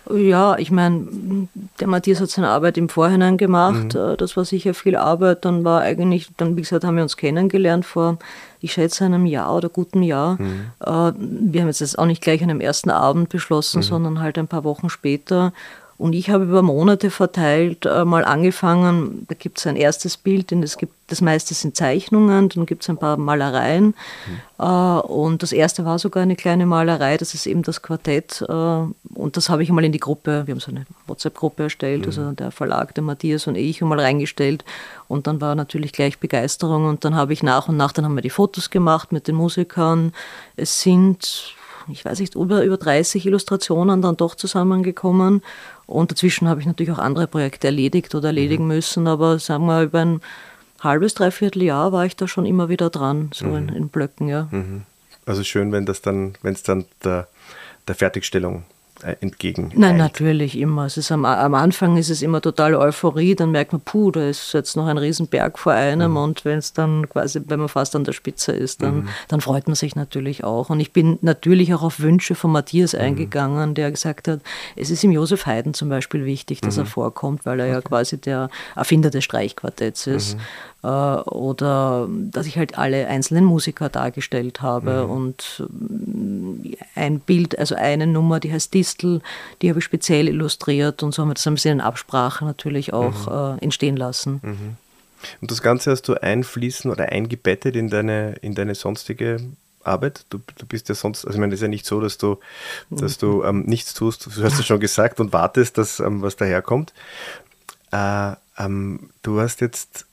Ja, 0.09 0.57
ich 0.57 0.71
meine, 0.71 1.49
der 1.79 1.87
Matthias 1.87 2.21
hat 2.21 2.31
seine 2.31 2.49
Arbeit 2.49 2.79
im 2.79 2.89
Vorhinein 2.89 3.37
gemacht. 3.37 3.95
Mhm. 3.95 4.01
Äh, 4.01 4.17
das 4.17 4.37
war 4.37 4.45
sicher 4.45 4.75
viel 4.75 4.97
Arbeit. 4.97 5.45
Dann 5.45 5.65
war 5.65 5.83
eigentlich, 5.83 6.29
dann 6.37 6.57
wie 6.57 6.63
gesagt, 6.63 6.85
haben 6.85 6.97
wir 6.97 7.03
uns 7.03 7.17
kennengelernt 7.17 7.85
vor, 7.85 8.19
ich 8.61 8.73
schätze, 8.73 9.05
einem 9.05 9.27
Jahr 9.27 9.55
oder 9.55 9.69
gutem 9.69 10.03
Jahr. 10.03 10.41
Mhm. 10.41 10.71
Äh, 10.81 11.13
wir 11.17 11.61
haben 11.61 11.69
jetzt 11.69 11.81
das 11.81 11.97
auch 11.97 12.07
nicht 12.07 12.23
gleich 12.23 12.43
an 12.43 12.51
einem 12.51 12.61
ersten 12.61 12.91
Abend 12.91 13.29
beschlossen, 13.29 13.79
mhm. 13.79 13.83
sondern 13.85 14.21
halt 14.21 14.39
ein 14.39 14.49
paar 14.49 14.65
Wochen 14.65 14.91
später. 14.91 15.53
Und 16.01 16.15
ich 16.15 16.31
habe 16.31 16.45
über 16.45 16.63
Monate 16.63 17.11
verteilt 17.11 17.85
äh, 17.85 18.07
mal 18.07 18.25
angefangen, 18.25 19.27
da 19.29 19.35
gibt 19.35 19.59
es 19.59 19.67
ein 19.67 19.77
erstes 19.77 20.17
Bild, 20.17 20.51
denn 20.51 20.63
es 20.63 20.79
gibt, 20.79 20.95
das 21.09 21.21
meiste 21.21 21.53
sind 21.53 21.77
Zeichnungen, 21.77 22.49
dann 22.49 22.65
gibt 22.65 22.85
es 22.85 22.89
ein 22.89 22.97
paar 22.97 23.19
Malereien. 23.19 23.89
Mhm. 23.89 24.65
Äh, 24.65 24.65
und 24.65 25.43
das 25.43 25.53
erste 25.53 25.85
war 25.85 25.99
sogar 25.99 26.23
eine 26.23 26.37
kleine 26.37 26.65
Malerei, 26.65 27.19
das 27.19 27.35
ist 27.35 27.45
eben 27.45 27.63
das 27.63 27.83
Quartett. 27.83 28.41
Äh, 28.49 28.53
und 28.53 29.37
das 29.37 29.51
habe 29.51 29.63
ich 29.63 29.71
mal 29.71 29.85
in 29.85 29.93
die 29.93 30.01
Gruppe, 30.01 30.47
wir 30.47 30.53
haben 30.55 30.61
so 30.61 30.71
eine 30.71 30.87
WhatsApp-Gruppe 31.07 31.65
erstellt, 31.65 32.01
mhm. 32.01 32.07
also 32.07 32.33
der 32.33 32.51
Verlag, 32.51 32.95
der 32.95 33.05
Matthias 33.05 33.47
und 33.47 33.57
ich, 33.57 33.83
mal 33.83 34.01
reingestellt. 34.01 34.65
Und 35.07 35.27
dann 35.27 35.43
war 35.43 35.55
natürlich 35.55 35.93
gleich 35.93 36.19
Begeisterung. 36.19 36.87
Und 36.87 37.05
dann 37.05 37.15
habe 37.15 37.35
ich 37.35 37.43
nach 37.43 37.69
und 37.69 37.77
nach, 37.77 37.93
dann 37.93 38.07
haben 38.07 38.15
wir 38.15 38.23
die 38.23 38.31
Fotos 38.31 38.71
gemacht 38.71 39.13
mit 39.13 39.29
den 39.29 39.35
Musikern. 39.35 40.15
Es 40.57 40.81
sind 40.81 41.55
ich 41.91 42.05
weiß 42.05 42.21
nicht, 42.21 42.35
über, 42.35 42.65
über 42.65 42.77
30 42.77 43.27
Illustrationen 43.27 44.03
dann 44.03 44.17
doch 44.17 44.35
zusammengekommen. 44.35 45.43
Und 45.87 46.11
dazwischen 46.11 46.49
habe 46.49 46.61
ich 46.61 46.67
natürlich 46.67 46.93
auch 46.93 46.99
andere 46.99 47.27
Projekte 47.27 47.69
erledigt 47.69 48.15
oder 48.15 48.29
erledigen 48.29 48.65
mhm. 48.65 48.75
müssen, 48.75 49.07
aber 49.07 49.39
sagen 49.39 49.67
wir, 49.67 49.83
über 49.83 50.01
ein 50.01 50.21
halbes, 50.81 51.15
dreiviertel 51.15 51.63
Jahr 51.63 51.93
war 51.93 52.07
ich 52.07 52.17
da 52.17 52.27
schon 52.27 52.47
immer 52.47 52.69
wieder 52.69 52.91
dran, 52.91 53.31
so 53.35 53.47
mhm. 53.47 53.57
in, 53.57 53.69
in, 53.71 53.89
Blöcken, 53.89 54.29
ja. 54.29 54.49
Mhm. 54.51 54.83
Also 55.27 55.45
schön, 55.45 55.73
wenn 55.73 55.87
das 55.87 56.01
dann, 56.01 56.35
wenn 56.43 56.55
es 56.55 56.63
dann 56.63 56.87
der, 57.05 57.29
der 57.87 57.95
Fertigstellung 57.95 58.65
entgegen. 59.03 59.73
Nein, 59.75 59.97
natürlich 59.97 60.59
immer. 60.59 60.87
Es 60.87 60.97
ist 60.97 61.11
am, 61.13 61.25
am, 61.25 61.55
Anfang 61.55 61.97
ist 61.97 62.11
es 62.11 62.23
immer 62.23 62.41
totale 62.41 62.79
Euphorie, 62.79 63.35
dann 63.35 63.51
merkt 63.51 63.73
man, 63.73 63.81
puh, 63.81 64.11
da 64.11 64.29
ist 64.29 64.53
jetzt 64.53 64.77
noch 64.77 64.87
ein 64.87 64.99
Riesenberg 64.99 65.59
vor 65.59 65.73
einem 65.73 66.13
mhm. 66.13 66.17
und 66.17 66.45
wenn 66.45 66.59
es 66.59 66.73
dann 66.73 67.09
quasi, 67.09 67.41
wenn 67.47 67.61
man 67.61 67.69
fast 67.69 67.97
an 67.97 68.05
der 68.05 68.13
Spitze 68.13 68.53
ist, 68.53 68.83
dann, 68.83 68.97
mhm. 68.97 69.09
dann 69.29 69.41
freut 69.41 69.67
man 69.67 69.75
sich 69.75 69.97
natürlich 69.97 70.45
auch. 70.45 70.71
Und 70.71 70.81
ich 70.81 70.93
bin 70.93 71.19
natürlich 71.23 71.75
auch 71.75 71.83
auf 71.83 72.01
Wünsche 72.01 72.35
von 72.35 72.53
Matthias 72.53 72.93
mhm. 72.93 73.01
eingegangen, 73.01 73.75
der 73.75 73.91
gesagt 73.91 74.29
hat, 74.29 74.41
es 74.77 74.91
ist 74.91 75.03
ihm 75.05 75.13
Josef 75.13 75.47
Haydn 75.47 75.75
zum 75.75 75.89
Beispiel 75.89 76.25
wichtig, 76.25 76.61
dass 76.61 76.77
er 76.77 76.85
mhm. 76.85 76.89
vorkommt, 76.89 77.47
weil 77.47 77.61
er 77.61 77.67
okay. 77.67 77.75
ja 77.75 77.81
quasi 77.81 78.21
der 78.21 78.51
Erfinder 78.77 79.11
des 79.11 79.25
Streichquartetts 79.25 80.07
ist. 80.07 80.37
Mhm. 80.83 80.89
Äh, 80.89 80.91
oder 80.91 82.09
dass 82.31 82.47
ich 82.47 82.57
halt 82.57 82.79
alle 82.79 83.07
einzelnen 83.07 83.45
Musiker 83.45 83.89
dargestellt 83.89 84.63
habe 84.63 85.05
mhm. 85.05 85.11
und 85.11 85.63
äh, 86.65 86.77
ein 86.95 87.21
Bild, 87.21 87.59
also 87.59 87.75
eine 87.75 88.07
Nummer, 88.07 88.41
die 88.41 88.53
heißt 88.53 88.73
Distel, 88.73 89.21
die 89.63 89.69
habe 89.69 89.79
ich 89.79 89.85
speziell 89.85 90.29
illustriert 90.29 91.03
und 91.03 91.13
so 91.13 91.23
haben 91.23 91.31
wir 91.31 91.35
das 91.35 91.47
ein 91.47 91.55
bisschen 91.55 91.79
in 91.79 91.81
Absprache 91.81 92.45
natürlich 92.45 92.93
auch 92.93 93.27
mhm. 93.27 93.59
äh, 93.59 93.65
entstehen 93.65 93.97
lassen. 93.97 94.41
Mhm. 94.43 94.77
Und 95.41 95.51
das 95.51 95.63
Ganze 95.63 95.91
hast 95.91 96.09
du 96.09 96.15
einfließen 96.15 96.91
oder 96.91 97.11
eingebettet 97.11 97.77
in 97.77 97.91
deine, 97.91 98.37
in 98.41 98.55
deine 98.55 98.75
sonstige 98.75 99.41
Arbeit. 99.85 100.25
Du, 100.31 100.41
du 100.57 100.67
bist 100.67 100.89
ja 100.89 100.95
sonst, 100.95 101.25
also 101.25 101.37
ich 101.37 101.41
meine, 101.41 101.53
es 101.53 101.61
ist 101.61 101.63
ja 101.63 101.69
nicht 101.69 101.87
so, 101.87 102.01
dass 102.01 102.19
du, 102.19 102.39
dass 102.91 103.19
du 103.19 103.45
ähm, 103.45 103.65
nichts 103.67 103.95
tust, 103.95 104.27
du 104.27 104.43
hast 104.43 104.59
es 104.59 104.67
schon 104.67 104.81
gesagt 104.81 105.21
und 105.21 105.33
wartest, 105.33 105.79
dass 105.79 106.01
ähm, 106.01 106.23
was 106.23 106.37
daherkommt. 106.37 106.93
Äh, 107.93 108.33
ähm, 108.59 109.11
du 109.23 109.41
hast 109.41 109.61
jetzt 109.61 110.07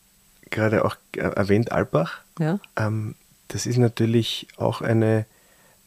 gerade 0.49 0.86
auch 0.86 0.95
erwähnt, 1.13 1.71
Alpbach. 1.71 2.19
Ja. 2.39 2.60
Ähm, 2.75 3.15
das 3.47 3.65
ist 3.65 3.77
natürlich 3.77 4.47
auch 4.57 4.81
eine, 4.81 5.25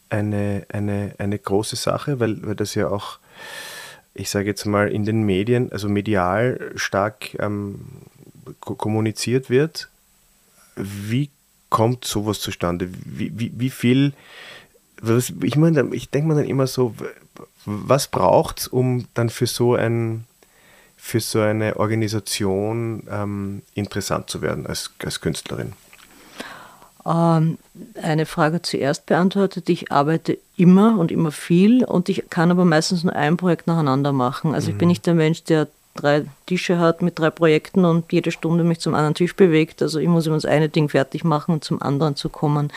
eine, 0.08 0.66
eine, 0.70 1.14
eine 1.18 1.38
große 1.38 1.76
Sache, 1.76 2.20
weil, 2.20 2.44
weil 2.46 2.54
das 2.54 2.74
ja 2.74 2.88
auch, 2.88 3.18
ich 4.14 4.30
sage 4.30 4.46
jetzt 4.46 4.64
mal, 4.64 4.88
in 4.88 5.04
den 5.04 5.22
Medien, 5.22 5.70
also 5.72 5.88
medial 5.88 6.72
stark 6.74 7.34
ähm, 7.38 7.86
kommuniziert 8.60 9.50
wird. 9.50 9.88
Wie 10.76 11.30
kommt 11.68 12.04
sowas 12.04 12.40
zustande? 12.40 12.88
Wie, 13.04 13.38
wie, 13.38 13.52
wie 13.54 13.70
viel, 13.70 14.12
was, 15.00 15.32
ich 15.42 15.56
meine, 15.56 15.94
ich 15.94 16.10
denke 16.10 16.28
mir 16.28 16.34
dann 16.34 16.48
immer 16.48 16.66
so, 16.66 16.94
was 17.64 18.08
braucht 18.08 18.60
es, 18.60 18.68
um 18.68 19.06
dann 19.14 19.30
für 19.30 19.46
so 19.46 19.74
ein 19.74 20.24
für 21.00 21.20
so 21.20 21.40
eine 21.40 21.76
Organisation 21.76 23.04
ähm, 23.10 23.62
interessant 23.74 24.28
zu 24.28 24.42
werden 24.42 24.66
als, 24.66 24.90
als 25.02 25.20
Künstlerin? 25.20 25.72
Ähm, 27.06 27.58
eine 28.00 28.26
Frage 28.26 28.60
zuerst 28.60 29.06
beantwortet. 29.06 29.68
Ich 29.70 29.90
arbeite 29.90 30.38
immer 30.56 30.98
und 30.98 31.10
immer 31.10 31.32
viel 31.32 31.84
und 31.84 32.08
ich 32.10 32.28
kann 32.28 32.50
aber 32.50 32.66
meistens 32.66 33.02
nur 33.02 33.16
ein 33.16 33.38
Projekt 33.38 33.66
nacheinander 33.66 34.12
machen. 34.12 34.54
Also 34.54 34.68
mhm. 34.68 34.72
ich 34.72 34.78
bin 34.78 34.86
mhm. 34.86 34.90
nicht 34.90 35.06
der 35.06 35.14
Mensch, 35.14 35.42
der 35.44 35.68
drei 35.94 36.26
Tische 36.46 36.78
hat 36.78 37.00
mit 37.00 37.18
drei 37.18 37.30
Projekten 37.30 37.84
und 37.84 38.12
jede 38.12 38.30
Stunde 38.30 38.62
mich 38.62 38.80
zum 38.80 38.94
anderen 38.94 39.14
Tisch 39.14 39.34
bewegt. 39.34 39.80
Also 39.80 39.98
ich 39.98 40.08
muss 40.08 40.26
immer 40.26 40.36
das 40.36 40.44
eine 40.44 40.68
Ding 40.68 40.90
fertig 40.90 41.24
machen 41.24 41.54
und 41.54 41.64
zum 41.64 41.80
anderen 41.80 42.14
zu 42.14 42.28
kommen. 42.28 42.70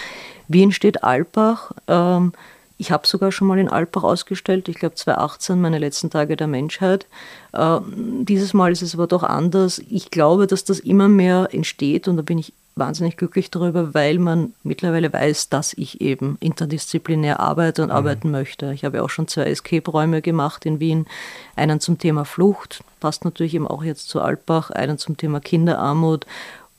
Wie 0.48 0.64
entsteht 0.64 1.04
Alpbach? 1.04 1.74
Ähm, 1.88 2.32
ich 2.78 2.92
habe 2.92 3.08
sogar 3.08 3.32
schon 3.32 3.48
mal 3.48 3.60
in 3.60 3.70
Alpbach 3.70 4.04
ausgestellt, 4.04 4.68
ich 4.68 4.78
glaube 4.78 4.96
2018, 4.96 5.62
meine 5.62 5.80
letzten 5.80 6.10
Tage 6.10 6.36
der 6.36 6.48
Menschheit. 6.48 7.06
Äh, 7.54 7.80
dieses 7.88 8.54
Mal 8.54 8.72
ist 8.72 8.82
es 8.82 8.94
aber 8.94 9.08
doch 9.08 9.24
anders. 9.24 9.82
Ich 9.90 10.12
glaube, 10.12 10.48
dass 10.48 10.64
das 10.64 10.80
immer 10.80 11.08
mehr 11.08 11.50
entsteht 11.52 12.08
und 12.08 12.18
da 12.18 12.24
bin 12.24 12.40
ich 12.40 12.54
wahnsinnig 12.76 13.18
glücklich 13.18 13.52
darüber, 13.52 13.94
weil 13.94 14.18
man 14.18 14.54
mittlerweile 14.64 15.14
weiß, 15.14 15.50
dass 15.50 15.74
ich 15.74 16.02
eben 16.02 16.38
interdisziplinär 16.40 17.40
arbeite 17.40 17.84
und 17.84 17.90
mhm. 17.90 17.96
arbeiten 17.96 18.32
möchte. 18.32 18.74
Ich 18.74 18.84
habe 18.84 18.98
ja 18.98 19.04
auch 19.04 19.10
schon 19.10 19.28
zwei 19.28 19.44
Escape-Räume 19.44 20.22
gemacht 20.22 20.66
in 20.66 20.80
Wien. 20.80 21.06
Einen 21.56 21.80
zum 21.80 22.00
Thema 22.00 22.26
Flucht, 22.26 22.84
passt 23.00 23.26
natürlich 23.26 23.54
eben 23.54 23.68
auch 23.68 23.84
jetzt 23.84 24.10
zu 24.10 24.22
Alpbach, 24.22 24.72
einen 24.72 24.98
zum 24.98 25.18
Thema 25.18 25.40
Kinderarmut 25.40 26.26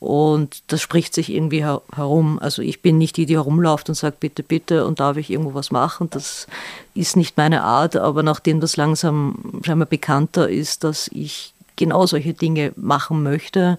und 0.01 0.63
das 0.67 0.83
spricht 0.83 1.15
sich 1.15 1.33
irgendwie 1.33 1.63
her 1.63 1.81
herum. 1.95 2.39
Also 2.39 2.63
ich 2.63 2.83
bin 2.83 2.99
nicht 2.99 3.17
die, 3.17 3.27
die 3.27 3.37
herumläuft 3.37 3.89
und 3.89 3.95
sagt, 3.95 4.21
bitte, 4.21 4.43
bitte, 4.43 4.87
und 4.87 5.01
darf 5.01 5.17
ich 5.17 5.31
irgendwo 5.31 5.55
was 5.55 5.71
machen. 5.71 6.09
Das 6.11 6.47
ist 6.95 7.17
nicht 7.17 7.37
meine 7.37 7.63
Art, 7.63 7.97
aber 7.97 8.23
nachdem 8.23 8.61
das 8.61 8.77
langsam 8.77 9.63
scheinbar 9.65 9.87
bekannter 9.87 10.49
ist, 10.49 10.85
dass 10.85 11.09
ich 11.09 11.55
genau 11.77 12.07
solche 12.07 12.35
Dinge 12.35 12.73
machen 12.77 13.23
möchte, 13.23 13.79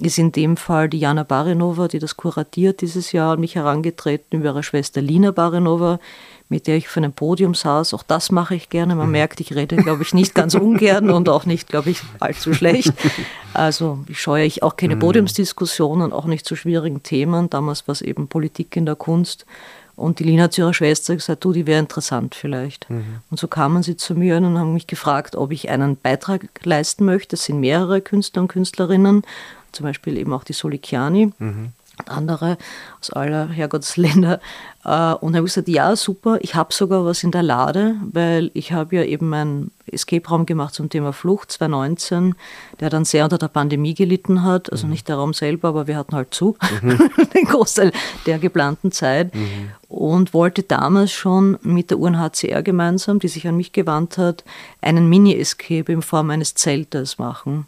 ist 0.00 0.18
in 0.18 0.32
dem 0.32 0.56
Fall 0.56 0.88
die 0.88 0.98
Jana 0.98 1.22
Barinova, 1.22 1.88
die 1.88 1.98
das 1.98 2.16
kuratiert 2.16 2.80
dieses 2.80 3.12
Jahr, 3.12 3.34
an 3.34 3.40
mich 3.40 3.54
herangetreten 3.54 4.40
über 4.40 4.50
ihre 4.50 4.62
Schwester 4.62 5.00
Lina 5.00 5.30
Barinova, 5.30 6.00
mit 6.48 6.66
der 6.66 6.76
ich 6.76 6.86
auf 6.86 6.96
einem 6.96 7.12
Podium 7.12 7.54
saß. 7.54 7.94
Auch 7.94 8.02
das 8.02 8.30
mache 8.30 8.54
ich 8.54 8.68
gerne. 8.68 8.94
Man 8.94 9.06
mhm. 9.06 9.12
merkt, 9.12 9.40
ich 9.40 9.54
rede, 9.54 9.76
glaube 9.76 10.02
ich, 10.02 10.14
nicht 10.14 10.34
ganz 10.34 10.54
ungern 10.54 11.10
und 11.10 11.28
auch 11.28 11.44
nicht, 11.44 11.68
glaube 11.68 11.90
ich, 11.90 12.00
allzu 12.20 12.54
schlecht. 12.54 12.92
Also 13.54 14.04
scheue 14.12 14.44
ich 14.44 14.62
auch 14.62 14.76
keine 14.76 14.96
mhm. 14.96 15.00
Podiumsdiskussionen, 15.00 16.12
auch 16.12 16.26
nicht 16.26 16.44
zu 16.44 16.56
schwierigen 16.56 17.02
Themen. 17.02 17.48
Damals 17.48 17.88
war 17.88 17.92
es 17.92 18.02
eben 18.02 18.28
Politik 18.28 18.76
in 18.76 18.84
der 18.84 18.96
Kunst. 18.96 19.46
Und 19.96 20.18
die 20.18 20.24
Lina 20.24 20.42
hat 20.42 20.52
zu 20.52 20.60
ihrer 20.60 20.74
Schwester 20.74 21.14
gesagt, 21.14 21.42
du, 21.42 21.54
die 21.54 21.66
wäre 21.66 21.80
interessant 21.80 22.34
vielleicht. 22.34 22.90
Mhm. 22.90 23.20
Und 23.30 23.40
so 23.40 23.48
kamen 23.48 23.82
sie 23.82 23.96
zu 23.96 24.14
mir 24.14 24.36
und 24.36 24.58
haben 24.58 24.74
mich 24.74 24.86
gefragt, 24.86 25.36
ob 25.36 25.52
ich 25.52 25.70
einen 25.70 25.96
Beitrag 25.96 26.42
leisten 26.64 27.06
möchte. 27.06 27.36
Es 27.36 27.44
sind 27.44 27.60
mehrere 27.60 28.02
Künstler 28.02 28.42
und 28.42 28.48
Künstlerinnen. 28.48 29.22
zum 29.72 29.84
Beispiel 29.84 30.18
eben 30.18 30.34
auch 30.34 30.44
die 30.44 30.52
Solikiani. 30.52 31.32
Mhm 31.38 31.72
andere 32.06 32.58
aus 33.00 33.10
aller 33.10 33.48
Herrgottsländer. 33.48 34.40
Äh, 34.84 35.14
und 35.14 35.34
habe 35.34 35.44
gesagt, 35.44 35.68
ja, 35.68 35.96
super, 35.96 36.38
ich 36.42 36.54
habe 36.54 36.72
sogar 36.72 37.04
was 37.04 37.24
in 37.24 37.30
der 37.30 37.42
Lade, 37.42 37.96
weil 38.12 38.50
ich 38.54 38.72
habe 38.72 38.96
ja 38.96 39.02
eben 39.02 39.28
meinen 39.28 39.70
Escape-Raum 39.86 40.46
gemacht 40.46 40.74
zum 40.74 40.88
Thema 40.90 41.12
Flucht 41.12 41.50
2019, 41.52 42.34
der 42.80 42.90
dann 42.90 43.04
sehr 43.04 43.24
unter 43.24 43.38
der 43.38 43.48
Pandemie 43.48 43.94
gelitten 43.94 44.42
hat. 44.42 44.70
Also 44.70 44.86
mhm. 44.86 44.92
nicht 44.92 45.08
der 45.08 45.16
Raum 45.16 45.32
selber, 45.32 45.68
aber 45.68 45.86
wir 45.86 45.96
hatten 45.96 46.14
halt 46.14 46.34
zu, 46.34 46.56
mhm. 46.82 46.98
den 47.34 47.44
Großteil 47.44 47.92
der 48.26 48.38
geplanten 48.38 48.92
Zeit. 48.92 49.34
Mhm. 49.34 49.70
Und 49.88 50.34
wollte 50.34 50.62
damals 50.64 51.12
schon 51.12 51.58
mit 51.62 51.90
der 51.90 52.00
UNHCR 52.00 52.62
gemeinsam, 52.62 53.20
die 53.20 53.28
sich 53.28 53.46
an 53.46 53.56
mich 53.56 53.72
gewandt 53.72 54.18
hat, 54.18 54.44
einen 54.80 55.08
Mini-Escape 55.08 55.92
in 55.92 56.02
Form 56.02 56.30
eines 56.30 56.54
Zeltes 56.54 57.18
machen. 57.18 57.64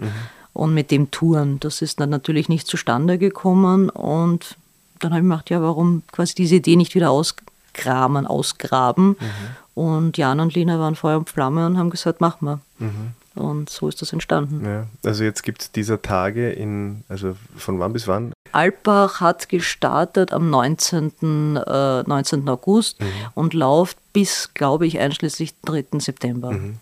Und 0.59 0.75
mit 0.75 0.91
dem 0.91 1.13
touren. 1.13 1.61
Das 1.61 1.83
ist 1.83 2.01
dann 2.01 2.11
natürlich 2.11 2.49
nicht 2.49 2.67
zustande 2.67 3.17
gekommen 3.17 3.91
und 3.91 4.57
dann 4.99 5.13
habe 5.13 5.21
ich 5.21 5.25
mir 5.25 5.35
gedacht, 5.35 5.51
ja, 5.51 5.63
warum 5.63 6.03
quasi 6.11 6.35
diese 6.35 6.57
Idee 6.57 6.75
nicht 6.75 6.97
wieder 6.97 7.11
auskramen, 7.11 8.27
ausgraben. 8.27 9.11
Mhm. 9.11 9.27
Und 9.75 10.19
Jan 10.19 10.41
und 10.41 10.55
Lina 10.55 10.81
waren 10.81 10.97
Feuer 10.97 11.19
und 11.19 11.31
Flamme 11.31 11.65
und 11.65 11.79
haben 11.79 11.91
gesagt, 11.91 12.21
mach 12.21 12.41
mal. 12.41 12.59
Mhm. 12.81 13.13
Und 13.37 13.71
so 13.71 13.87
ist 13.87 14.03
das 14.03 14.13
entstanden. 14.13 14.65
Ja, 14.65 14.87
also 15.05 15.23
jetzt 15.23 15.45
gibt 15.45 15.63
es 15.63 15.71
dieser 15.71 16.03
Tage 16.03 16.51
in, 16.51 17.05
also 17.09 17.37
von 17.57 17.79
wann 17.79 17.93
bis 17.93 18.09
wann? 18.09 18.33
Alpbach 18.51 19.21
hat 19.21 19.49
gestartet 19.49 20.33
am 20.33 20.51
19. 20.51 21.55
Äh, 21.55 22.03
19. 22.03 22.49
August 22.49 23.01
mhm. 23.01 23.07
und 23.35 23.55
läuft 23.55 23.97
bis, 24.13 24.51
glaube 24.55 24.89
ich, 24.89 24.99
einschließlich 24.99 25.55
3. 25.67 25.85
September. 26.01 26.51
Mhm. 26.51 26.79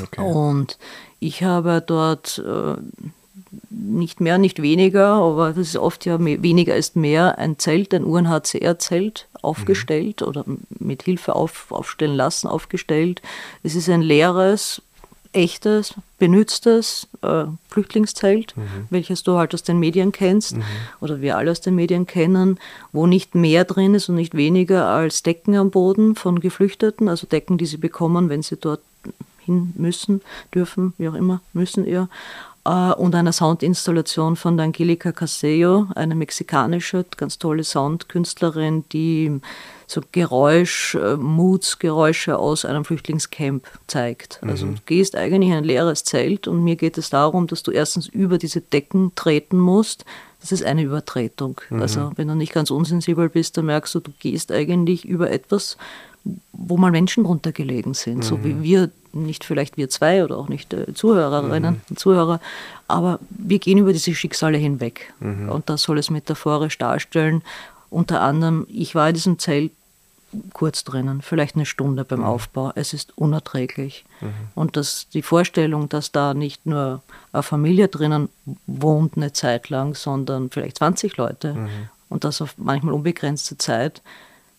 Okay. 0.00 0.20
Und 0.20 0.78
ich 1.20 1.42
habe 1.42 1.82
dort 1.84 2.42
äh, 2.46 2.80
nicht 3.70 4.20
mehr, 4.20 4.38
nicht 4.38 4.62
weniger, 4.62 5.14
aber 5.14 5.48
das 5.48 5.68
ist 5.68 5.76
oft 5.76 6.04
ja 6.04 6.18
mehr, 6.18 6.42
weniger 6.42 6.76
ist 6.76 6.96
mehr, 6.96 7.38
ein 7.38 7.58
Zelt, 7.58 7.94
ein 7.94 8.04
UNHCR-Zelt 8.04 9.26
aufgestellt 9.42 10.20
mhm. 10.20 10.26
oder 10.26 10.44
mit 10.78 11.04
Hilfe 11.04 11.34
auf, 11.34 11.70
aufstellen 11.70 12.16
lassen, 12.16 12.48
aufgestellt. 12.48 13.22
Es 13.62 13.74
ist 13.74 13.88
ein 13.88 14.02
leeres, 14.02 14.82
echtes, 15.32 15.94
benütztes 16.18 17.06
äh, 17.22 17.44
Flüchtlingszelt, 17.68 18.56
mhm. 18.56 18.86
welches 18.90 19.22
du 19.22 19.36
halt 19.36 19.54
aus 19.54 19.62
den 19.62 19.78
Medien 19.78 20.12
kennst 20.12 20.56
mhm. 20.56 20.64
oder 21.00 21.20
wir 21.20 21.36
alle 21.36 21.50
aus 21.50 21.60
den 21.60 21.74
Medien 21.74 22.06
kennen, 22.06 22.58
wo 22.92 23.06
nicht 23.06 23.34
mehr 23.34 23.64
drin 23.64 23.94
ist 23.94 24.08
und 24.08 24.16
nicht 24.16 24.34
weniger 24.34 24.86
als 24.86 25.22
Decken 25.22 25.54
am 25.54 25.70
Boden 25.70 26.14
von 26.14 26.40
Geflüchteten, 26.40 27.08
also 27.08 27.26
Decken, 27.26 27.58
die 27.58 27.66
sie 27.66 27.76
bekommen, 27.76 28.28
wenn 28.28 28.42
sie 28.42 28.56
dort 28.56 28.80
hin 29.48 29.72
müssen, 29.76 30.20
dürfen, 30.54 30.92
wie 30.98 31.08
auch 31.08 31.14
immer, 31.14 31.40
müssen 31.52 31.86
eher. 31.86 32.08
Äh, 32.64 32.92
und 32.92 33.14
einer 33.14 33.32
Soundinstallation 33.32 34.36
von 34.36 34.56
der 34.56 34.66
Angelica 34.66 35.12
Casello, 35.12 35.86
eine 35.94 36.14
mexikanische, 36.14 37.04
ganz 37.16 37.38
tolle 37.38 37.64
Soundkünstlerin, 37.64 38.84
die 38.92 39.40
so 39.86 40.02
Geräusch, 40.12 40.94
äh, 40.94 41.16
Moods, 41.16 41.78
Geräusche 41.78 42.38
aus 42.38 42.66
einem 42.66 42.84
Flüchtlingscamp 42.84 43.66
zeigt. 43.86 44.40
Also 44.42 44.66
mhm. 44.66 44.74
du 44.76 44.80
gehst 44.84 45.16
eigentlich 45.16 45.50
in 45.50 45.56
ein 45.56 45.64
leeres 45.64 46.04
Zelt 46.04 46.46
und 46.46 46.62
mir 46.62 46.76
geht 46.76 46.98
es 46.98 47.08
darum, 47.08 47.46
dass 47.46 47.62
du 47.62 47.70
erstens 47.70 48.06
über 48.06 48.36
diese 48.36 48.60
Decken 48.60 49.12
treten 49.14 49.58
musst. 49.58 50.04
Das 50.40 50.52
ist 50.52 50.62
eine 50.62 50.82
Übertretung. 50.82 51.60
Mhm. 51.70 51.80
Also 51.80 52.12
wenn 52.16 52.28
du 52.28 52.34
nicht 52.34 52.52
ganz 52.52 52.70
unsensibel 52.70 53.30
bist, 53.30 53.56
dann 53.56 53.66
merkst 53.66 53.94
du, 53.94 54.00
du 54.00 54.12
gehst 54.18 54.52
eigentlich 54.52 55.06
über 55.06 55.30
etwas, 55.30 55.78
wo 56.52 56.76
mal 56.76 56.90
Menschen 56.90 57.24
runtergelegen 57.24 57.94
sind, 57.94 58.18
mhm. 58.18 58.22
so 58.22 58.44
wie 58.44 58.62
wir, 58.62 58.90
nicht 59.12 59.44
vielleicht 59.44 59.76
wir 59.76 59.88
zwei 59.88 60.24
oder 60.24 60.36
auch 60.36 60.48
nicht 60.48 60.72
äh, 60.72 60.92
Zuhörerinnen 60.94 61.74
mhm. 61.74 61.80
und 61.90 61.98
Zuhörer, 61.98 62.40
aber 62.86 63.18
wir 63.30 63.58
gehen 63.58 63.78
über 63.78 63.92
diese 63.92 64.14
Schicksale 64.14 64.58
hinweg. 64.58 65.12
Mhm. 65.20 65.48
Und 65.48 65.68
das 65.68 65.82
soll 65.82 65.98
es 65.98 66.10
metaphorisch 66.10 66.78
darstellen. 66.78 67.42
Unter 67.90 68.20
anderem, 68.20 68.66
ich 68.70 68.94
war 68.94 69.08
in 69.08 69.14
diesem 69.14 69.38
Zelt 69.38 69.72
kurz 70.52 70.84
drinnen, 70.84 71.22
vielleicht 71.22 71.56
eine 71.56 71.66
Stunde 71.66 72.04
beim 72.04 72.20
mhm. 72.20 72.26
Aufbau. 72.26 72.72
Es 72.74 72.92
ist 72.92 73.16
unerträglich. 73.16 74.04
Mhm. 74.20 74.28
Und 74.54 74.76
das, 74.76 75.08
die 75.08 75.22
Vorstellung, 75.22 75.88
dass 75.88 76.12
da 76.12 76.34
nicht 76.34 76.66
nur 76.66 77.02
eine 77.32 77.42
Familie 77.42 77.88
drinnen 77.88 78.28
wohnt 78.66 79.16
eine 79.16 79.32
Zeit 79.32 79.70
lang, 79.70 79.94
sondern 79.94 80.50
vielleicht 80.50 80.78
20 80.78 81.16
Leute 81.16 81.54
mhm. 81.54 81.68
und 82.08 82.24
das 82.24 82.42
auf 82.42 82.54
manchmal 82.58 82.94
unbegrenzte 82.94 83.56
Zeit, 83.56 84.02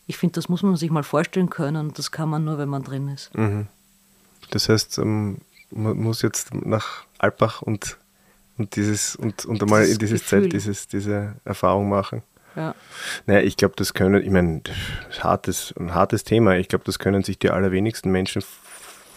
ich 0.07 0.17
finde, 0.17 0.33
das 0.33 0.49
muss 0.49 0.63
man 0.63 0.75
sich 0.75 0.89
mal 0.89 1.03
vorstellen 1.03 1.51
können. 1.51 1.93
Das 1.93 2.11
kann 2.11 2.29
man 2.29 2.43
nur, 2.43 2.57
wenn 2.57 2.69
man 2.69 2.83
drin 2.83 3.09
ist. 3.09 3.35
Mhm. 3.37 3.67
Das 4.51 4.69
heißt, 4.69 4.97
ähm, 4.97 5.39
man 5.71 5.97
muss 5.97 6.21
jetzt 6.21 6.53
nach 6.53 7.05
Alpbach 7.17 7.61
und, 7.61 7.97
und 8.57 8.75
dieses 8.75 9.15
und, 9.15 9.45
und 9.45 9.61
einmal 9.61 9.85
in 9.85 9.97
dieses 9.97 10.21
Gefühl. 10.21 10.41
Zelt 10.41 10.53
dieses, 10.53 10.87
diese 10.87 11.35
Erfahrung 11.45 11.89
machen. 11.89 12.23
Ja. 12.55 12.75
Naja, 13.27 13.41
ich 13.41 13.57
glaube, 13.57 13.75
das 13.77 13.93
können, 13.93 14.23
ich 14.23 14.31
meine, 14.31 14.61
hartes, 15.19 15.73
ein 15.79 15.93
hartes 15.93 16.23
Thema. 16.23 16.57
Ich 16.57 16.67
glaube, 16.67 16.83
das 16.83 16.99
können 16.99 17.23
sich 17.23 17.37
die 17.37 17.51
allerwenigsten 17.51 18.11
Menschen 18.11 18.43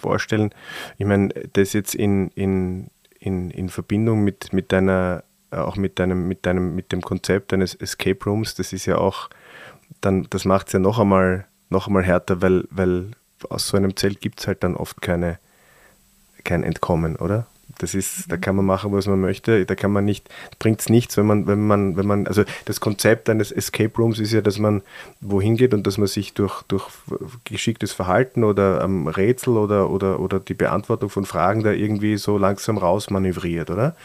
vorstellen. 0.00 0.50
Ich 0.98 1.06
meine, 1.06 1.28
das 1.54 1.72
jetzt 1.72 1.94
in, 1.94 2.28
in, 2.30 2.90
in, 3.18 3.50
in 3.50 3.68
Verbindung 3.70 4.22
mit, 4.22 4.52
mit 4.52 4.70
deiner, 4.70 5.24
auch 5.50 5.76
mit 5.76 5.98
deinem, 5.98 6.28
mit 6.28 6.44
deinem, 6.44 6.74
mit 6.74 6.92
dem 6.92 7.00
Konzept 7.00 7.52
eines 7.52 7.74
Escape 7.74 8.22
Rooms, 8.26 8.54
das 8.54 8.72
ist 8.72 8.86
ja 8.86 8.98
auch 8.98 9.30
dann 10.00 10.26
das 10.30 10.44
macht 10.44 10.68
es 10.68 10.72
ja 10.72 10.78
noch 10.78 10.98
einmal, 10.98 11.46
noch 11.68 11.86
einmal 11.86 12.02
härter, 12.02 12.42
weil, 12.42 12.64
weil 12.70 13.10
aus 13.50 13.68
so 13.68 13.76
einem 13.76 13.96
Zelt 13.96 14.20
gibt 14.20 14.40
es 14.40 14.46
halt 14.46 14.62
dann 14.62 14.76
oft 14.76 15.00
keine, 15.02 15.38
kein 16.44 16.62
Entkommen, 16.62 17.16
oder? 17.16 17.46
Das 17.78 17.94
ist, 17.94 18.30
da 18.30 18.36
kann 18.36 18.54
man 18.54 18.66
machen, 18.66 18.92
was 18.92 19.06
man 19.06 19.20
möchte. 19.20 19.64
Da 19.64 19.74
kann 19.74 19.92
man 19.92 20.04
nicht, 20.04 20.28
bringt 20.58 20.80
es 20.80 20.88
nichts, 20.88 21.16
wenn 21.16 21.26
man, 21.26 21.46
wenn 21.46 21.66
man, 21.66 21.96
wenn 21.96 22.06
man, 22.06 22.26
also 22.26 22.44
das 22.66 22.80
Konzept 22.80 23.30
eines 23.30 23.50
Escape 23.50 23.96
Rooms 23.96 24.18
ist 24.18 24.32
ja, 24.32 24.40
dass 24.40 24.58
man 24.58 24.82
wohin 25.20 25.56
geht 25.56 25.72
und 25.72 25.86
dass 25.86 25.98
man 25.98 26.06
sich 26.06 26.34
durch, 26.34 26.62
durch 26.64 26.84
geschicktes 27.44 27.92
Verhalten 27.92 28.44
oder 28.44 28.82
ähm, 28.82 29.08
Rätsel 29.08 29.56
oder, 29.56 29.90
oder, 29.90 30.20
oder 30.20 30.38
die 30.38 30.54
Beantwortung 30.54 31.08
von 31.08 31.24
Fragen 31.24 31.62
da 31.62 31.72
irgendwie 31.72 32.18
so 32.18 32.36
langsam 32.36 32.76
rausmanövriert, 32.76 33.70
oder? 33.70 33.96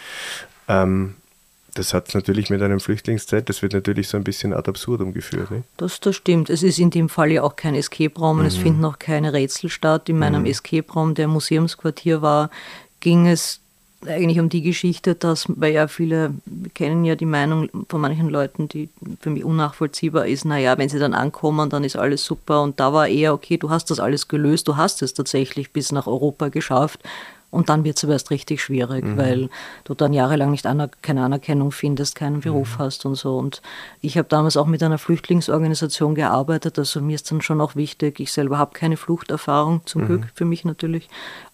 Ähm, 0.69 1.15
das 1.77 1.93
hat 1.93 2.09
es 2.09 2.13
natürlich 2.15 2.49
mit 2.49 2.61
einem 2.61 2.79
Flüchtlingszeit, 2.79 3.49
das 3.49 3.61
wird 3.61 3.73
natürlich 3.73 4.07
so 4.07 4.17
ein 4.17 4.23
bisschen 4.23 4.53
ad 4.53 4.69
absurdum 4.69 5.13
geführt. 5.13 5.51
Nicht? 5.51 5.63
Das, 5.77 5.99
das 5.99 6.15
stimmt. 6.15 6.49
Es 6.49 6.63
ist 6.63 6.79
in 6.79 6.89
dem 6.89 7.09
Fall 7.09 7.31
ja 7.31 7.43
auch 7.43 7.55
kein 7.55 7.75
Escape-Raum 7.75 8.37
und 8.37 8.43
mhm. 8.43 8.47
es 8.47 8.57
finden 8.57 8.85
auch 8.85 8.99
keine 8.99 9.33
Rätsel 9.33 9.69
statt. 9.69 10.09
In 10.09 10.19
meinem 10.19 10.41
mhm. 10.41 10.47
Escape-Raum, 10.47 11.13
der 11.13 11.27
Museumsquartier 11.27 12.21
war, 12.21 12.49
ging 12.99 13.27
es 13.27 13.59
eigentlich 14.05 14.39
um 14.39 14.49
die 14.49 14.61
Geschichte, 14.61 15.15
dass, 15.15 15.45
weil 15.47 15.73
ja 15.73 15.87
viele 15.87 16.33
kennen 16.73 17.03
ja 17.03 17.15
die 17.15 17.25
Meinung 17.25 17.69
von 17.89 17.99
manchen 17.99 18.29
Leuten, 18.29 18.67
die 18.67 18.89
für 19.19 19.29
mich 19.29 19.43
unnachvollziehbar 19.43 20.27
ist, 20.27 20.45
naja, 20.45 20.77
wenn 20.77 20.89
sie 20.89 20.99
dann 20.99 21.13
ankommen, 21.13 21.69
dann 21.69 21.83
ist 21.83 21.95
alles 21.95 22.23
super. 22.23 22.61
Und 22.61 22.79
da 22.79 22.93
war 22.93 23.07
eher, 23.07 23.33
okay, 23.33 23.57
du 23.57 23.69
hast 23.69 23.89
das 23.89 23.99
alles 23.99 24.27
gelöst, 24.27 24.67
du 24.67 24.77
hast 24.77 25.01
es 25.01 25.13
tatsächlich 25.13 25.71
bis 25.73 25.91
nach 25.91 26.07
Europa 26.07 26.49
geschafft. 26.49 27.01
Und 27.49 27.69
dann 27.69 27.85
wird 27.85 27.97
es 27.97 28.03
aber 28.03 28.13
erst 28.13 28.29
richtig 28.29 28.61
schwierig, 28.61 29.05
mhm. 29.05 29.17
weil 29.17 29.49
du 29.85 29.93
dann 29.93 30.11
jahrelang 30.11 30.51
nicht 30.51 30.65
aner 30.65 30.89
keine 31.01 31.23
Anerkennung 31.23 31.71
findest, 31.71 32.15
keinen 32.15 32.41
Beruf 32.41 32.77
mhm. 32.77 32.79
hast 32.79 33.05
und 33.05 33.15
so. 33.15 33.37
Und 33.37 33.61
ich 34.01 34.17
habe 34.17 34.27
damals 34.27 34.57
auch 34.57 34.65
mit 34.65 34.83
einer 34.83 34.97
Flüchtlingsorganisation 34.97 36.13
gearbeitet. 36.13 36.77
Also 36.77 37.01
mir 37.01 37.15
ist 37.15 37.31
dann 37.31 37.41
schon 37.41 37.61
auch 37.61 37.75
wichtig, 37.75 38.19
ich 38.19 38.33
selber 38.33 38.57
habe 38.57 38.73
keine 38.73 38.97
Fluchterfahrung, 38.97 39.81
zum 39.85 40.03
mhm. 40.03 40.07
Glück 40.07 40.27
für 40.35 40.45
mich 40.45 40.65
natürlich, 40.65 41.09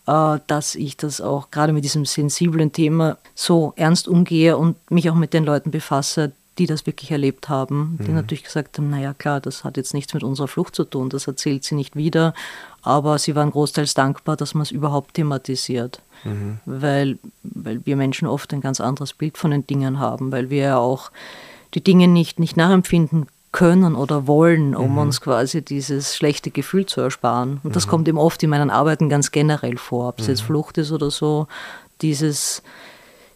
äh, 0.08 0.40
dass 0.48 0.74
ich 0.74 0.98
das 0.98 1.22
auch 1.22 1.52
gerade 1.52 1.74
mit 1.74 1.84
diesem 1.84 2.06
sensiblen 2.06 2.72
Thema 2.72 3.18
so 3.36 3.74
ernst 3.76 4.08
umgehe 4.08 4.58
und 4.58 4.76
mich 4.90 5.12
auch 5.12 5.16
mit 5.16 5.34
den 5.34 5.44
Leuten 5.44 5.70
befasse, 5.70 6.32
die 6.58 6.68
das 6.68 6.86
wirklich 6.86 7.12
erlebt 7.12 7.50
haben, 7.50 7.98
die 8.02 8.10
mhm. 8.10 8.16
natürlich 8.16 8.44
gesagt 8.44 8.78
haben, 8.78 8.90
naja 8.90 9.14
klar, 9.14 9.42
das 9.42 9.64
hat 9.64 9.78
jetzt 9.78 9.94
nichts 9.94 10.14
mit 10.14 10.24
unserer 10.24 10.48
Flucht 10.48 10.76
zu 10.76 10.84
tun, 10.84 11.10
das 11.10 11.28
erzählt 11.28 11.64
sie 11.64 11.76
nicht 11.76 11.96
wieder, 11.96 12.34
aber 12.84 13.17
sie 13.17 13.36
waren 13.36 13.52
großteils 13.52 13.93
dankbar, 13.93 14.36
dass 14.36 14.54
man 14.54 14.63
es 14.63 14.72
überhaupt 14.72 15.15
thematisiert, 15.15 16.02
mhm. 16.24 16.60
weil, 16.65 17.17
weil 17.43 17.86
wir 17.86 17.96
Menschen 17.96 18.28
oft 18.28 18.54
ein 18.54 18.62
ganz 18.62 18.80
anderes 18.82 19.13
Bild 19.13 19.38
von 19.38 19.52
den 19.52 19.65
Dingen 19.65 20.00
haben, 20.00 20.32
weil 20.32 20.50
wir 20.50 20.63
ja 20.63 20.78
auch 20.78 21.12
die 21.74 21.84
Dinge 21.84 22.08
nicht, 22.08 22.39
nicht 22.39 22.58
nachempfinden 22.58 23.28
können 23.52 23.96
oder 23.96 24.28
wollen, 24.28 24.76
um 24.76 24.93
mhm. 24.93 24.98
uns 24.98 25.22
quasi 25.22 25.63
dieses 25.63 26.15
schlechte 26.15 26.52
Gefühl 26.52 26.86
zu 26.86 27.02
ersparen. 27.02 27.62
Und 27.63 27.76
das 27.76 27.86
mhm. 27.86 27.89
kommt 27.91 28.08
eben 28.08 28.17
oft 28.17 28.43
in 28.43 28.50
meinen 28.50 28.69
Arbeiten 28.69 29.10
ganz 29.10 29.32
generell 29.32 29.78
vor, 29.78 30.10
ob 30.10 30.19
es 30.19 30.28
jetzt 30.28 30.41
mhm. 30.43 30.48
Flucht 30.48 30.78
ist 30.78 30.91
oder 30.91 31.10
so, 31.10 31.48
dieses 32.02 32.63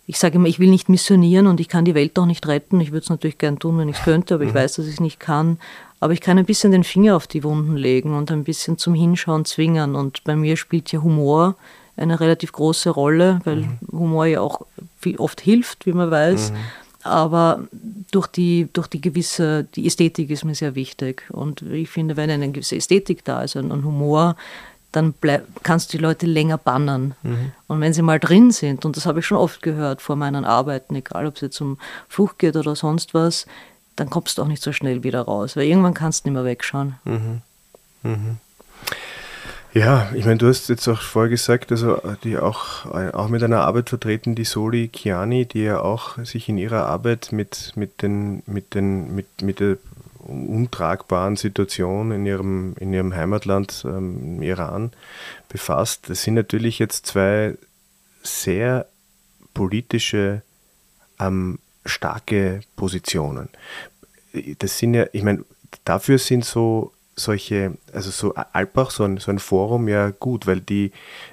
ich 0.10 0.18
sage 0.20 0.36
immer, 0.36 0.48
ich 0.48 0.60
will 0.60 0.70
nicht 0.70 0.88
missionieren 0.88 1.48
und 1.48 1.60
ich 1.60 1.68
kann 1.68 1.84
die 1.84 1.94
Welt 1.94 2.18
auch 2.18 2.26
nicht 2.26 2.48
retten. 2.48 2.80
Ich 2.80 2.92
würde 2.92 3.04
es 3.04 3.10
natürlich 3.10 3.38
gern 3.38 3.60
tun, 3.60 3.78
wenn 3.78 3.90
ich 3.90 3.98
es 3.98 4.04
könnte, 4.04 4.36
aber 4.36 4.46
ich 4.46 4.52
mhm. 4.52 4.58
weiß, 4.58 4.76
dass 4.76 4.86
ich 4.86 4.94
es 4.94 5.00
nicht 5.02 5.20
kann. 5.20 5.60
Aber 6.00 6.14
ich 6.14 6.22
kann 6.22 6.38
ein 6.38 6.46
bisschen 6.46 6.72
den 6.72 6.84
Finger 6.84 7.16
auf 7.16 7.28
die 7.28 7.44
Wunden 7.44 7.76
legen 7.76 8.16
und 8.16 8.32
ein 8.32 8.44
bisschen 8.44 8.78
zum 8.78 8.94
Hinschauen 8.94 9.46
zwingen. 9.46 9.96
Und 9.96 10.24
bei 10.24 10.36
mir 10.36 10.58
spielt 10.58 10.92
ja 10.92 11.02
Humor 11.02 11.56
eine 11.96 12.20
relativ 12.20 12.52
große 12.52 12.92
Rolle, 12.92 13.40
weil 13.44 13.62
mhm. 13.62 13.80
Humor 13.92 14.26
ja 14.28 14.42
auch 14.42 14.62
viel, 15.00 15.18
oft 15.18 15.42
hilft, 15.42 15.86
wie 15.86 15.94
man 15.94 16.12
weiß. 16.12 16.52
Mhm. 16.52 16.58
Aber 17.04 17.62
durch 18.12 18.28
die, 18.28 18.68
durch 18.74 18.88
die 18.88 19.02
gewisse, 19.02 19.64
die 19.76 19.88
Ästhetik 19.88 20.30
ist 20.30 20.46
mir 20.46 20.56
sehr 20.56 20.76
wichtig. 20.76 21.24
Und 21.30 21.62
ich 21.64 21.90
finde, 21.90 22.18
wenn 22.18 22.30
eine 22.30 22.52
gewisse 22.52 22.76
Ästhetik 22.76 23.24
da 23.24 23.42
ist, 23.42 23.56
ein 23.56 23.72
Humor, 23.84 24.36
dann 24.92 25.14
bleib, 25.14 25.46
kannst 25.64 25.94
du 25.94 25.98
die 25.98 26.04
Leute 26.04 26.26
länger 26.26 26.58
bannen. 26.58 27.16
Mhm. 27.24 27.52
Und 27.68 27.82
wenn 27.82 27.94
sie 27.94 28.02
mal 28.02 28.20
drin 28.20 28.52
sind, 28.52 28.86
und 28.86 28.98
das 28.98 29.06
habe 29.06 29.20
ich 29.20 29.26
schon 29.26 29.38
oft 29.38 29.62
gehört 29.62 30.02
vor 30.02 30.16
meinen 30.16 30.46
Arbeiten, 30.46 30.96
egal 30.96 31.28
ob 31.28 31.36
es 31.36 31.42
jetzt 31.42 31.62
um 31.62 31.78
Flucht 32.08 32.40
geht 32.40 32.56
oder 32.56 32.76
sonst 32.76 33.14
was, 33.14 33.48
dann 33.98 34.10
kommst 34.10 34.38
du 34.38 34.44
auch 34.44 34.48
nicht 34.48 34.64
so 34.64 34.72
schnell 34.72 35.04
wieder 35.04 35.22
raus, 35.22 35.58
weil 35.58 35.66
irgendwann 35.66 35.94
kannst 35.94 36.26
du 36.26 36.30
nicht 36.30 36.36
mehr 36.36 36.46
wegschauen. 36.46 36.96
Mhm. 37.04 37.42
Mhm. 38.04 38.38
Ja, 39.74 40.10
ich 40.16 40.26
meine, 40.26 40.38
du 40.38 40.48
hast 40.48 40.70
jetzt 40.70 40.88
auch 40.88 41.02
vorher 41.02 41.30
gesagt, 41.30 41.72
also 41.72 42.02
die 42.24 42.38
auch, 42.38 42.86
auch 42.86 43.28
mit 43.28 43.44
einer 43.44 43.62
Arbeit 43.62 43.90
vertreten, 43.90 44.34
die 44.34 44.46
Soli 44.46 44.90
Chiani, 44.92 45.46
die 45.46 45.64
ja 45.64 45.82
auch 45.82 46.18
sich 46.24 46.50
in 46.50 46.58
ihrer 46.58 46.88
Arbeit 46.88 47.32
mit, 47.32 47.74
mit, 47.76 48.02
den, 48.02 48.42
mit, 48.46 48.74
den, 48.74 49.14
mit, 49.14 49.42
mit 49.42 49.60
der 49.60 49.78
untragbaren 50.20 51.36
Situation 51.36 52.12
in 52.12 52.26
ihrem, 52.26 52.76
in 52.80 52.94
ihrem 52.94 53.16
Heimatland 53.16 53.86
ähm, 53.88 54.42
Iran 54.42 54.92
befasst. 55.50 56.10
Das 56.10 56.24
sind 56.24 56.34
natürlich 56.34 56.80
jetzt 56.80 57.06
zwei 57.06 57.56
sehr 58.24 58.88
politische, 59.54 60.42
ähm, 61.20 61.60
starke 61.88 62.62
Positionen. 62.76 63.50
Das 64.60 64.78
sind 64.78 64.94
ja, 64.94 65.06
ich 65.14 65.24
meine, 65.24 65.44
dafür 65.86 66.18
sind 66.18 66.46
so 66.46 66.92
solche, 67.16 67.74
also 67.94 68.12
so 68.12 68.36
Alpbach, 68.36 68.92
so 68.92 69.04
ein, 69.04 69.18
so 69.18 69.32
ein 69.32 69.40
Forum 69.40 69.88
ja 69.88 70.12
gut, 70.12 70.46
weil 70.46 70.62
die, 70.62 70.92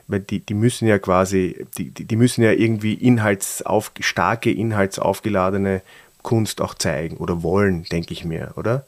weil 0.09 0.21
die, 0.21 0.41
die 0.41 0.55
müssen 0.55 0.89
ja 0.89 0.99
quasi, 0.99 1.67
die, 1.77 1.91
die 1.91 2.17
müssen 2.17 2.43
ja 2.43 2.53
irgendwie 2.53 2.95
inhaltsauf, 2.95 3.93
starke, 4.01 4.51
inhaltsaufgeladene 4.51 5.83
Kunst 6.23 6.63
auch 6.63 6.75
zeigen 6.75 7.19
oder 7.19 7.43
wollen, 7.43 7.85
denke 7.85 8.15
ich 8.15 8.25
mir, 8.25 8.53
oder? 8.57 8.87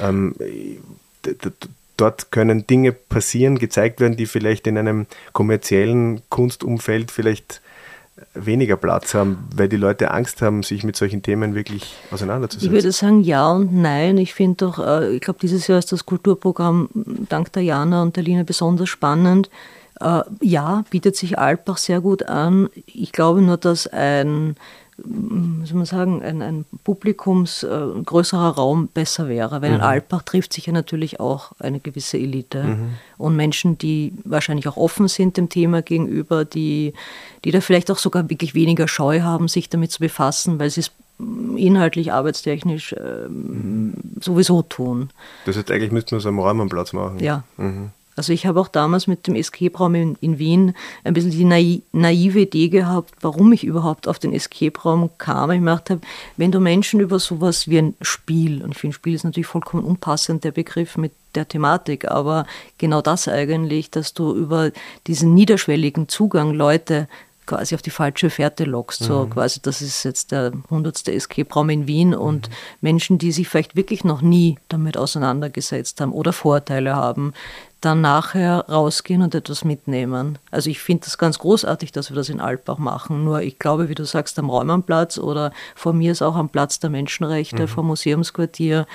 Ähm, 0.00 0.36
dort 1.96 2.30
können 2.30 2.66
Dinge 2.66 2.92
passieren, 2.92 3.58
gezeigt 3.58 4.00
werden, 4.00 4.16
die 4.16 4.26
vielleicht 4.26 4.68
in 4.68 4.78
einem 4.78 5.06
kommerziellen 5.32 6.22
Kunstumfeld 6.30 7.10
vielleicht 7.10 7.60
weniger 8.34 8.76
Platz 8.76 9.14
haben, 9.14 9.48
weil 9.54 9.68
die 9.68 9.76
Leute 9.76 10.10
Angst 10.10 10.42
haben, 10.42 10.62
sich 10.62 10.84
mit 10.84 10.96
solchen 10.96 11.22
Themen 11.22 11.54
wirklich 11.54 11.94
auseinanderzusetzen? 12.10 12.68
Ich 12.68 12.72
würde 12.72 12.92
sagen 12.92 13.20
ja 13.20 13.50
und 13.50 13.74
nein. 13.74 14.18
Ich 14.18 14.34
finde 14.34 14.66
doch, 14.66 14.78
äh, 14.78 15.14
ich 15.14 15.20
glaube, 15.20 15.40
dieses 15.40 15.66
Jahr 15.66 15.78
ist 15.78 15.92
das 15.92 16.06
Kulturprogramm 16.06 16.88
dank 17.28 17.52
der 17.52 17.62
Jana 17.62 18.02
und 18.02 18.16
der 18.16 18.22
Lina 18.22 18.42
besonders 18.42 18.88
spannend. 18.88 19.50
Äh, 20.00 20.22
ja, 20.40 20.84
bietet 20.90 21.16
sich 21.16 21.38
Alpbach 21.38 21.76
sehr 21.76 22.00
gut 22.00 22.22
an. 22.24 22.70
Ich 22.86 23.12
glaube 23.12 23.42
nur, 23.42 23.56
dass 23.56 23.86
ein 23.86 24.56
soll 25.64 25.76
man 25.76 25.86
sagen, 25.86 26.22
ein, 26.22 26.42
ein 26.42 26.64
Publikums 26.84 27.62
äh, 27.62 27.86
größerer 28.04 28.50
Raum 28.50 28.88
besser 28.88 29.28
wäre. 29.28 29.62
Weil 29.62 29.70
mhm. 29.70 29.76
in 29.76 29.80
Alpbach 29.82 30.22
trifft 30.22 30.52
sich 30.52 30.66
ja 30.66 30.72
natürlich 30.72 31.20
auch 31.20 31.52
eine 31.58 31.80
gewisse 31.80 32.18
Elite 32.18 32.62
mhm. 32.62 32.90
und 33.18 33.36
Menschen, 33.36 33.78
die 33.78 34.12
wahrscheinlich 34.24 34.68
auch 34.68 34.76
offen 34.76 35.08
sind 35.08 35.36
dem 35.36 35.48
Thema 35.48 35.82
gegenüber, 35.82 36.44
die, 36.44 36.94
die 37.44 37.50
da 37.50 37.60
vielleicht 37.60 37.90
auch 37.90 37.98
sogar 37.98 38.28
wirklich 38.30 38.54
weniger 38.54 38.88
Scheu 38.88 39.22
haben, 39.22 39.48
sich 39.48 39.68
damit 39.68 39.90
zu 39.90 40.00
befassen, 40.00 40.58
weil 40.58 40.70
sie 40.70 40.80
es 40.80 40.92
inhaltlich, 41.56 42.12
arbeitstechnisch 42.12 42.92
äh, 42.92 43.28
mhm. 43.28 43.94
sowieso 44.20 44.62
tun. 44.62 45.10
Das 45.44 45.56
heißt, 45.56 45.70
eigentlich 45.70 45.92
müssten 45.92 46.12
wir 46.12 46.18
es 46.18 46.26
am 46.26 46.38
Räumenplatz 46.38 46.92
machen. 46.92 47.18
Ja. 47.18 47.44
Mhm. 47.56 47.90
Also 48.20 48.34
ich 48.34 48.44
habe 48.44 48.60
auch 48.60 48.68
damals 48.68 49.06
mit 49.06 49.26
dem 49.26 49.34
Escape-Raum 49.34 49.94
in, 49.94 50.18
in, 50.20 50.38
Wien 50.38 50.74
ein 51.04 51.14
bisschen 51.14 51.30
die 51.30 51.82
naive 51.92 52.40
Idee 52.40 52.68
gehabt, 52.68 53.14
warum 53.22 53.50
ich 53.54 53.64
überhaupt 53.64 54.06
auf 54.06 54.18
den 54.18 54.34
Escape-Raum 54.34 55.08
kam. 55.16 55.50
Ich 55.52 55.60
gedacht 55.60 55.88
habe, 55.88 56.02
wenn 56.36 56.52
du 56.52 56.60
Menschen 56.60 57.00
über 57.00 57.18
sowas 57.18 57.66
wie 57.66 57.78
ein 57.78 57.94
Spiel, 58.02 58.62
und 58.62 58.72
ich 58.72 58.78
finde 58.78 58.94
Spiel 58.94 59.14
ist 59.14 59.24
natürlich 59.24 59.46
vollkommen 59.46 59.84
unpassend, 59.84 60.44
der 60.44 60.50
Begriff 60.50 60.98
mit 60.98 61.12
der 61.34 61.48
Thematik, 61.48 62.10
aber 62.10 62.44
genau 62.76 63.00
das 63.00 63.26
eigentlich, 63.26 63.90
dass 63.90 64.12
du 64.12 64.34
über 64.34 64.70
diesen 65.06 65.32
niederschwelligen 65.32 66.10
Zugang 66.10 66.52
Leute 66.52 67.08
quasi 67.46 67.74
auf 67.74 67.82
die 67.82 67.90
falsche 67.90 68.30
Fährte 68.30 68.64
lockst. 68.64 69.02
So 69.02 69.24
mhm. 69.24 69.30
quasi, 69.30 69.60
das 69.60 69.82
ist 69.82 70.04
jetzt 70.04 70.30
der 70.30 70.52
hundertste 70.68 71.12
Escape-Raum 71.12 71.70
in 71.70 71.86
Wien 71.88 72.14
und 72.14 72.48
mhm. 72.48 72.54
Menschen, 72.80 73.18
die 73.18 73.32
sich 73.32 73.48
vielleicht 73.48 73.74
wirklich 73.74 74.04
noch 74.04 74.22
nie 74.22 74.58
damit 74.68 74.96
auseinandergesetzt 74.96 76.00
haben 76.00 76.12
oder 76.12 76.32
Vorteile 76.32 76.94
haben, 76.94 77.32
dann 77.80 78.00
nachher 78.00 78.66
rausgehen 78.68 79.22
und 79.22 79.34
etwas 79.34 79.64
mitnehmen. 79.64 80.38
Also 80.50 80.68
ich 80.70 80.80
finde 80.80 81.04
das 81.04 81.16
ganz 81.16 81.38
großartig, 81.38 81.92
dass 81.92 82.10
wir 82.10 82.16
das 82.16 82.28
in 82.28 82.40
Alpbach 82.40 82.78
machen. 82.78 83.24
Nur 83.24 83.40
ich 83.42 83.58
glaube, 83.58 83.88
wie 83.88 83.94
du 83.94 84.04
sagst, 84.04 84.38
am 84.38 84.50
Räumernplatz 84.50 85.18
oder 85.18 85.52
von 85.74 85.96
mir 85.96 86.12
ist 86.12 86.22
auch 86.22 86.36
am 86.36 86.50
Platz 86.50 86.78
der 86.78 86.90
Menschenrechte, 86.90 87.62
mhm. 87.62 87.68
vom 87.68 87.86
Museumsquartier, 87.86 88.86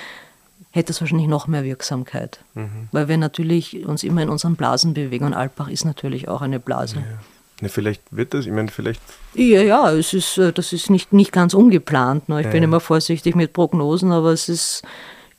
hätte 0.70 0.92
es 0.92 1.00
wahrscheinlich 1.00 1.28
noch 1.28 1.48
mehr 1.48 1.64
Wirksamkeit. 1.64 2.40
Mhm. 2.54 2.88
Weil 2.92 3.08
wir 3.08 3.16
natürlich 3.16 3.84
uns 3.86 4.04
immer 4.04 4.22
in 4.22 4.28
unseren 4.28 4.56
Blasen 4.56 4.94
bewegen 4.94 5.24
und 5.24 5.34
Alpbach 5.34 5.68
ist 5.68 5.84
natürlich 5.84 6.28
auch 6.28 6.42
eine 6.42 6.60
Blase. 6.60 6.96
Ja. 6.96 7.18
Ja, 7.62 7.68
vielleicht 7.68 8.02
wird 8.10 8.34
das, 8.34 8.44
ich 8.44 8.52
meine, 8.52 8.68
vielleicht. 8.68 9.00
Ja, 9.32 9.62
ja, 9.62 9.90
es 9.90 10.12
ist, 10.12 10.36
äh, 10.36 10.52
das 10.52 10.74
ist 10.74 10.90
nicht, 10.90 11.14
nicht 11.14 11.32
ganz 11.32 11.54
ungeplant. 11.54 12.28
Ne? 12.28 12.40
Ich 12.40 12.46
ja. 12.46 12.52
bin 12.52 12.62
immer 12.62 12.80
vorsichtig 12.80 13.34
mit 13.34 13.54
Prognosen, 13.54 14.12
aber 14.12 14.30
es 14.32 14.50
ist 14.50 14.82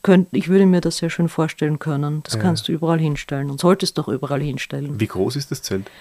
könnt, 0.07 0.29
ich 0.31 0.47
würde 0.47 0.65
mir 0.65 0.79
das 0.79 0.97
sehr 0.97 1.09
schön 1.09 1.27
vorstellen 1.27 1.79
können. 1.79 2.21
Das 2.23 2.35
ja. 2.35 2.39
kannst 2.39 2.69
du 2.69 2.71
überall 2.71 2.97
hinstellen 2.97 3.49
und 3.49 3.59
solltest 3.59 3.97
doch 3.97 4.07
überall 4.07 4.41
hinstellen. 4.41 5.01
Wie 5.01 5.07
groß 5.07 5.35
ist 5.35 5.51
das 5.51 5.61
Zelt? 5.61 5.91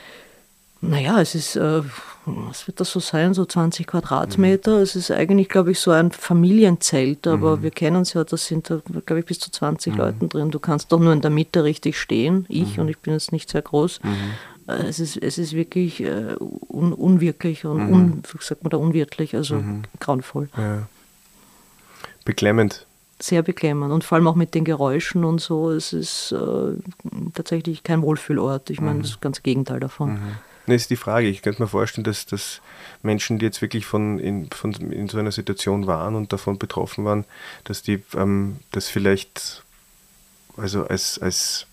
Naja, 0.81 1.21
es 1.21 1.35
ist, 1.35 1.57
äh, 1.57 1.83
was 2.25 2.69
wird 2.69 2.79
das 2.79 2.93
so 2.93 3.01
sein, 3.01 3.35
so 3.35 3.45
20 3.45 3.85
Quadratmeter. 3.85 4.77
Mhm. 4.77 4.83
Es 4.83 4.95
ist 4.95 5.11
eigentlich, 5.11 5.49
glaube 5.49 5.73
ich, 5.73 5.81
so 5.81 5.91
ein 5.91 6.13
Familienzelt, 6.13 7.27
aber 7.27 7.57
mhm. 7.57 7.63
wir 7.65 7.71
kennen 7.73 8.03
es 8.03 8.13
ja, 8.13 8.23
da 8.23 8.37
sind 8.37 8.71
da, 8.71 8.81
glaube 9.05 9.19
ich, 9.19 9.27
bis 9.27 9.41
zu 9.41 9.51
20 9.51 9.95
mhm. 9.95 9.99
Leuten 9.99 10.29
drin. 10.29 10.53
Du 10.53 10.61
kannst 10.61 10.93
doch 10.93 11.01
nur 11.01 11.13
in 11.13 11.21
der 11.21 11.33
Mitte 11.33 11.65
richtig 11.65 11.99
stehen, 11.99 12.47
ich, 12.49 12.77
mhm. 12.77 12.83
und 12.83 12.89
ich 12.91 12.99
bin 12.99 13.13
jetzt 13.13 13.33
nicht 13.33 13.51
sehr 13.51 13.63
groß. 13.63 14.05
Mhm. 14.05 14.15
Äh, 14.69 14.87
es 14.87 15.01
ist, 15.01 15.17
es 15.17 15.37
ist 15.37 15.53
wirklich 15.55 16.01
äh, 16.01 16.37
un, 16.69 16.93
unwirklich 16.93 17.65
und, 17.65 17.89
mhm. 17.89 17.93
un, 17.93 18.23
wie 18.23 18.45
sagt 18.45 18.63
man 18.63 18.71
da, 18.71 18.77
unwirtlich, 18.77 19.35
also 19.35 19.61
grauenvoll. 19.99 20.49
Ja. 20.57 20.87
Beklemmend 22.25 22.87
sehr 23.19 23.43
beklemmend 23.43 23.93
und 23.93 24.05
vor 24.05 24.17
allem 24.17 24.29
auch 24.29 24.35
mit 24.35 24.55
den 24.55 24.65
Geräuschen 24.65 25.25
und 25.25 25.41
so. 25.41 25.71
Es 25.71 25.93
ist 25.93 26.33
äh, 26.33 26.73
tatsächlich 27.35 27.83
kein 27.83 28.03
Wohlfühlort. 28.03 28.71
Ich 28.71 28.81
meine, 28.81 28.99
mhm. 28.99 29.03
das 29.03 29.21
ganze 29.21 29.43
Gegenteil 29.43 29.81
davon. 29.81 30.15
Mhm. 30.15 30.37
Das 30.67 30.83
ist 30.83 30.91
die 30.91 30.97
Frage. 30.97 31.29
Ich 31.29 31.43
könnte 31.43 31.63
mir 31.63 31.69
vorstellen, 31.69 32.05
dass, 32.05 32.27
dass 32.27 32.61
Menschen, 33.03 33.39
die 33.39 33.47
jetzt 33.47 33.63
wirklich 33.63 33.87
von 33.87 34.19
in, 34.19 34.51
von 34.51 34.73
in 34.73 35.09
so 35.09 35.19
einer 35.19 35.31
Situation 35.31 35.87
waren 35.87 36.17
und 36.17 36.33
davon 36.33 36.59
betroffen 36.59 37.05
waren, 37.05 37.25
dass 37.65 37.83
die 37.83 38.03
ähm, 38.17 38.57
das 38.73 38.89
vielleicht 38.89 39.63
also 40.57 40.85
als, 40.87 41.19
als 41.19 41.67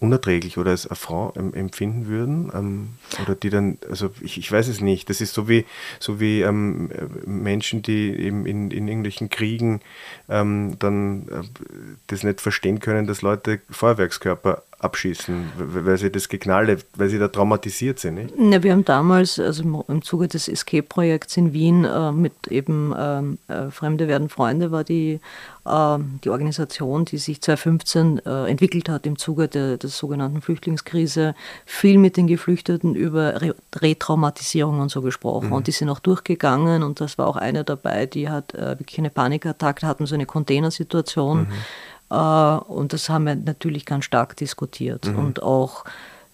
unerträglich 0.00 0.58
oder 0.58 0.72
als 0.72 0.90
Affront 0.90 1.36
empfinden 1.36 2.06
würden 2.06 2.50
ähm, 2.54 2.88
oder 3.22 3.34
die 3.34 3.50
dann, 3.50 3.78
also 3.88 4.10
ich, 4.20 4.38
ich 4.38 4.50
weiß 4.50 4.68
es 4.68 4.80
nicht, 4.80 5.08
das 5.08 5.20
ist 5.20 5.34
so 5.34 5.48
wie, 5.48 5.64
so 6.00 6.20
wie 6.20 6.42
ähm, 6.42 6.90
Menschen, 7.24 7.82
die 7.82 8.14
eben 8.14 8.46
in, 8.46 8.70
in 8.70 8.88
irgendwelchen 8.88 9.30
Kriegen 9.30 9.80
ähm, 10.28 10.76
dann 10.78 11.28
äh, 11.28 11.42
das 12.08 12.22
nicht 12.22 12.40
verstehen 12.40 12.80
können, 12.80 13.06
dass 13.06 13.22
Leute 13.22 13.60
Feuerwerkskörper 13.70 14.62
abschießen, 14.78 15.52
weil 15.56 15.98
sie 15.98 16.10
das 16.10 16.28
Geknalle, 16.28 16.78
weil 16.96 17.08
sie 17.08 17.18
da 17.18 17.28
traumatisiert 17.28 17.98
sind. 17.98 18.14
Nicht? 18.14 18.34
Ja, 18.38 18.62
wir 18.62 18.72
haben 18.72 18.84
damals, 18.84 19.38
also 19.38 19.84
im 19.88 20.02
Zuge 20.02 20.28
des 20.28 20.48
Escape-Projekts 20.48 21.36
in 21.36 21.52
Wien, 21.52 21.84
äh, 21.84 22.12
mit 22.12 22.48
eben 22.48 22.94
ähm, 22.96 23.38
äh, 23.48 23.70
Fremde 23.70 24.08
werden 24.08 24.28
Freunde, 24.28 24.70
war 24.70 24.84
die, 24.84 25.20
äh, 25.64 25.98
die 26.24 26.30
Organisation, 26.30 27.04
die 27.04 27.18
sich 27.18 27.40
2015 27.40 28.20
äh, 28.24 28.50
entwickelt 28.50 28.88
hat 28.88 29.06
im 29.06 29.18
Zuge 29.18 29.48
der, 29.48 29.78
der 29.78 29.90
sogenannten 29.90 30.42
Flüchtlingskrise, 30.42 31.34
viel 31.64 31.98
mit 31.98 32.16
den 32.16 32.26
Geflüchteten 32.26 32.94
über 32.94 33.40
Re 33.40 33.54
Retraumatisierung 33.76 34.80
und 34.80 34.90
so 34.90 35.02
gesprochen. 35.02 35.48
Mhm. 35.48 35.52
Und 35.52 35.66
die 35.66 35.72
sind 35.72 35.88
auch 35.88 36.00
durchgegangen 36.00 36.82
und 36.82 37.00
das 37.00 37.18
war 37.18 37.26
auch 37.26 37.36
eine 37.36 37.64
dabei, 37.64 38.06
die 38.06 38.28
hat 38.28 38.54
äh, 38.54 38.78
wirklich 38.78 38.98
eine 38.98 39.10
Panikattacke, 39.10 39.86
hatten 39.86 40.06
so 40.06 40.14
eine 40.14 40.26
Containersituation. 40.26 41.42
Mhm 41.42 41.48
und 42.08 42.92
das 42.92 43.08
haben 43.08 43.24
wir 43.24 43.34
natürlich 43.34 43.86
ganz 43.86 44.04
stark 44.04 44.36
diskutiert. 44.36 45.06
Mhm. 45.06 45.18
Und 45.18 45.42
auch 45.42 45.84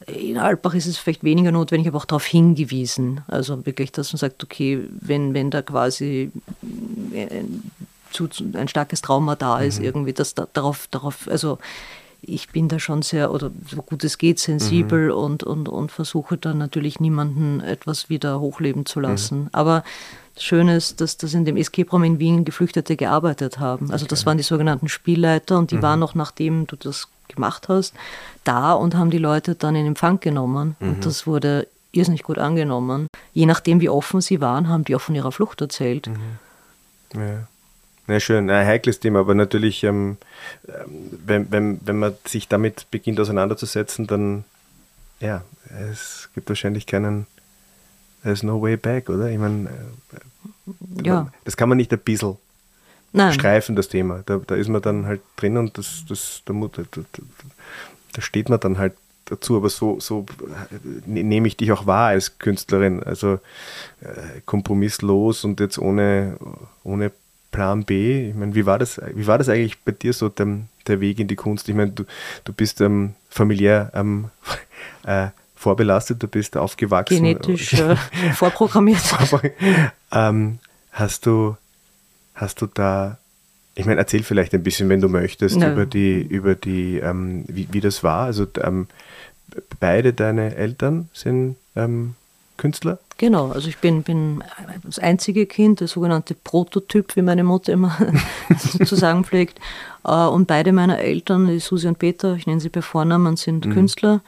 in 0.07 0.39
Alpbach 0.39 0.75
ist 0.75 0.87
es 0.87 0.97
vielleicht 0.97 1.25
weniger 1.25 1.53
notwendig, 1.53 1.89
aber 1.89 1.99
auch 1.99 2.07
darauf 2.07 2.25
hingewiesen. 2.25 3.21
Also 3.29 3.67
wirklich, 3.67 3.93
dass 3.93 4.13
man 4.13 4.19
sagt, 4.19 4.43
okay, 4.43 4.83
wenn, 5.01 5.35
wenn 5.35 5.51
da 5.51 5.63
quasi 5.63 6.31
ein, 6.63 7.73
ein 8.55 8.69
starkes 8.69 9.03
Trauma 9.03 9.37
da 9.37 9.61
ist, 9.61 9.79
mhm. 9.79 9.85
irgendwie, 9.85 10.13
dass 10.13 10.35
da, 10.35 10.49
darauf, 10.53 10.87
darauf, 10.91 11.29
also 11.29 11.59
ich 12.23 12.51
bin 12.51 12.69
da 12.69 12.79
schon 12.79 13.03
sehr, 13.03 13.33
oder 13.33 13.51
so 13.69 13.83
gut 13.83 14.05
es 14.05 14.19
geht, 14.19 14.39
sensibel 14.39 15.07
mhm. 15.07 15.19
und, 15.19 15.43
und, 15.43 15.69
und 15.69 15.93
versuche 15.93 16.37
dann 16.37 16.59
natürlich 16.59 17.01
niemanden 17.01 17.61
etwas 17.61 18.09
wieder 18.11 18.41
hochleben 18.41 18.87
zu 18.87 19.01
lassen. 19.01 19.43
Mhm. 19.43 19.49
Aber 19.53 19.85
das 20.41 20.47
Schöne 20.47 20.75
ist, 20.75 21.03
dass 21.03 21.19
das 21.19 21.35
in 21.35 21.45
dem 21.45 21.59
Escape-Raum 21.59 22.03
in 22.03 22.19
Wien 22.19 22.47
Geflüchtete 22.47 22.97
gearbeitet 22.97 23.59
haben. 23.59 23.91
Also 23.91 24.07
das 24.07 24.25
waren 24.25 24.39
die 24.39 24.43
sogenannten 24.43 24.89
Spielleiter 24.89 25.59
und 25.59 25.71
die 25.71 25.77
mhm. 25.77 25.83
waren 25.83 26.01
noch, 26.01 26.15
nachdem 26.15 26.67
du 26.67 26.77
das 26.77 27.09
gemacht 27.29 27.69
hast, 27.69 27.95
da 28.45 28.73
und 28.73 28.95
haben 28.95 29.11
die 29.11 29.19
Leute 29.19 29.55
dann 29.55 29.77
in 29.77 29.87
Empfang 29.87 30.19
genommen. 30.19 30.77
Und 30.81 30.97
mhm. 30.97 31.01
das 31.03 31.27
wurde 31.27 31.69
irrsinnig 31.93 32.23
gut 32.23 32.39
angenommen. 32.39 33.07
Je 33.35 33.45
nachdem, 33.45 33.83
wie 33.83 33.91
offen 33.91 34.23
sie 34.23 34.41
waren, 34.41 34.71
haben 34.71 34.85
die 34.85 34.97
auch 34.97 35.03
von 35.03 35.15
ihrer 35.15 35.31
Flucht 35.31 35.61
erzählt. 35.61 36.07
Mhm. 36.07 37.21
Ja. 37.21 37.47
Ja, 38.09 38.19
schön, 38.19 38.49
ein 38.51 38.67
heikles 38.67 38.99
Thema, 38.99 39.21
aber 39.21 39.35
natürlich, 39.35 39.85
ähm, 39.85 40.17
ähm, 40.67 41.19
wenn, 41.25 41.53
wenn, 41.53 41.81
wenn 41.85 41.99
man 41.99 42.15
sich 42.27 42.49
damit 42.49 42.91
beginnt 42.91 43.21
auseinanderzusetzen, 43.21 44.09
dann 44.09 44.45
ja, 45.21 45.45
es 45.93 46.29
gibt 46.35 46.49
wahrscheinlich 46.49 46.87
keinen, 46.87 47.27
there's 48.23 48.43
no 48.43 48.61
way 48.61 48.77
back, 48.77 49.09
oder? 49.09 49.31
Ich 49.31 49.39
meine, 49.39 49.69
äh, 49.69 51.07
ja. 51.07 51.31
das 51.45 51.57
kann 51.57 51.69
man 51.69 51.79
nicht 51.79 51.93
ein 51.93 51.99
bisschen 51.99 52.37
Nein. 53.13 53.33
streifen, 53.33 53.77
das 53.77 53.89
Thema. 53.89 54.23
Da, 54.27 54.39
da 54.39 54.55
ist 54.55 54.69
man 54.69 54.83
dann 54.83 55.07
halt 55.07 55.21
drin 55.37 55.57
und 55.57 55.77
das, 55.79 56.05
das, 56.09 56.43
da, 56.45 56.53
da, 56.53 56.83
da 58.13 58.23
steht 58.23 58.49
man 58.49 58.61
dann 58.61 58.79
halt 58.79 58.95
dazu, 59.27 59.57
aber 59.57 59.71
so, 59.71 60.01
so 60.01 60.27
ne, 61.07 61.23
nehme 61.23 61.49
ich 61.49 61.57
dich 61.57 61.73
auch 61.73 61.87
wahr 61.87 62.09
als 62.09 62.39
Künstlerin. 62.39 63.03
Also 63.03 63.35
äh, 64.01 64.41
kompromisslos 64.45 65.45
und 65.45 65.61
jetzt 65.61 65.79
ohne, 65.79 66.37
ohne 66.85 67.13
Plan 67.51 67.85
B. 67.85 68.31
Ich 68.31 68.35
meine, 68.35 68.55
wie 68.55 68.67
war 68.67 68.79
das, 68.79 69.01
wie 69.15 69.27
war 69.27 69.39
das 69.39 69.49
eigentlich 69.49 69.81
bei 69.81 69.93
dir 69.93 70.13
so, 70.13 70.29
der, 70.29 70.59
der 70.87 71.01
Weg 71.01 71.19
in 71.19 71.29
die 71.29 71.37
Kunst? 71.37 71.69
Ich 71.69 71.75
meine, 71.75 71.93
du, 71.93 72.05
du 72.45 72.53
bist 72.53 72.81
ähm, 72.81 73.15
familiär 73.29 73.91
ähm, 73.95 74.31
äh, 75.05 75.29
vorbelastet, 75.61 76.23
du 76.23 76.27
bist 76.27 76.57
aufgewachsen. 76.57 77.17
Genetisch 77.17 77.75
äh, 77.75 77.95
vorprogrammiert. 78.35 79.03
ähm, 80.13 80.59
hast 80.91 81.27
du, 81.27 81.57
hast 82.35 82.63
du 82.63 82.67
da 82.67 83.19
ich 83.77 83.87
meine, 83.87 84.01
erzähl 84.01 84.23
vielleicht 84.23 84.53
ein 84.53 84.63
bisschen, 84.63 84.89
wenn 84.89 85.01
du 85.01 85.09
möchtest, 85.09 85.57
no. 85.57 85.71
über 85.71 85.87
die, 85.87 86.21
über 86.21 86.55
die, 86.55 86.99
ähm, 86.99 87.45
wie, 87.47 87.69
wie 87.71 87.81
das 87.81 88.03
war. 88.03 88.25
Also 88.25 88.47
ähm, 88.63 88.89
beide 89.79 90.13
deine 90.13 90.57
Eltern 90.57 91.09
sind 91.13 91.57
ähm, 91.77 92.15
Künstler? 92.57 92.99
Genau, 93.17 93.51
also 93.51 93.69
ich 93.69 93.79
bin, 93.79 94.03
bin 94.03 94.43
das 94.83 94.99
einzige 94.99 95.47
Kind, 95.47 95.81
der 95.81 95.89
sogenannte 95.89 96.35
Prototyp, 96.35 97.17
wie 97.17 97.23
meine 97.23 97.45
Mutter 97.45 97.73
immer 97.73 97.97
zu 98.85 98.97
sagen 98.97 99.25
pflegt. 99.25 99.59
Äh, 100.05 100.11
und 100.11 100.47
beide 100.47 100.73
meiner 100.73 100.99
Eltern, 100.99 101.47
die 101.47 101.59
Susi 101.59 101.89
und 101.89 101.99
Peter, 101.99 102.35
ich 102.35 102.47
nenne 102.47 102.61
sie 102.61 102.69
bei 102.69 102.83
Vornamen, 102.83 103.37
sind 103.37 103.67
mhm. 103.67 103.73
Künstler. 103.73 104.21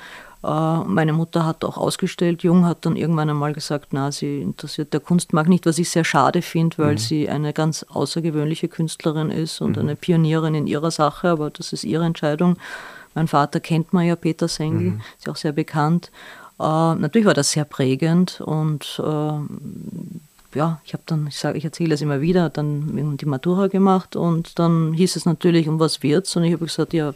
Äh, 0.45 0.79
meine 0.85 1.13
Mutter 1.13 1.47
hat 1.47 1.65
auch 1.65 1.77
ausgestellt. 1.77 2.43
Jung 2.43 2.65
hat 2.67 2.85
dann 2.85 2.97
irgendwann 2.97 3.31
einmal 3.31 3.53
gesagt, 3.53 3.89
na, 3.93 4.11
sie 4.11 4.41
interessiert 4.41 4.93
der 4.93 5.01
Kunstmarkt 5.01 5.49
nicht, 5.49 5.67
was 5.67 5.79
ich 5.79 5.91
sehr 5.91 6.05
schade 6.05 6.43
finde, 6.43 6.79
weil 6.79 6.93
mhm. 6.93 6.99
sie 6.99 7.29
eine 7.29 7.53
ganz 7.53 7.85
außergewöhnliche 7.85 8.69
Künstlerin 8.69 9.31
ist 9.31 9.61
und 9.61 9.77
mhm. 9.77 9.83
eine 9.83 9.97
Pionierin 9.97 10.55
in 10.55 10.67
ihrer 10.67 10.91
Sache, 10.91 11.29
aber 11.29 11.51
das 11.51 11.73
ist 11.73 11.85
ihre 11.85 12.05
Entscheidung. 12.05 12.57
Mein 13.15 13.29
Vater 13.29 13.61
kennt 13.61 13.93
man 13.93 14.07
ja, 14.07 14.17
Peter 14.17 14.49
Sengel, 14.49 14.93
mhm. 14.93 15.01
ist 15.19 15.27
ja 15.27 15.33
auch 15.33 15.37
sehr 15.37 15.53
bekannt. 15.53 16.11
Äh, 16.59 16.63
natürlich 16.65 17.27
war 17.27 17.35
das 17.35 17.53
sehr 17.53 17.65
prägend 17.65 18.41
und 18.41 19.01
äh, 19.05 19.33
ja, 20.55 20.81
ich 20.85 20.93
habe 20.93 21.03
dann, 21.07 21.27
ich 21.27 21.39
sage, 21.39 21.59
ich 21.59 21.65
erzähle 21.65 21.91
das 21.91 22.01
immer 22.01 22.21
wieder, 22.21 22.51
dann 22.51 23.17
die 23.17 23.27
Matura 23.27 23.69
gemacht 23.69 24.17
und 24.17 24.59
dann 24.59 24.93
hieß 24.93 25.17
es 25.17 25.27
natürlich, 25.27 25.69
um 25.69 25.81
was 25.81 26.03
wird's? 26.03 26.35
Und 26.37 26.45
ich 26.45 26.53
habe 26.53 26.65
gesagt, 26.65 26.93
ja, 26.93 27.15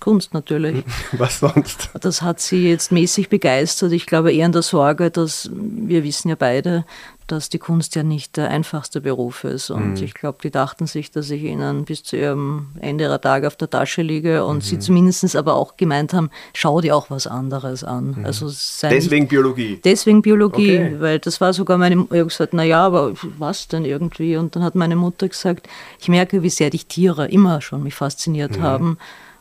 Kunst 0.00 0.34
natürlich. 0.34 0.84
Was 1.12 1.40
sonst? 1.40 1.90
Das 2.00 2.22
hat 2.22 2.40
sie 2.40 2.68
jetzt 2.68 2.90
mäßig 2.92 3.28
begeistert. 3.28 3.92
Ich 3.92 4.06
glaube 4.06 4.32
eher 4.32 4.46
in 4.46 4.52
der 4.52 4.62
Sorge, 4.62 5.10
dass 5.10 5.50
wir 5.52 6.02
wissen 6.04 6.28
ja 6.28 6.34
beide, 6.36 6.84
dass 7.30 7.48
die 7.48 7.58
Kunst 7.58 7.94
ja 7.94 8.02
nicht 8.02 8.36
der 8.36 8.50
einfachste 8.50 9.00
Beruf 9.00 9.44
ist. 9.44 9.70
Und 9.70 9.94
mhm. 9.94 10.02
ich 10.02 10.14
glaube, 10.14 10.38
die 10.42 10.50
dachten 10.50 10.86
sich, 10.86 11.10
dass 11.10 11.30
ich 11.30 11.42
ihnen 11.42 11.84
bis 11.84 12.02
zu 12.02 12.16
ihrem 12.16 12.68
Ende 12.80 13.04
ihrer 13.04 13.20
Tage 13.20 13.46
auf 13.46 13.56
der 13.56 13.70
Tasche 13.70 14.02
liege 14.02 14.44
und 14.44 14.56
mhm. 14.56 14.60
sie 14.62 14.78
zumindest 14.78 15.36
aber 15.36 15.54
auch 15.54 15.76
gemeint 15.76 16.12
haben, 16.12 16.30
schau 16.54 16.80
dir 16.80 16.96
auch 16.96 17.10
was 17.10 17.26
anderes 17.26 17.84
an. 17.84 18.16
Mhm. 18.18 18.24
Also 18.24 18.46
deswegen 18.46 19.22
nicht, 19.22 19.30
Biologie. 19.30 19.80
Deswegen 19.84 20.22
Biologie, 20.22 20.78
okay. 20.78 20.96
weil 20.98 21.18
das 21.18 21.40
war 21.40 21.52
sogar 21.52 21.78
meine, 21.78 21.94
ich 21.94 22.10
habe 22.10 22.24
gesagt, 22.24 22.54
naja, 22.54 22.84
aber 22.86 23.12
was 23.38 23.68
denn 23.68 23.84
irgendwie? 23.84 24.36
Und 24.36 24.56
dann 24.56 24.62
hat 24.62 24.74
meine 24.74 24.96
Mutter 24.96 25.28
gesagt, 25.28 25.68
ich 26.00 26.08
merke, 26.08 26.42
wie 26.42 26.50
sehr 26.50 26.70
dich 26.70 26.86
Tiere 26.86 27.28
immer 27.28 27.60
schon 27.60 27.82
mich 27.82 27.94
fasziniert 27.94 28.58
mhm. 28.58 28.62
haben. 28.62 28.98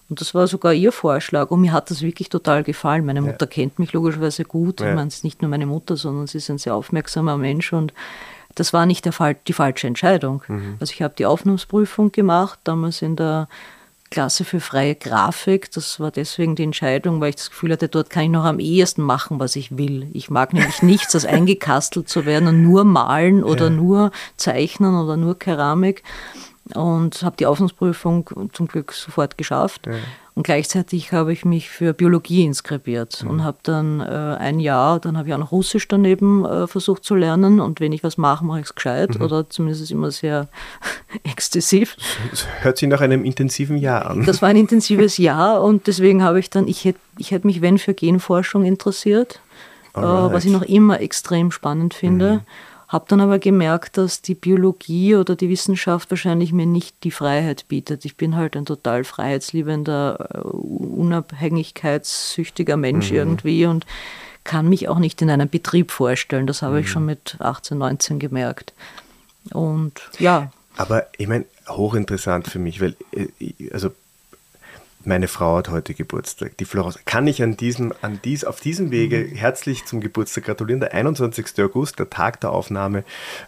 Und 0.10 0.22
das 0.22 0.34
war 0.34 0.48
sogar 0.48 0.74
ihr 0.74 0.92
Vorschlag 0.92 1.52
und 1.52 1.62
mir 1.62 1.74
hat 1.74 1.92
das 1.92 2.02
wirklich 2.02 2.30
total 2.30 2.64
gefallen. 2.64 3.06
Meine 3.06 3.22
Mutter 3.22 3.46
ja. 3.46 3.48
kennt 3.48 3.78
mich 3.78 3.92
logischerweise 3.92 4.46
gut. 4.46 4.80
Ja. 4.80 4.90
Ich 4.90 4.96
meine, 4.96 5.10
es 5.10 5.16
ist 5.16 5.24
nicht 5.24 5.42
nur 5.42 5.50
meine 5.50 5.66
Mutter, 5.66 5.98
sondern 5.98 6.28
sie 6.28 6.38
ist 6.38 6.50
ein 6.50 6.58
sehr 6.58 6.76
aufmerksamer 6.76 7.38
Mensch 7.38 7.74
und 7.74 7.94
das 8.56 8.74
war 8.74 8.86
nicht 8.86 9.06
Fall, 9.14 9.36
die 9.48 9.54
falsche 9.54 9.88
Entscheidung. 9.88 10.44
Mhm. 10.48 10.78
Also 10.80 10.94
ich 10.94 11.02
habe 11.02 11.14
die 11.18 11.26
Aufnahmsprüfung 11.26 12.12
gemacht, 12.12 12.60
damals 12.64 13.02
in 13.02 13.16
der 13.16 13.48
Klasse 14.10 14.46
für 14.46 14.62
freie 14.62 14.96
Grafik. 14.96 15.70
Das 15.72 16.00
war 16.00 16.12
deswegen 16.12 16.56
die 16.56 16.64
Entscheidung, 16.64 17.20
weil 17.20 17.30
ich 17.30 17.36
das 17.36 17.50
Gefühl 17.50 17.74
hatte, 17.74 17.90
dort 17.90 18.10
kann 18.10 18.24
ich 18.24 18.30
noch 18.30 18.46
am 18.46 18.60
ehesten 18.60 19.02
machen, 19.02 19.40
was 19.40 19.56
ich 19.56 19.78
will. 19.78 20.08
Ich 20.14 20.30
mag 20.30 20.54
nämlich 20.54 20.82
nichts, 20.82 21.14
als 21.14 21.26
eingekastelt 21.26 22.08
zu 22.08 22.26
werden 22.26 22.48
und 22.48 22.64
nur 22.64 22.84
malen 22.86 23.44
oder 23.44 23.66
ja. 23.66 23.72
nur 23.72 24.12
zeichnen 24.38 24.96
oder 24.96 25.18
nur 25.18 25.38
Keramik 25.38 26.04
und 26.76 27.22
habe 27.24 27.38
die 27.38 27.46
Aufnahmsprüfung 27.46 28.50
zum 28.54 28.68
Glück 28.68 28.94
sofort 28.94 29.38
geschafft. 29.38 29.88
Ja. 29.88 29.94
Und 30.36 30.44
gleichzeitig 30.44 31.14
habe 31.14 31.34
ich 31.34 31.46
mich 31.46 31.68
für 31.70 31.94
Biologie 31.94 32.46
inskribiert 32.46 33.24
mhm. 33.24 33.30
und 33.30 33.44
habe 33.44 33.58
dann 33.64 34.02
äh, 34.02 34.04
ein 34.04 34.60
Jahr, 34.60 35.00
dann 35.00 35.18
habe 35.18 35.28
ich 35.28 35.34
auch 35.34 35.40
noch 35.40 35.52
Russisch 35.52 35.88
daneben 35.88 36.46
äh, 36.46 36.68
versucht 36.68 37.04
zu 37.04 37.16
lernen. 37.16 37.60
Und 37.60 37.80
wenn 37.80 37.92
ich 37.92 38.04
was 38.04 38.18
mache, 38.18 38.46
mache 38.46 38.60
ich 38.60 38.66
es 38.68 38.76
gescheit 38.76 39.18
mhm. 39.18 39.26
oder 39.26 39.50
zumindest 39.50 39.90
immer 39.90 40.12
sehr 40.12 40.48
exzessiv. 41.24 41.98
Das 42.30 42.46
hört 42.62 42.78
sich 42.78 42.88
nach 42.88 43.02
einem 43.02 43.26
intensiven 43.26 43.78
Jahr 43.78 44.12
an. 44.12 44.26
Das 44.26 44.44
war 44.44 44.50
ein 44.50 44.58
intensives 44.58 45.18
Jahr 45.18 45.64
und 45.64 45.88
deswegen 45.88 46.22
habe 46.22 46.40
ich 46.40 46.52
dann, 46.52 46.68
ich 46.68 46.86
hätte 46.86 47.00
ich 47.18 47.32
hätt 47.32 47.44
mich, 47.44 47.62
wenn, 47.62 47.80
für 47.80 47.96
Genforschung 47.96 48.64
interessiert, 48.64 49.40
äh, 49.96 50.02
was 50.02 50.46
ich 50.46 50.52
noch 50.52 50.62
immer 50.62 51.02
extrem 51.02 51.52
spannend 51.52 51.96
finde. 51.96 52.34
Mhm 52.34 52.42
habe 52.88 53.06
dann 53.10 53.20
aber 53.20 53.40
gemerkt, 53.40 53.98
dass 53.98 54.22
die 54.22 54.36
Biologie 54.36 55.16
oder 55.16 55.36
die 55.36 55.50
Wissenschaft 55.50 56.10
wahrscheinlich 56.10 56.54
mir 56.54 56.66
nicht 56.66 57.04
die 57.04 57.12
Freiheit 57.12 57.68
bietet. 57.68 58.06
Ich 58.06 58.16
bin 58.16 58.38
halt 58.38 58.56
ein 58.56 58.66
total 58.66 59.04
freiheitsliebender, 59.04 60.30
äh, 60.34 60.38
unabhängigkeitssüchtiger 60.40 62.78
Mensch 62.78 63.12
mhm. 63.12 63.18
irgendwie 63.18 63.66
und 63.66 63.86
kann 64.46 64.70
mich 64.70 64.88
auch 64.88 65.00
nicht 65.00 65.22
in 65.22 65.30
einem 65.30 65.50
Betrieb 65.50 65.92
vorstellen. 65.92 66.48
Das 66.48 66.62
habe 66.62 66.76
mhm. 66.76 66.80
ich 66.80 66.90
schon 66.90 67.06
mit 67.06 67.36
18, 67.40 67.78
19 67.78 68.20
gemerkt. 68.20 68.72
Und 69.52 70.00
ja. 70.20 70.54
Aber 70.78 71.08
ich 71.18 71.28
meine, 71.28 71.44
hochinteressant 71.68 72.48
für 72.48 72.60
mich, 72.60 72.80
weil, 72.80 72.96
äh, 73.12 73.28
also 73.72 73.92
meine 75.08 75.28
Frau 75.28 75.58
hat 75.58 75.70
heute 75.70 75.94
Geburtstag, 75.94 76.58
die 76.58 76.66
Florence. 76.66 77.00
Kann 77.06 77.28
ich 77.28 77.42
an 77.42 77.56
diesem, 77.56 77.94
an 78.02 78.20
dies, 78.24 78.44
auf 78.44 78.60
diesem 78.60 78.92
Wege 78.92 79.20
mhm. 79.20 79.36
herzlich 79.36 79.86
zum 79.86 80.02
Geburtstag 80.02 80.44
gratulieren? 80.44 80.82
Der 80.82 80.94
21. 80.94 81.46
August, 81.60 81.98
der 81.98 82.10
Tag 82.10 82.42
der 82.42 82.52
Aufnahme, 82.52 83.04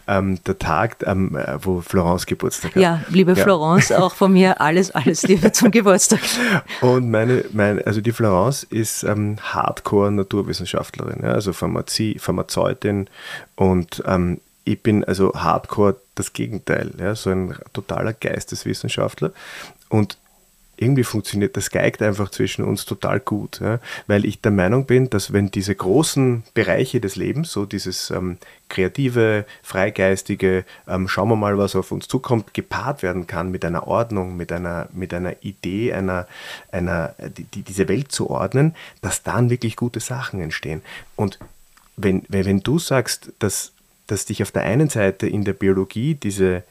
ähm, 0.08 0.42
der 0.44 0.58
Tag, 0.58 0.96
ähm, 1.04 1.36
äh, 1.36 1.58
wo 1.62 1.82
Florence 1.82 2.26
Geburtstag 2.26 2.74
hat. 2.74 2.82
Ja, 2.82 3.04
liebe 3.10 3.32
ja. 3.32 3.42
Florence, 3.42 3.92
auch 3.92 4.14
von 4.14 4.32
mir 4.32 4.60
alles, 4.60 4.90
alles 4.90 5.22
Liebe 5.22 5.52
zum 5.52 5.70
Geburtstag. 5.70 6.20
Und 6.80 7.10
meine, 7.10 7.44
meine, 7.52 7.86
also 7.86 8.00
die 8.00 8.12
Florence 8.12 8.64
ist 8.64 9.02
ähm, 9.02 9.36
Hardcore-Naturwissenschaftlerin, 9.40 11.22
ja, 11.22 11.32
also 11.32 11.52
Pharmazie, 11.52 12.18
Pharmazeutin 12.18 13.08
und 13.54 14.02
ähm, 14.06 14.40
ich 14.64 14.82
bin 14.82 15.04
also 15.04 15.32
Hardcore 15.34 15.96
das 16.14 16.32
Gegenteil, 16.32 16.92
ja, 16.98 17.14
so 17.14 17.30
ein 17.30 17.56
totaler 17.72 18.12
Geisteswissenschaftler. 18.12 19.32
Und 19.88 20.16
irgendwie 20.80 21.04
funktioniert 21.04 21.56
das 21.56 21.70
geigt 21.70 22.00
einfach 22.00 22.30
zwischen 22.30 22.64
uns 22.64 22.86
total 22.86 23.20
gut, 23.20 23.60
ja? 23.60 23.80
weil 24.06 24.24
ich 24.24 24.40
der 24.40 24.50
Meinung 24.50 24.86
bin, 24.86 25.10
dass 25.10 25.32
wenn 25.32 25.50
diese 25.50 25.74
großen 25.74 26.42
Bereiche 26.54 27.00
des 27.00 27.16
Lebens, 27.16 27.52
so 27.52 27.66
dieses 27.66 28.10
ähm, 28.10 28.38
kreative, 28.68 29.44
freigeistige, 29.62 30.64
ähm, 30.88 31.06
schauen 31.06 31.28
wir 31.28 31.36
mal, 31.36 31.58
was 31.58 31.76
auf 31.76 31.92
uns 31.92 32.08
zukommt, 32.08 32.54
gepaart 32.54 33.02
werden 33.02 33.26
kann 33.26 33.50
mit 33.50 33.64
einer 33.64 33.86
Ordnung, 33.86 34.38
mit 34.38 34.52
einer, 34.52 34.88
mit 34.92 35.12
einer 35.12 35.42
Idee, 35.42 35.92
einer, 35.92 36.26
einer, 36.72 37.14
die, 37.36 37.44
die, 37.44 37.62
diese 37.62 37.86
Welt 37.88 38.10
zu 38.10 38.30
ordnen, 38.30 38.74
dass 39.02 39.22
dann 39.22 39.50
wirklich 39.50 39.76
gute 39.76 40.00
Sachen 40.00 40.40
entstehen. 40.40 40.80
Und 41.14 41.38
wenn, 41.98 42.22
wenn, 42.28 42.46
wenn 42.46 42.60
du 42.60 42.78
sagst, 42.78 43.32
dass, 43.38 43.72
dass 44.06 44.24
dich 44.24 44.42
auf 44.42 44.50
der 44.50 44.62
einen 44.62 44.88
Seite 44.88 45.28
in 45.28 45.44
der 45.44 45.52
Biologie 45.52 46.14
diese, 46.14 46.62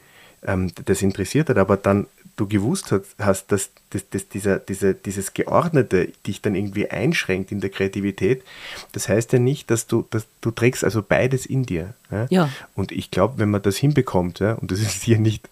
ähm, 0.44 0.72
das 0.86 1.02
interessiert 1.02 1.48
hat, 1.48 1.58
aber 1.58 1.76
dann 1.76 2.06
du 2.40 2.48
gewusst 2.48 2.92
hast, 3.18 3.52
dass, 3.52 3.70
dass, 3.90 4.08
dass 4.08 4.28
dieser, 4.28 4.58
dieser, 4.58 4.94
dieses 4.94 5.34
Geordnete 5.34 6.12
dich 6.26 6.40
dann 6.40 6.54
irgendwie 6.54 6.90
einschränkt 6.90 7.52
in 7.52 7.60
der 7.60 7.70
Kreativität, 7.70 8.42
das 8.92 9.08
heißt 9.08 9.32
ja 9.34 9.38
nicht, 9.38 9.70
dass 9.70 9.86
du, 9.86 10.06
dass 10.10 10.26
du 10.40 10.50
trägst 10.50 10.82
also 10.82 11.02
beides 11.02 11.44
in 11.44 11.64
dir. 11.64 11.94
Ja? 12.10 12.26
ja. 12.30 12.50
Und 12.74 12.92
ich 12.92 13.10
glaube, 13.10 13.34
wenn 13.38 13.50
man 13.50 13.62
das 13.62 13.76
hinbekommt, 13.76 14.40
ja, 14.40 14.54
und 14.54 14.70
das 14.70 14.80
ist 14.80 15.02
hier 15.02 15.18
nicht 15.18 15.48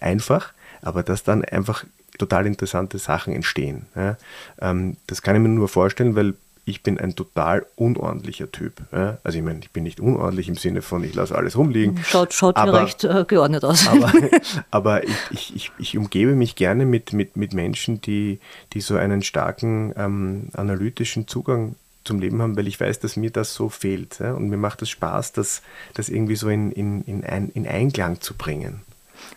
einfach, 0.00 0.52
aber 0.80 1.02
dass 1.02 1.22
dann 1.22 1.44
einfach 1.44 1.84
total 2.18 2.46
interessante 2.46 2.98
Sachen 2.98 3.34
entstehen. 3.34 3.86
Ja? 3.94 4.16
Ähm, 4.60 4.96
das 5.06 5.22
kann 5.22 5.36
ich 5.36 5.42
mir 5.42 5.48
nur 5.48 5.68
vorstellen, 5.68 6.16
weil 6.16 6.34
ich 6.64 6.82
bin 6.82 6.98
ein 6.98 7.16
total 7.16 7.66
unordentlicher 7.74 8.50
Typ. 8.50 8.74
Ja? 8.92 9.18
Also 9.24 9.38
ich 9.38 9.44
meine, 9.44 9.60
ich 9.60 9.70
bin 9.70 9.82
nicht 9.82 10.00
unordentlich 10.00 10.48
im 10.48 10.56
Sinne 10.56 10.82
von, 10.82 11.02
ich 11.02 11.14
lasse 11.14 11.34
alles 11.34 11.56
rumliegen. 11.56 11.98
Schaut, 12.04 12.32
schaut 12.32 12.56
aber, 12.56 12.72
hier 12.72 12.80
recht 12.82 13.04
äh, 13.04 13.24
geordnet 13.26 13.64
aus. 13.64 13.88
Aber, 13.88 14.12
aber 14.70 15.04
ich, 15.04 15.16
ich, 15.30 15.54
ich, 15.56 15.72
ich, 15.78 15.98
umgebe 15.98 16.34
mich 16.34 16.54
gerne 16.54 16.86
mit, 16.86 17.12
mit, 17.12 17.36
mit 17.36 17.52
Menschen, 17.52 18.00
die, 18.00 18.38
die 18.74 18.80
so 18.80 18.96
einen 18.96 19.22
starken 19.22 19.92
ähm, 19.96 20.48
analytischen 20.52 21.26
Zugang 21.26 21.74
zum 22.04 22.20
Leben 22.20 22.40
haben, 22.42 22.56
weil 22.56 22.68
ich 22.68 22.80
weiß, 22.80 23.00
dass 23.00 23.16
mir 23.16 23.30
das 23.30 23.54
so 23.54 23.68
fehlt. 23.68 24.20
Ja? 24.20 24.34
Und 24.34 24.48
mir 24.48 24.56
macht 24.56 24.82
es 24.82 24.90
Spaß, 24.90 25.32
das, 25.32 25.62
das 25.94 26.08
irgendwie 26.08 26.36
so 26.36 26.48
in, 26.48 26.70
in, 26.70 27.02
in, 27.02 27.24
ein, 27.24 27.48
in 27.54 27.66
Einklang 27.66 28.20
zu 28.20 28.34
bringen. 28.34 28.82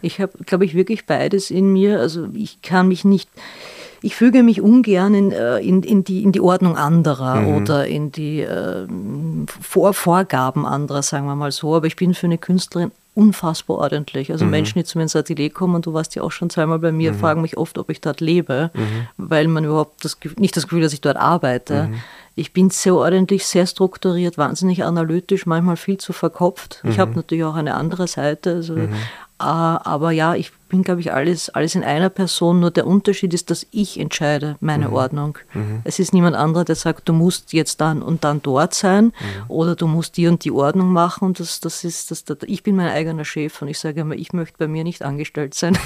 Ich 0.01 0.19
habe, 0.19 0.33
glaube 0.45 0.65
ich, 0.65 0.75
wirklich 0.75 1.05
beides 1.05 1.49
in 1.49 1.73
mir. 1.73 1.99
Also 1.99 2.29
ich 2.33 2.61
kann 2.61 2.87
mich 2.87 3.05
nicht 3.05 3.29
ich 4.05 4.15
füge 4.15 4.43
mich 4.43 4.61
ungern 4.61 5.15
in, 5.15 5.31
äh, 5.31 5.57
in, 5.57 5.81
in, 5.81 6.03
die, 6.03 6.21
in 6.21 6.31
die 6.31 6.39
Ordnung 6.39 6.77
anderer 6.77 7.41
mhm. 7.41 7.55
oder 7.55 7.87
in 7.87 8.11
die 8.11 8.41
äh, 8.41 8.85
Vor 9.61 9.95
Vorgaben 9.95 10.67
anderer, 10.67 11.01
sagen 11.01 11.25
wir 11.25 11.35
mal 11.35 11.51
so. 11.51 11.75
Aber 11.75 11.87
ich 11.87 11.95
bin 11.95 12.13
für 12.13 12.27
eine 12.27 12.37
Künstlerin 12.37 12.91
unfassbar 13.15 13.77
ordentlich. 13.77 14.31
Also 14.31 14.45
mhm. 14.45 14.51
Menschen, 14.51 14.77
die 14.77 14.85
zu 14.85 14.99
mir 14.99 15.03
ins 15.03 15.15
Atelier 15.15 15.49
kommen, 15.49 15.81
du 15.81 15.93
warst 15.93 16.13
ja 16.13 16.21
auch 16.21 16.31
schon 16.31 16.51
zweimal 16.51 16.77
bei 16.77 16.91
mir, 16.91 17.13
mhm. 17.13 17.17
fragen 17.17 17.41
mich 17.41 17.57
oft, 17.57 17.79
ob 17.79 17.89
ich 17.89 17.99
dort 17.99 18.21
lebe, 18.21 18.69
mhm. 18.75 19.07
weil 19.17 19.47
man 19.47 19.63
überhaupt 19.63 20.05
das, 20.05 20.17
nicht 20.37 20.55
das 20.55 20.67
Gefühl, 20.67 20.83
dass 20.83 20.93
ich 20.93 21.01
dort 21.01 21.17
arbeite. 21.17 21.85
Mhm. 21.85 21.95
Ich 22.35 22.53
bin 22.53 22.69
sehr 22.69 22.93
ordentlich, 22.93 23.47
sehr 23.47 23.65
strukturiert, 23.65 24.37
wahnsinnig 24.37 24.83
analytisch, 24.83 25.47
manchmal 25.47 25.77
viel 25.77 25.97
zu 25.97 26.13
verkopft. 26.13 26.83
Ich 26.83 26.99
habe 26.99 27.11
mhm. 27.11 27.17
natürlich 27.17 27.45
auch 27.45 27.55
eine 27.55 27.75
andere 27.75 28.07
Seite. 28.07 28.55
Also, 28.55 28.73
mhm. 28.75 28.89
Aber 29.37 30.11
ja, 30.11 30.35
ich 30.35 30.51
bin, 30.69 30.83
glaube 30.83 31.01
ich, 31.01 31.11
alles, 31.11 31.49
alles 31.49 31.75
in 31.75 31.83
einer 31.83 32.09
Person. 32.09 32.59
Nur 32.61 32.71
der 32.71 32.87
Unterschied 32.87 33.33
ist, 33.33 33.49
dass 33.49 33.67
ich 33.71 33.99
entscheide 33.99 34.55
meine 34.61 34.87
mhm. 34.87 34.93
Ordnung. 34.93 35.37
Mhm. 35.53 35.81
Es 35.83 35.99
ist 35.99 36.13
niemand 36.13 36.35
anderer, 36.35 36.63
der 36.63 36.75
sagt, 36.75 37.09
du 37.09 37.13
musst 37.13 37.51
jetzt 37.51 37.81
dann 37.81 38.01
und 38.01 38.23
dann 38.23 38.41
dort 38.41 38.73
sein 38.73 39.05
mhm. 39.05 39.11
oder 39.49 39.75
du 39.75 39.87
musst 39.87 40.17
die 40.17 40.27
und 40.27 40.43
die 40.45 40.51
Ordnung 40.51 40.87
machen. 40.87 41.25
Und 41.25 41.39
das, 41.39 41.59
das 41.59 41.83
ist, 41.83 42.11
das, 42.11 42.23
das, 42.23 42.37
ich 42.45 42.63
bin 42.63 42.75
mein 42.75 42.89
eigener 42.89 43.25
Chef 43.25 43.61
und 43.61 43.67
ich 43.67 43.79
sage 43.79 44.01
immer, 44.01 44.15
ich 44.15 44.31
möchte 44.31 44.57
bei 44.57 44.67
mir 44.67 44.83
nicht 44.83 45.01
angestellt 45.01 45.53
sein. 45.53 45.77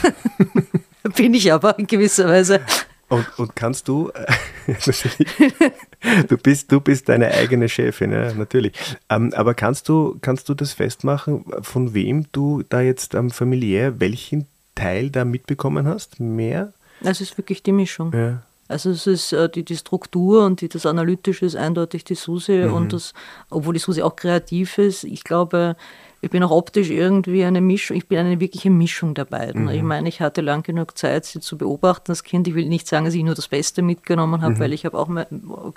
bin 1.16 1.34
ich 1.34 1.52
aber 1.52 1.80
in 1.80 1.88
gewisser 1.88 2.28
Weise. 2.28 2.62
Und, 3.10 3.28
und 3.38 3.55
kannst 3.55 3.88
du, 3.88 4.12
äh, 4.14 4.26
du 6.28 6.38
bist, 6.38 6.72
du 6.72 6.80
bist 6.80 7.10
deine 7.10 7.32
eigene 7.32 7.68
Chefin, 7.68 8.12
ja, 8.12 8.34
natürlich. 8.34 8.74
Ähm, 9.10 9.34
aber 9.36 9.55
kannst 9.55 9.89
du, 9.89 10.18
kannst 10.22 10.47
du 10.47 10.53
das 10.53 10.74
festmachen, 10.74 11.43
von 11.62 11.93
wem 11.93 12.28
du 12.32 12.64
da 12.70 12.82
jetzt 12.82 13.16
ähm, 13.16 13.32
familiär 13.32 13.99
welchen 13.99 14.45
Teil 14.76 15.10
da 15.10 15.26
mitbekommen 15.26 15.88
hast? 15.88 16.20
Mehr? 16.20 16.74
Es 17.01 17.20
ist 17.20 17.38
wirklich 17.38 17.64
die 17.64 17.72
Mischung. 17.72 18.14
Ja. 18.14 18.43
Also 18.68 18.91
es 18.91 19.07
ist 19.07 19.34
äh, 19.34 19.49
die, 19.49 19.66
die 19.66 19.76
Struktur 19.76 20.45
und 20.45 20.62
die, 20.62 20.70
das 20.70 20.86
Analytische 20.86 21.45
ist 21.47 21.55
eindeutig 21.55 22.03
die 22.03 22.14
Susi 22.14 22.68
mhm. 22.68 22.74
und 22.74 22.93
das, 22.93 23.14
obwohl 23.49 23.74
die 23.74 23.80
Susi 23.80 24.03
auch 24.03 24.16
kreativ 24.16 24.78
ist, 24.78 25.03
ich 25.03 25.24
glaube, 25.24 25.76
ich 26.22 26.30
bin 26.30 26.43
auch 26.43 26.51
optisch 26.51 26.89
irgendwie 26.89 27.45
eine 27.45 27.61
Mischung, 27.61 27.95
ich 27.95 28.07
bin 28.07 28.17
eine 28.17 28.39
wirkliche 28.39 28.70
Mischung 28.70 29.13
der 29.13 29.26
beiden. 29.26 29.63
Mhm. 29.63 29.70
Ich 29.70 29.84
meine, 29.84 30.09
ich 30.09 30.20
hatte 30.20 30.41
lang 30.41 30.63
genug 30.63 30.97
Zeit, 30.97 31.26
sie 31.26 31.39
zu 31.39 31.57
beobachten, 31.57 32.05
das 32.07 32.24
Kind. 32.24 32.47
Ich 32.47 32.55
will 32.55 32.67
nicht 32.67 32.88
sagen, 32.88 33.05
dass 33.05 33.13
ich 33.13 33.24
nur 33.24 33.36
das 33.36 33.47
Beste 33.47 33.82
mitgenommen 33.82 34.41
habe, 34.41 34.55
mhm. 34.55 34.59
weil 34.59 34.74
ich 34.74 34.86
habe 34.86 34.97
auch 34.97 35.07
mal 35.07 35.28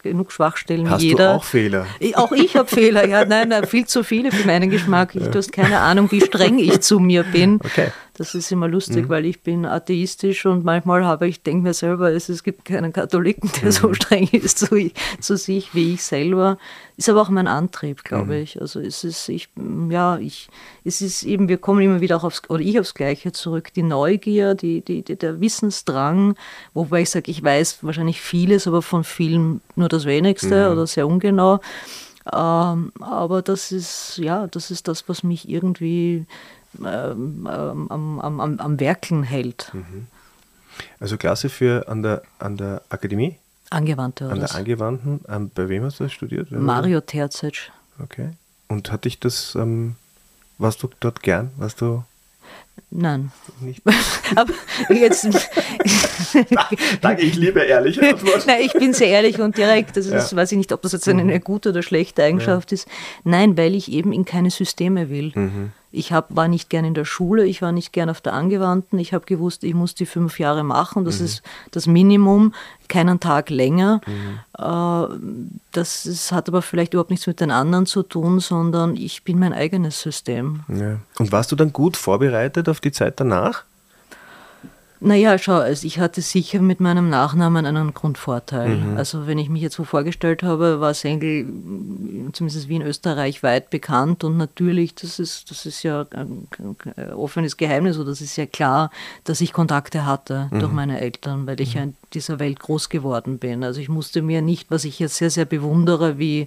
genug 0.02 0.32
Schwachstellen 0.32 0.90
Hast 0.90 1.02
wie 1.02 1.08
jeder. 1.08 1.32
Du 1.32 1.36
auch 1.36 1.44
Fehler? 1.44 1.86
Ich, 2.00 2.16
auch 2.16 2.32
ich 2.32 2.56
habe 2.56 2.68
Fehler, 2.68 3.06
ja, 3.06 3.24
nein, 3.24 3.50
nein, 3.50 3.66
viel 3.66 3.86
zu 3.86 4.02
viele 4.02 4.32
für 4.32 4.46
meinen 4.46 4.68
Geschmack. 4.70 5.14
Ich, 5.14 5.22
ja. 5.22 5.28
Du 5.28 5.38
hast 5.38 5.52
keine 5.52 5.78
Ahnung, 5.78 6.10
wie 6.10 6.20
streng 6.20 6.58
ich 6.58 6.80
zu 6.80 6.98
mir 6.98 7.22
bin. 7.22 7.60
Okay. 7.62 7.88
Das 8.22 8.36
ist 8.36 8.52
immer 8.52 8.68
lustig, 8.68 9.06
mhm. 9.06 9.08
weil 9.08 9.26
ich 9.26 9.42
bin 9.42 9.66
atheistisch 9.66 10.46
und 10.46 10.64
manchmal 10.64 11.04
habe 11.04 11.26
ich, 11.26 11.42
denke 11.42 11.64
mir 11.64 11.74
selber, 11.74 12.12
es, 12.12 12.28
es 12.28 12.44
gibt 12.44 12.64
keinen 12.64 12.92
Katholiken, 12.92 13.50
der 13.60 13.64
mhm. 13.64 13.72
so 13.72 13.94
streng 13.94 14.28
ist 14.30 14.60
zu, 14.60 14.92
zu, 15.18 15.36
sich 15.36 15.74
wie 15.74 15.94
ich 15.94 16.04
selber. 16.04 16.56
Ist 16.96 17.08
aber 17.08 17.20
auch 17.20 17.30
mein 17.30 17.48
Antrieb, 17.48 18.04
glaube 18.04 18.36
mhm. 18.36 18.42
ich. 18.42 18.60
Also 18.60 18.78
es 18.78 19.02
ist, 19.02 19.28
ich, 19.28 19.48
ja, 19.90 20.18
ich, 20.18 20.50
es 20.84 21.00
ist 21.02 21.24
eben, 21.24 21.48
wir 21.48 21.58
kommen 21.58 21.82
immer 21.82 22.00
wieder 22.00 22.16
auch 22.16 22.22
aufs, 22.22 22.48
oder 22.48 22.62
ich 22.62 22.78
aufs 22.78 22.94
Gleiche 22.94 23.32
zurück, 23.32 23.72
die 23.72 23.82
Neugier, 23.82 24.54
die, 24.54 24.82
die, 24.82 25.02
die 25.02 25.16
der 25.16 25.40
Wissensdrang, 25.40 26.36
wobei 26.74 27.02
ich 27.02 27.10
sage, 27.10 27.28
ich 27.28 27.42
weiß 27.42 27.82
wahrscheinlich 27.82 28.20
vieles, 28.20 28.68
aber 28.68 28.82
von 28.82 29.02
vielen 29.02 29.62
nur 29.74 29.88
das 29.88 30.04
Wenigste 30.04 30.68
mhm. 30.68 30.72
oder 30.74 30.86
sehr 30.86 31.08
ungenau. 31.08 31.58
Ähm, 32.32 32.92
aber 33.00 33.42
das 33.42 33.72
ist, 33.72 34.18
ja, 34.18 34.46
das 34.46 34.70
ist 34.70 34.86
das, 34.86 35.08
was 35.08 35.24
mich 35.24 35.48
irgendwie 35.48 36.24
ähm, 36.78 37.48
ähm, 37.50 37.90
am, 37.90 38.20
am, 38.20 38.58
am, 38.58 38.80
Werkeln 38.80 39.22
hält. 39.22 39.70
Mhm. 39.72 40.06
Also 41.00 41.16
Klasse 41.16 41.48
für 41.48 41.88
an 41.88 42.02
der, 42.02 42.22
an 42.38 42.56
der 42.56 42.82
Akademie? 42.88 43.38
Angewandte. 43.70 44.28
An 44.28 44.40
der 44.40 44.54
Angewandten. 44.54 45.20
Ähm, 45.28 45.50
bei 45.54 45.68
wem 45.68 45.84
hast 45.84 46.00
du 46.00 46.04
das 46.04 46.12
studiert? 46.12 46.50
Mario 46.50 47.00
Terzic. 47.00 47.70
Okay. 48.02 48.30
Und 48.68 48.90
hatte 48.90 49.08
ich 49.08 49.20
das, 49.20 49.54
ähm, 49.54 49.96
warst 50.58 50.82
du 50.82 50.90
dort 51.00 51.22
gern? 51.22 51.50
Warst 51.56 51.80
du 51.80 52.04
Nein. 52.94 53.32
Nicht. 53.60 53.82
Aber 54.36 54.52
jetzt. 54.90 55.24
Danke, 57.00 57.22
ich 57.22 57.36
liebe 57.36 57.60
ehrliche 57.60 58.02
Antworten. 58.10 58.42
Nein, 58.46 58.60
ich 58.64 58.72
bin 58.74 58.92
sehr 58.92 59.08
ehrlich 59.08 59.40
und 59.40 59.56
direkt. 59.56 59.96
Also 59.96 60.10
das 60.10 60.30
ja. 60.30 60.36
weiß 60.36 60.52
ich 60.52 60.58
nicht, 60.58 60.72
ob 60.72 60.82
das 60.82 60.92
jetzt 60.92 61.08
eine, 61.08 61.22
eine 61.22 61.40
gute 61.40 61.70
oder 61.70 61.82
schlechte 61.82 62.22
Eigenschaft 62.22 62.70
ja. 62.70 62.74
ist. 62.74 62.88
Nein, 63.24 63.56
weil 63.56 63.74
ich 63.74 63.90
eben 63.90 64.12
in 64.12 64.26
keine 64.26 64.50
Systeme 64.50 65.08
will. 65.08 65.32
Mhm. 65.34 65.72
Ich 65.94 66.10
hab, 66.10 66.34
war 66.34 66.48
nicht 66.48 66.70
gern 66.70 66.86
in 66.86 66.94
der 66.94 67.04
Schule, 67.04 67.44
ich 67.44 67.60
war 67.60 67.70
nicht 67.70 67.92
gern 67.92 68.08
auf 68.08 68.22
der 68.22 68.32
Angewandten. 68.32 68.98
Ich 68.98 69.12
habe 69.12 69.26
gewusst, 69.26 69.62
ich 69.62 69.74
muss 69.74 69.94
die 69.94 70.06
fünf 70.06 70.38
Jahre 70.38 70.64
machen. 70.64 71.04
Das 71.04 71.18
mhm. 71.18 71.26
ist 71.26 71.42
das 71.70 71.86
Minimum, 71.86 72.54
keinen 72.88 73.20
Tag 73.20 73.50
länger. 73.50 74.00
Mhm. 74.06 74.38
Äh, 74.58 75.52
das 75.72 76.06
ist, 76.06 76.32
hat 76.32 76.48
aber 76.48 76.62
vielleicht 76.62 76.94
überhaupt 76.94 77.10
nichts 77.10 77.26
mit 77.26 77.40
den 77.40 77.50
anderen 77.50 77.84
zu 77.84 78.02
tun, 78.02 78.40
sondern 78.40 78.96
ich 78.96 79.22
bin 79.22 79.38
mein 79.38 79.52
eigenes 79.52 80.00
System. 80.00 80.60
Ja. 80.68 80.98
Und 81.18 81.30
warst 81.30 81.52
du 81.52 81.56
dann 81.56 81.74
gut 81.74 81.98
vorbereitet 81.98 82.61
auf 82.68 82.80
die 82.80 82.92
Zeit 82.92 83.20
danach? 83.20 83.64
Naja, 85.04 85.36
schau, 85.36 85.54
also 85.54 85.84
ich 85.84 85.98
hatte 85.98 86.20
sicher 86.20 86.60
mit 86.60 86.78
meinem 86.78 87.10
Nachnamen 87.10 87.66
einen 87.66 87.92
Grundvorteil. 87.92 88.76
Mhm. 88.76 88.96
Also 88.96 89.26
wenn 89.26 89.36
ich 89.36 89.48
mich 89.48 89.60
jetzt 89.60 89.74
so 89.74 89.82
vorgestellt 89.82 90.44
habe, 90.44 90.78
war 90.78 90.94
Sengel 90.94 91.44
zumindest 92.32 92.68
wie 92.68 92.76
in 92.76 92.82
Österreich 92.82 93.42
weit 93.42 93.70
bekannt 93.70 94.22
und 94.22 94.36
natürlich, 94.36 94.94
das 94.94 95.18
ist, 95.18 95.50
das 95.50 95.66
ist 95.66 95.82
ja 95.82 96.06
ein, 96.12 96.46
offenes 97.16 97.56
Geheimnis 97.56 97.98
oder 97.98 98.10
das 98.10 98.20
ist 98.20 98.36
ja 98.36 98.46
klar, 98.46 98.92
dass 99.24 99.40
ich 99.40 99.52
Kontakte 99.52 100.06
hatte 100.06 100.48
mhm. 100.52 100.60
durch 100.60 100.72
meine 100.72 101.00
Eltern, 101.00 101.48
weil 101.48 101.60
ich 101.60 101.74
mhm. 101.74 101.78
ja 101.78 101.82
in 101.82 101.96
dieser 102.14 102.38
Welt 102.38 102.60
groß 102.60 102.88
geworden 102.88 103.38
bin. 103.38 103.64
Also 103.64 103.80
ich 103.80 103.88
musste 103.88 104.22
mir 104.22 104.40
nicht, 104.40 104.70
was 104.70 104.84
ich 104.84 105.00
jetzt 105.00 105.16
sehr, 105.16 105.30
sehr 105.30 105.46
bewundere, 105.46 106.18
wie 106.18 106.46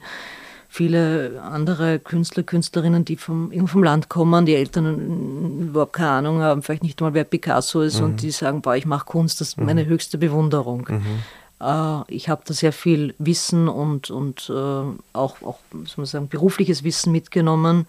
viele 0.75 1.41
andere 1.41 1.99
Künstler, 1.99 2.43
Künstlerinnen, 2.43 3.05
die 3.05 3.15
vom, 3.15 3.49
vom 3.65 3.81
Land 3.81 4.09
kommen, 4.09 4.45
die 4.45 4.55
Eltern 4.55 5.61
überhaupt 5.61 5.93
keine 5.93 6.09
Ahnung 6.09 6.41
haben, 6.41 6.63
vielleicht 6.63 6.83
nicht 6.83 6.99
mal 6.99 7.13
wer 7.13 7.23
Picasso 7.23 7.81
ist 7.81 7.99
mhm. 7.99 8.05
und 8.05 8.21
die 8.21 8.31
sagen, 8.31 8.61
boah, 8.61 8.75
ich 8.75 8.85
mache 8.85 9.05
Kunst, 9.05 9.39
das 9.39 9.49
ist 9.49 9.57
mhm. 9.57 9.67
meine 9.67 9.85
höchste 9.85 10.17
Bewunderung. 10.17 10.85
Mhm. 10.89 11.23
Äh, 11.61 12.13
ich 12.13 12.27
habe 12.27 12.41
da 12.45 12.53
sehr 12.53 12.73
viel 12.73 13.15
Wissen 13.19 13.69
und, 13.69 14.11
und 14.11 14.49
äh, 14.49 14.53
auch, 14.53 15.41
auch 15.41 15.59
soll 15.71 15.95
man 15.95 16.05
sagen, 16.07 16.27
berufliches 16.27 16.83
Wissen 16.83 17.13
mitgenommen 17.13 17.87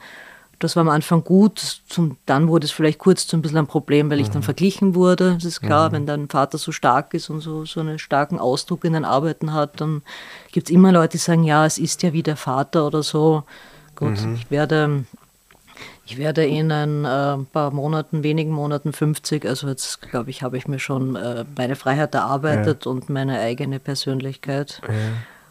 das 0.58 0.76
war 0.76 0.80
am 0.82 0.88
Anfang 0.88 1.22
gut, 1.22 1.82
zum, 1.88 2.16
dann 2.24 2.48
wurde 2.48 2.64
es 2.64 2.70
vielleicht 2.70 2.98
kurz 2.98 3.26
zu 3.26 3.36
ein 3.36 3.42
bisschen 3.42 3.58
ein 3.58 3.66
Problem, 3.66 4.10
weil 4.10 4.20
ich 4.20 4.30
dann 4.30 4.40
mhm. 4.40 4.44
verglichen 4.44 4.94
wurde. 4.94 5.34
Das 5.34 5.44
ist 5.44 5.60
klar, 5.60 5.88
mhm. 5.88 5.92
wenn 5.92 6.06
dein 6.06 6.28
Vater 6.28 6.58
so 6.58 6.72
stark 6.72 7.12
ist 7.14 7.28
und 7.28 7.40
so, 7.40 7.64
so 7.64 7.80
einen 7.80 7.98
starken 7.98 8.38
Ausdruck 8.38 8.84
in 8.84 8.94
den 8.94 9.04
Arbeiten 9.04 9.52
hat, 9.52 9.80
dann 9.80 10.02
gibt 10.52 10.68
es 10.68 10.74
immer 10.74 10.92
Leute, 10.92 11.12
die 11.12 11.18
sagen, 11.18 11.44
ja, 11.44 11.66
es 11.66 11.78
ist 11.78 12.02
ja 12.02 12.12
wie 12.12 12.22
der 12.22 12.36
Vater 12.36 12.86
oder 12.86 13.02
so. 13.02 13.44
Gut, 13.94 14.20
mhm. 14.20 14.34
ich 14.34 14.50
werde 14.50 15.04
ich 16.06 16.18
werde 16.18 16.46
in 16.46 16.70
ein 16.70 17.04
äh, 17.04 17.44
paar 17.52 17.72
Monaten, 17.72 18.22
wenigen 18.22 18.52
Monaten 18.52 18.92
50, 18.92 19.44
also 19.44 19.68
jetzt 19.68 20.00
glaube 20.02 20.30
ich, 20.30 20.42
habe 20.42 20.56
ich 20.56 20.68
mir 20.68 20.78
schon 20.78 21.16
äh, 21.16 21.44
meine 21.56 21.74
Freiheit 21.74 22.14
erarbeitet 22.14 22.84
ja. 22.84 22.90
und 22.92 23.10
meine 23.10 23.40
eigene 23.40 23.80
Persönlichkeit. 23.80 24.80
Ja. 24.86 24.94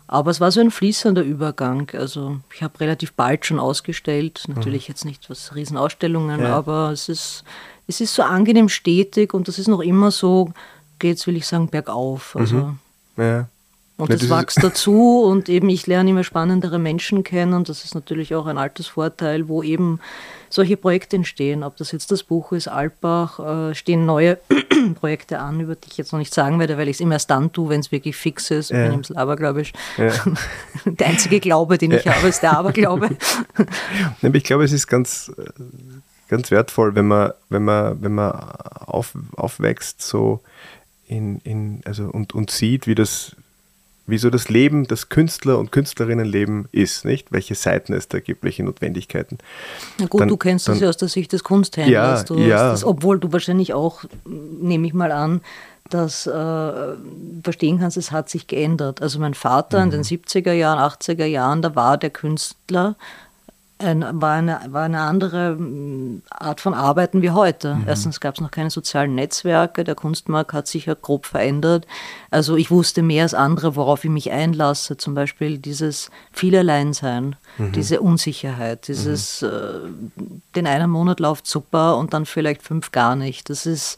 Aber 0.08 0.32
es 0.32 0.40
war 0.40 0.52
so 0.52 0.62
ein 0.62 0.72
fließender 0.72 1.24
Übergang. 1.24 1.90
Also 1.94 2.40
ich 2.54 2.62
habe 2.62 2.80
relativ 2.80 3.14
bald 3.14 3.46
schon 3.46 3.60
ausgestellt, 3.60 4.44
natürlich 4.48 4.88
mhm. 4.88 4.92
jetzt 4.92 5.06
nicht 5.06 5.30
was 5.30 5.56
Riesenausstellungen, 5.56 6.42
ja. 6.42 6.56
aber 6.56 6.92
es 6.92 7.10
ist, 7.10 7.44
es 7.88 8.02
ist 8.02 8.14
so 8.14 8.24
angenehm 8.24 8.70
stetig 8.70 9.34
und 9.34 9.48
das 9.48 9.58
ist 9.58 9.68
noch 9.68 9.82
immer 9.82 10.12
so, 10.12 10.52
geht 11.00 11.18
es, 11.18 11.28
will 11.28 11.36
ich 11.36 11.48
sagen, 11.48 11.70
bergauf. 11.70 12.36
Also, 12.36 12.56
mhm. 12.56 12.80
ja. 13.18 13.48
Und 13.98 14.10
es 14.10 14.30
wächst 14.30 14.62
dazu 14.62 15.24
und 15.24 15.48
eben 15.48 15.70
ich 15.70 15.88
lerne 15.88 16.10
immer 16.10 16.26
spannendere 16.26 16.80
Menschen 16.80 17.24
kennen 17.24 17.54
und 17.54 17.70
das 17.70 17.86
ist 17.86 17.96
natürlich 17.96 18.36
auch 18.36 18.46
ein 18.46 18.58
altes 18.58 18.88
Vorteil, 18.88 19.48
wo 19.48 19.64
eben 19.64 20.02
solche 20.50 20.76
Projekte 20.76 21.16
entstehen. 21.16 21.64
Ob 21.64 21.78
das 21.78 21.94
jetzt 21.94 22.12
das 22.12 22.24
Buch 22.24 22.52
ist, 22.52 22.68
Alpbach, 22.68 23.40
äh, 23.40 23.74
stehen 23.74 24.06
neue 24.06 24.38
Projekte 25.00 25.40
an, 25.40 25.62
über 25.62 25.76
die 25.76 25.88
ich 25.90 25.98
jetzt 25.98 26.12
noch 26.12 26.20
nicht 26.20 26.34
sagen 26.34 26.60
werde, 26.60 26.78
weil 26.78 26.90
ich 26.90 26.98
es 26.98 27.00
immer 27.00 27.14
erst 27.14 27.30
dann 27.30 27.54
tue, 27.54 27.70
wenn 27.70 27.80
es 27.80 27.92
wirklich 27.94 28.18
fix 28.18 28.52
ist. 28.52 28.70
Ja. 28.70 28.78
Ich 28.78 28.84
bin 28.84 28.94
ein 28.94 29.00
bisschen 29.00 29.18
abergläubisch. 29.18 29.72
Ja. 29.98 30.12
der 30.86 31.08
einzige 31.08 31.40
Glaube, 31.40 31.78
den 31.78 31.92
ich 31.92 32.04
ja. 32.04 32.16
habe, 32.16 32.28
ist 32.28 32.44
der 32.44 32.58
Aberglaube. 32.58 33.12
ich 34.22 34.44
glaube, 34.44 34.66
es 34.66 34.74
ist 34.74 34.88
ganz, 34.88 35.32
ganz 36.28 36.52
wertvoll, 36.52 36.96
wenn 36.96 37.08
man, 37.08 37.32
wenn 37.48 37.64
man, 37.64 38.02
wenn 38.02 38.14
man 38.14 38.32
auf, 38.32 39.14
aufwächst 39.38 40.02
so 40.02 40.42
in, 41.08 41.40
in, 41.40 41.82
also 41.86 42.06
und, 42.06 42.34
und 42.34 42.52
sieht, 42.52 42.88
wie 42.88 42.96
das 42.96 43.38
wie 44.08 44.18
so 44.18 44.30
das 44.30 44.50
Leben, 44.50 44.86
das 44.86 45.10
Künstler- 45.10 45.58
und 45.58 45.72
Künstlerinnenleben 45.72 46.68
ist, 46.72 47.06
nicht? 47.06 47.32
Welche 47.32 47.56
Seiten 47.56 47.94
es 47.94 48.08
da 48.08 48.20
gibt, 48.20 48.44
welche 48.44 48.64
Notwendigkeiten. 48.64 49.38
Na 50.00 50.06
gut, 50.06 50.22
dann, 50.22 50.28
du 50.28 50.38
kennst 50.38 50.68
dann, 50.68 50.76
das 50.76 50.82
ja 50.82 50.90
aus 50.90 50.98
der 50.98 51.08
Sicht 51.08 51.34
des 51.34 51.44
Kunsthändlers. 51.44 52.26
Ja, 52.30 52.36
ja. 52.36 52.70
Das, 52.70 52.84
obwohl 52.84 53.20
du 53.20 53.32
wahrscheinlich 53.32 53.74
auch, 53.74 54.04
nehme 54.26 54.86
ich 54.88 54.94
mal 54.94 55.12
an, 55.12 55.42
das 55.90 56.26
äh, 56.26 56.96
verstehen 57.44 57.80
kannst, 57.80 57.98
es 57.98 58.12
hat 58.12 58.30
sich 58.30 58.48
geändert. 58.48 59.02
Also 59.02 59.20
mein 59.20 59.34
Vater 59.34 59.80
mhm. 59.80 59.86
in 59.86 59.92
den 59.92 60.04
70er 60.04 60.54
Jahren, 60.54 60.80
80er 60.80 61.26
Jahren, 61.26 61.62
da 61.62 61.76
war 61.76 61.98
der 61.98 62.10
Künstler 62.10 62.96
ein, 63.78 64.06
war, 64.22 64.36
eine, 64.36 64.62
war 64.70 64.84
eine 64.84 65.02
andere 65.02 65.56
mm, 65.56 66.22
Art 66.30 66.62
von 66.62 66.74
Arbeiten 66.74 67.22
wie 67.22 67.32
heute. 67.32 67.76
Mhm. 67.76 67.84
Erstens 67.88 68.20
gab 68.20 68.36
es 68.36 68.42
noch 68.42 68.52
keine 68.52 68.70
sozialen 68.70 69.16
Netzwerke, 69.16 69.84
der 69.84 69.96
Kunstmarkt 69.96 70.54
hat 70.54 70.68
sich 70.68 70.86
ja 70.86 70.94
grob 70.94 71.26
verändert. 71.26 71.86
Also 72.32 72.56
ich 72.56 72.72
wusste 72.72 73.02
mehr 73.02 73.24
als 73.24 73.34
andere, 73.34 73.76
worauf 73.76 74.04
ich 74.06 74.10
mich 74.10 74.32
einlasse. 74.32 74.96
Zum 74.96 75.14
Beispiel 75.14 75.58
dieses 75.58 76.10
Vielalleinsein, 76.32 77.36
mhm. 77.58 77.72
diese 77.74 78.00
Unsicherheit, 78.00 78.88
dieses, 78.88 79.42
mhm. 79.42 80.12
äh, 80.18 80.22
den 80.56 80.68
einen 80.68 80.90
Monat 80.90 81.20
läuft 81.20 81.46
super 81.46 81.98
und 81.98 82.14
dann 82.14 82.26
vielleicht 82.26 82.64
fünf 82.64 82.92
gar 82.92 83.16
nicht. 83.16 83.50
Das 83.50 83.66
ist 83.66 83.98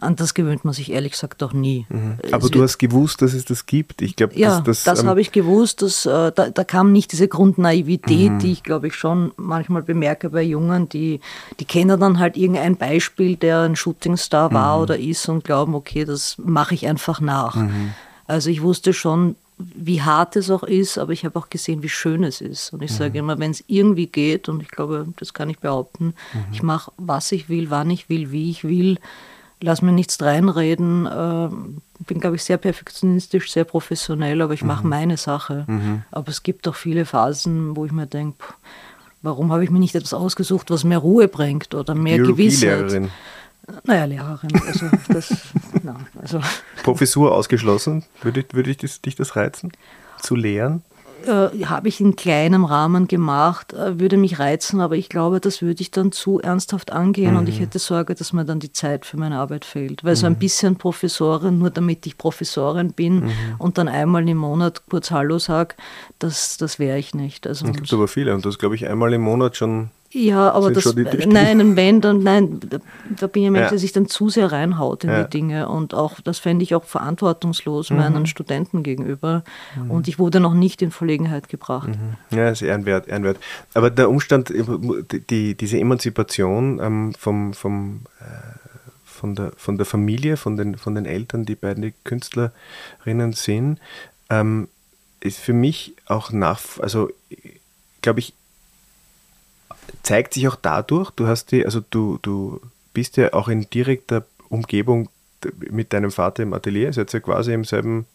an 0.00 0.14
das 0.14 0.34
gewöhnt 0.34 0.64
man 0.64 0.72
sich 0.72 0.92
ehrlich 0.92 1.12
gesagt 1.12 1.42
auch 1.42 1.52
nie. 1.52 1.86
Mhm. 1.88 2.18
Aber 2.30 2.44
es 2.44 2.50
du 2.50 2.62
hast 2.62 2.78
gewusst, 2.78 3.20
dass 3.20 3.32
es 3.34 3.44
das 3.44 3.66
gibt. 3.66 4.00
Ich 4.00 4.14
glaube, 4.14 4.38
ja, 4.38 4.60
das, 4.60 4.84
das, 4.84 5.02
ähm, 5.02 5.08
habe 5.08 5.20
ich 5.20 5.32
gewusst. 5.32 5.82
Dass, 5.82 6.06
äh, 6.06 6.32
da, 6.32 6.50
da, 6.50 6.64
kam 6.64 6.92
nicht 6.92 7.10
diese 7.12 7.26
Grundnaivität, 7.26 8.32
mhm. 8.32 8.38
die 8.38 8.52
ich 8.52 8.62
glaube 8.62 8.88
ich 8.88 8.94
schon 8.94 9.32
manchmal 9.36 9.82
bemerke 9.82 10.30
bei 10.30 10.42
Jungen, 10.42 10.88
die, 10.88 11.20
die 11.58 11.64
kennen 11.64 11.98
dann 11.98 12.18
halt 12.18 12.36
irgendein 12.36 12.76
Beispiel, 12.76 13.36
der 13.36 13.62
ein 13.62 13.76
Shootingstar 13.76 14.52
war 14.52 14.76
mhm. 14.76 14.82
oder 14.82 14.98
ist 14.98 15.28
und 15.28 15.44
glauben, 15.44 15.74
okay, 15.74 16.04
das 16.04 16.36
mache 16.38 16.74
ich 16.74 16.86
einfach 16.86 17.20
nach. 17.20 17.56
Mhm. 17.56 17.92
Also 18.26 18.50
ich 18.50 18.62
wusste 18.62 18.92
schon, 18.92 19.34
wie 19.58 20.02
hart 20.02 20.36
es 20.36 20.50
auch 20.50 20.62
ist, 20.62 20.98
aber 20.98 21.12
ich 21.12 21.24
habe 21.24 21.38
auch 21.38 21.50
gesehen, 21.50 21.82
wie 21.82 21.88
schön 21.88 22.22
es 22.22 22.40
ist. 22.40 22.72
Und 22.72 22.82
ich 22.82 22.92
sage 22.92 23.10
mhm. 23.10 23.16
immer, 23.16 23.38
wenn 23.38 23.50
es 23.50 23.64
irgendwie 23.66 24.06
geht, 24.06 24.48
und 24.48 24.62
ich 24.62 24.68
glaube, 24.68 25.08
das 25.16 25.34
kann 25.34 25.50
ich 25.50 25.58
behaupten, 25.58 26.14
mhm. 26.32 26.44
ich 26.52 26.62
mache, 26.62 26.92
was 26.96 27.32
ich 27.32 27.48
will, 27.48 27.70
wann 27.70 27.90
ich 27.90 28.08
will, 28.08 28.30
wie 28.30 28.50
ich 28.50 28.62
will, 28.62 28.98
lass 29.60 29.82
mir 29.82 29.92
nichts 29.92 30.20
reinreden. 30.22 31.06
Äh, 31.06 31.48
bin, 32.04 32.20
glaube 32.20 32.36
ich, 32.36 32.44
sehr 32.44 32.58
perfektionistisch, 32.58 33.50
sehr 33.50 33.64
professionell, 33.64 34.40
aber 34.40 34.54
ich 34.54 34.62
mache 34.62 34.84
mhm. 34.84 34.90
meine 34.90 35.16
Sache. 35.16 35.64
Mhm. 35.66 36.02
Aber 36.10 36.28
es 36.28 36.42
gibt 36.42 36.68
auch 36.68 36.74
viele 36.74 37.04
Phasen, 37.04 37.76
wo 37.76 37.84
ich 37.84 37.92
mir 37.92 38.06
denke, 38.06 38.44
warum 39.22 39.52
habe 39.52 39.64
ich 39.64 39.70
mir 39.70 39.80
nicht 39.80 39.94
etwas 39.94 40.14
ausgesucht, 40.14 40.70
was 40.70 40.84
mehr 40.84 40.98
Ruhe 40.98 41.28
bringt 41.28 41.74
oder 41.74 41.94
mehr 41.94 42.18
Gewissheit? 42.18 43.10
Naja, 43.84 44.04
Lehrerin. 44.06 44.50
Also 44.66 44.86
das, 45.08 45.34
na, 45.82 45.96
also. 46.20 46.40
Professur 46.82 47.34
ausgeschlossen. 47.34 48.04
Würde, 48.22 48.44
würde 48.52 48.74
dich 48.74 49.16
das 49.16 49.36
reizen, 49.36 49.72
zu 50.20 50.34
lehren? 50.34 50.82
Äh, 51.26 51.64
habe 51.64 51.88
ich 51.88 52.00
in 52.00 52.16
kleinem 52.16 52.64
Rahmen 52.64 53.08
gemacht, 53.08 53.72
äh, 53.72 53.98
würde 53.98 54.16
mich 54.16 54.38
reizen, 54.38 54.80
aber 54.80 54.96
ich 54.96 55.08
glaube, 55.08 55.40
das 55.40 55.62
würde 55.62 55.80
ich 55.80 55.90
dann 55.90 56.12
zu 56.12 56.40
ernsthaft 56.40 56.92
angehen 56.92 57.32
mhm. 57.32 57.38
und 57.38 57.48
ich 57.48 57.56
mhm. 57.56 57.64
hätte 57.64 57.78
Sorge, 57.78 58.14
dass 58.14 58.32
mir 58.32 58.44
dann 58.44 58.60
die 58.60 58.72
Zeit 58.72 59.06
für 59.06 59.16
meine 59.16 59.38
Arbeit 59.38 59.64
fehlt. 59.64 60.04
Weil 60.04 60.14
mhm. 60.14 60.16
so 60.16 60.26
ein 60.26 60.32
mhm. 60.34 60.38
bisschen 60.38 60.76
Professorin, 60.76 61.58
nur 61.58 61.70
damit 61.70 62.06
ich 62.06 62.18
Professorin 62.18 62.92
bin 62.92 63.24
mhm. 63.24 63.32
und 63.58 63.78
dann 63.78 63.88
einmal 63.88 64.28
im 64.28 64.38
Monat 64.38 64.82
kurz 64.88 65.10
Hallo 65.10 65.38
sage, 65.38 65.74
das, 66.18 66.56
das 66.56 66.78
wäre 66.78 66.98
ich 66.98 67.14
nicht. 67.14 67.46
Also, 67.46 67.66
es 67.66 67.72
gibt 67.72 67.92
aber 67.92 68.08
viele 68.08 68.34
und 68.34 68.44
das 68.46 68.58
glaube 68.58 68.74
ich 68.74 68.88
einmal 68.88 69.12
im 69.12 69.22
Monat 69.22 69.56
schon 69.56 69.90
ja, 70.10 70.52
aber 70.52 70.70
das, 70.70 70.94
nein, 70.94 71.76
wenn, 71.76 72.00
dann, 72.00 72.22
nein, 72.22 72.60
da 73.18 73.26
bin 73.26 73.42
ich 73.42 73.46
ein 73.48 73.52
Mensch, 73.52 73.64
ja. 73.64 73.70
der 73.70 73.78
sich 73.78 73.92
dann 73.92 74.08
zu 74.08 74.30
sehr 74.30 74.50
reinhaut 74.50 75.04
in 75.04 75.10
ja. 75.10 75.24
die 75.24 75.30
Dinge 75.30 75.68
und 75.68 75.92
auch, 75.92 76.20
das 76.20 76.38
fände 76.38 76.62
ich 76.62 76.74
auch 76.74 76.84
verantwortungslos 76.84 77.90
mhm. 77.90 77.98
meinen 77.98 78.26
Studenten 78.26 78.82
gegenüber 78.82 79.44
mhm. 79.76 79.90
und 79.90 80.08
ich 80.08 80.18
wurde 80.18 80.40
noch 80.40 80.54
nicht 80.54 80.80
in 80.80 80.92
Verlegenheit 80.92 81.50
gebracht. 81.50 81.90
Mhm. 81.90 82.36
Ja, 82.36 82.48
ist 82.48 82.62
ehrenwert, 82.62 83.06
ehrenwert. 83.06 83.36
Aber 83.74 83.90
der 83.90 84.08
Umstand, 84.08 84.50
die, 85.28 85.54
diese 85.54 85.78
Emanzipation 85.78 86.80
ähm, 86.82 87.12
vom, 87.18 87.52
vom, 87.52 88.00
äh, 88.20 88.24
von, 89.04 89.34
der, 89.34 89.52
von 89.58 89.76
der 89.76 89.84
Familie, 89.84 90.38
von 90.38 90.56
den, 90.56 90.78
von 90.78 90.94
den 90.94 91.04
Eltern, 91.04 91.44
die 91.44 91.54
beide 91.54 91.92
Künstlerinnen 92.04 93.34
sind, 93.34 93.78
ähm, 94.30 94.68
ist 95.20 95.38
für 95.38 95.52
mich 95.52 95.96
auch 96.06 96.32
nach, 96.32 96.60
also 96.80 97.10
glaube 98.00 98.20
ich, 98.20 98.32
zeigt 100.08 100.32
sich 100.32 100.48
auch 100.48 100.56
dadurch, 100.56 101.10
du 101.10 101.26
hast 101.26 101.52
die, 101.52 101.66
also 101.66 101.80
du, 101.90 102.18
du 102.22 102.60
bist 102.94 103.18
ja 103.18 103.34
auch 103.34 103.48
in 103.48 103.68
direkter 103.68 104.24
Umgebung 104.48 105.10
mit 105.70 105.92
deinem 105.92 106.10
Vater 106.10 106.42
im 106.42 106.54
Atelier, 106.54 106.94
seid 106.94 107.12
ihr 107.12 107.20
ja 107.20 107.24
quasi 107.24 107.52
im 107.52 107.64
selben 107.64 108.06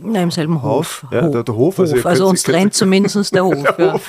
Nein, 0.00 0.24
im 0.24 0.30
selben 0.30 0.62
Hof. 0.62 1.02
Hof. 1.02 1.10
Ja, 1.10 1.28
der, 1.28 1.42
der 1.42 1.56
Hof. 1.56 1.80
Also, 1.80 1.96
Hof. 1.96 2.06
also, 2.06 2.08
also 2.08 2.28
uns 2.28 2.44
trennt 2.44 2.72
zumindest 2.72 3.34
der 3.34 3.44
Hof. 3.44 3.60
der 3.76 3.94
Hof. 3.94 4.08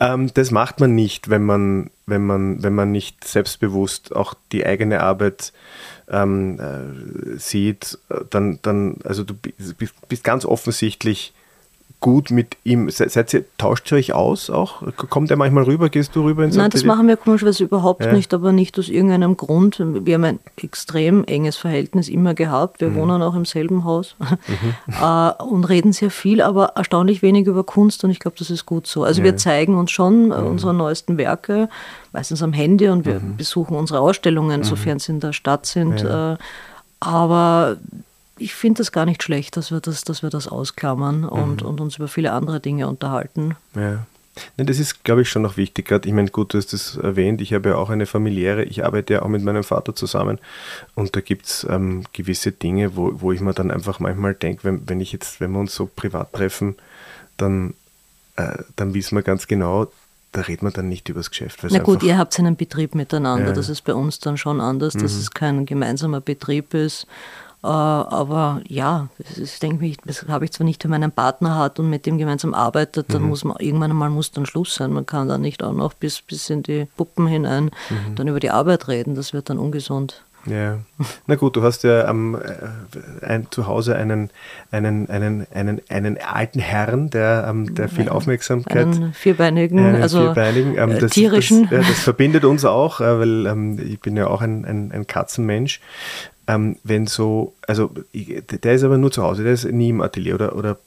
Ja. 0.00 0.14
Ähm, 0.14 0.32
das 0.32 0.50
macht 0.50 0.80
man 0.80 0.94
nicht, 0.94 1.28
wenn 1.28 1.44
man, 1.44 1.90
wenn, 2.06 2.24
man, 2.24 2.62
wenn 2.62 2.74
man 2.74 2.90
nicht 2.90 3.22
selbstbewusst 3.24 4.16
auch 4.16 4.32
die 4.50 4.64
eigene 4.64 5.02
Arbeit 5.02 5.52
ähm, 6.08 6.58
äh, 6.58 7.38
sieht. 7.38 7.98
Dann, 8.30 8.60
dann, 8.62 8.96
also 9.04 9.22
du 9.22 9.34
bist 10.08 10.24
ganz 10.24 10.46
offensichtlich 10.46 11.34
gut 12.00 12.30
mit 12.30 12.56
ihm? 12.64 12.88
Seid 12.90 13.32
ihr, 13.34 13.44
tauscht 13.58 13.92
ihr 13.92 13.98
euch 13.98 14.12
aus 14.14 14.48
auch? 14.48 14.82
Kommt 14.96 15.30
er 15.30 15.36
manchmal 15.36 15.64
rüber? 15.64 15.90
Gehst 15.90 16.16
du 16.16 16.24
rüber 16.24 16.44
ins 16.44 16.56
Nein, 16.56 16.70
das 16.70 16.84
machen 16.84 17.06
wir 17.06 17.16
komischerweise 17.16 17.64
überhaupt 17.64 18.04
ja. 18.04 18.12
nicht, 18.12 18.32
aber 18.32 18.52
nicht 18.52 18.78
aus 18.78 18.88
irgendeinem 18.88 19.36
Grund. 19.36 19.78
Wir 19.80 20.14
haben 20.14 20.24
ein 20.24 20.38
extrem 20.56 21.24
enges 21.24 21.56
Verhältnis 21.56 22.08
immer 22.08 22.34
gehabt. 22.34 22.80
Wir 22.80 22.88
mhm. 22.88 22.96
wohnen 22.96 23.22
auch 23.22 23.34
im 23.34 23.44
selben 23.44 23.84
Haus 23.84 24.16
mhm. 24.20 24.94
äh, 25.00 25.42
und 25.42 25.64
reden 25.64 25.92
sehr 25.92 26.10
viel, 26.10 26.40
aber 26.40 26.72
erstaunlich 26.76 27.20
wenig 27.22 27.46
über 27.46 27.64
Kunst 27.64 28.02
und 28.02 28.10
ich 28.10 28.18
glaube, 28.18 28.36
das 28.38 28.50
ist 28.50 28.64
gut 28.64 28.86
so. 28.86 29.04
Also 29.04 29.20
ja. 29.20 29.26
wir 29.26 29.36
zeigen 29.36 29.76
uns 29.76 29.90
schon 29.90 30.26
mhm. 30.26 30.32
unsere 30.32 30.72
neuesten 30.72 31.18
Werke, 31.18 31.68
meistens 32.12 32.42
am 32.42 32.54
Handy 32.54 32.88
und 32.88 33.04
wir 33.04 33.20
mhm. 33.20 33.36
besuchen 33.36 33.76
unsere 33.76 34.00
Ausstellungen, 34.00 34.60
mhm. 34.60 34.64
sofern 34.64 34.98
sie 34.98 35.12
in 35.12 35.20
der 35.20 35.34
Stadt 35.34 35.66
sind. 35.66 36.00
Ja. 36.00 36.32
Äh, 36.32 36.36
aber 37.00 37.76
ich 38.40 38.54
finde 38.54 38.78
das 38.78 38.92
gar 38.92 39.04
nicht 39.04 39.22
schlecht, 39.22 39.56
dass 39.56 39.70
wir 39.70 39.80
das, 39.80 40.02
dass 40.02 40.22
wir 40.22 40.30
das 40.30 40.48
ausklammern 40.48 41.24
und, 41.24 41.62
mhm. 41.62 41.68
und 41.68 41.80
uns 41.80 41.96
über 41.96 42.08
viele 42.08 42.32
andere 42.32 42.60
Dinge 42.60 42.88
unterhalten. 42.88 43.56
Ja. 43.74 44.06
Nee, 44.56 44.64
das 44.64 44.78
ist, 44.78 45.04
glaube 45.04 45.22
ich, 45.22 45.28
schon 45.28 45.42
noch 45.42 45.56
wichtig. 45.56 45.88
Gerade, 45.88 46.08
ich 46.08 46.14
meine, 46.14 46.30
gut, 46.30 46.54
du 46.54 46.58
hast 46.58 46.72
das 46.72 46.96
erwähnt, 46.96 47.40
ich 47.40 47.52
habe 47.52 47.70
ja 47.70 47.76
auch 47.76 47.90
eine 47.90 48.06
familiäre, 48.06 48.64
ich 48.64 48.84
arbeite 48.84 49.14
ja 49.14 49.22
auch 49.22 49.28
mit 49.28 49.42
meinem 49.42 49.64
Vater 49.64 49.94
zusammen 49.94 50.38
und 50.94 51.14
da 51.16 51.20
gibt 51.20 51.46
es 51.46 51.66
ähm, 51.68 52.04
gewisse 52.12 52.52
Dinge, 52.52 52.96
wo, 52.96 53.20
wo 53.20 53.32
ich 53.32 53.40
mir 53.40 53.52
dann 53.52 53.70
einfach 53.70 53.98
manchmal 54.00 54.34
denke, 54.34 54.64
wenn, 54.64 54.88
wenn 54.88 55.00
ich 55.00 55.12
jetzt, 55.12 55.40
wenn 55.40 55.52
wir 55.52 55.58
uns 55.58 55.74
so 55.74 55.86
privat 55.86 56.32
treffen, 56.32 56.76
dann, 57.36 57.74
äh, 58.36 58.58
dann 58.76 58.94
wissen 58.94 59.16
wir 59.16 59.22
ganz 59.22 59.46
genau, 59.46 59.88
da 60.32 60.42
redet 60.42 60.62
man 60.62 60.72
dann 60.72 60.88
nicht 60.88 61.08
über 61.08 61.18
das 61.18 61.30
Geschäft. 61.30 61.58
Na 61.68 61.80
gut, 61.80 62.04
ihr 62.04 62.16
habt 62.16 62.38
einen 62.38 62.56
Betrieb 62.56 62.94
miteinander, 62.94 63.48
ja. 63.48 63.52
das 63.52 63.68
ist 63.68 63.82
bei 63.82 63.94
uns 63.94 64.20
dann 64.20 64.38
schon 64.38 64.60
anders, 64.60 64.94
mhm. 64.94 65.00
dass 65.00 65.12
es 65.12 65.32
kein 65.32 65.66
gemeinsamer 65.66 66.20
Betrieb 66.20 66.72
ist 66.72 67.08
aber 67.62 68.62
ja, 68.66 69.08
ich 69.36 69.58
denke 69.58 69.84
mir, 69.84 69.94
das 70.06 70.26
habe 70.28 70.46
ich 70.46 70.52
zwar 70.52 70.64
nicht, 70.64 70.82
wenn 70.84 70.90
man 70.90 71.02
einen 71.02 71.12
Partner 71.12 71.56
hat 71.56 71.78
und 71.78 71.90
mit 71.90 72.06
dem 72.06 72.16
gemeinsam 72.16 72.54
arbeitet, 72.54 73.12
dann 73.12 73.22
mhm. 73.22 73.28
muss 73.28 73.44
man 73.44 73.56
irgendwann 73.58 73.90
einmal 73.90 74.10
muss 74.10 74.30
dann 74.32 74.46
Schluss 74.46 74.74
sein. 74.74 74.92
Man 74.92 75.06
kann 75.06 75.28
da 75.28 75.36
nicht 75.36 75.62
auch 75.62 75.72
noch 75.72 75.92
bis, 75.92 76.22
bis 76.22 76.48
in 76.48 76.62
die 76.62 76.86
Puppen 76.96 77.26
hinein 77.26 77.70
mhm. 77.90 78.14
dann 78.14 78.28
über 78.28 78.40
die 78.40 78.50
Arbeit 78.50 78.88
reden. 78.88 79.14
Das 79.14 79.32
wird 79.32 79.50
dann 79.50 79.58
ungesund. 79.58 80.24
Ja, 80.46 80.78
na 81.26 81.34
gut, 81.34 81.56
du 81.56 81.62
hast 81.62 81.84
ja 81.84 82.08
ähm, 82.08 82.38
ein, 83.20 83.48
zu 83.50 83.66
Hause 83.66 83.94
einen, 83.96 84.30
einen, 84.70 85.10
einen, 85.10 85.46
einen, 85.52 85.82
einen 85.90 86.18
alten 86.18 86.60
Herrn, 86.60 87.10
der, 87.10 87.46
ähm, 87.46 87.74
der 87.74 87.90
viel 87.90 88.08
Aufmerksamkeit. 88.08 88.86
Einen 88.86 89.12
vierbeinigen, 89.12 89.78
einen 89.78 90.02
also 90.02 90.20
vierbeinigen, 90.20 90.78
ähm, 90.78 90.98
das, 90.98 91.12
tierischen. 91.12 91.64
Das, 91.64 91.72
ja, 91.72 91.78
das 91.90 92.00
verbindet 92.00 92.46
uns 92.46 92.64
auch, 92.64 93.00
äh, 93.00 93.18
weil 93.18 93.46
ähm, 93.46 93.78
ich 93.86 94.00
bin 94.00 94.16
ja 94.16 94.28
auch 94.28 94.40
ein, 94.40 94.64
ein, 94.64 94.92
ein 94.92 95.06
Katzenmensch 95.06 95.80
ähm, 96.50 96.76
wenn 96.82 97.06
so, 97.06 97.54
also 97.68 97.92
der 98.12 98.74
ist 98.74 98.82
aber 98.82 98.98
nur 98.98 99.12
zu 99.12 99.22
Hause, 99.22 99.44
der 99.44 99.52
ist 99.52 99.70
nie 99.70 99.90
im 99.90 100.00
Atelier 100.00 100.34
oder, 100.34 100.56
oder 100.56 100.78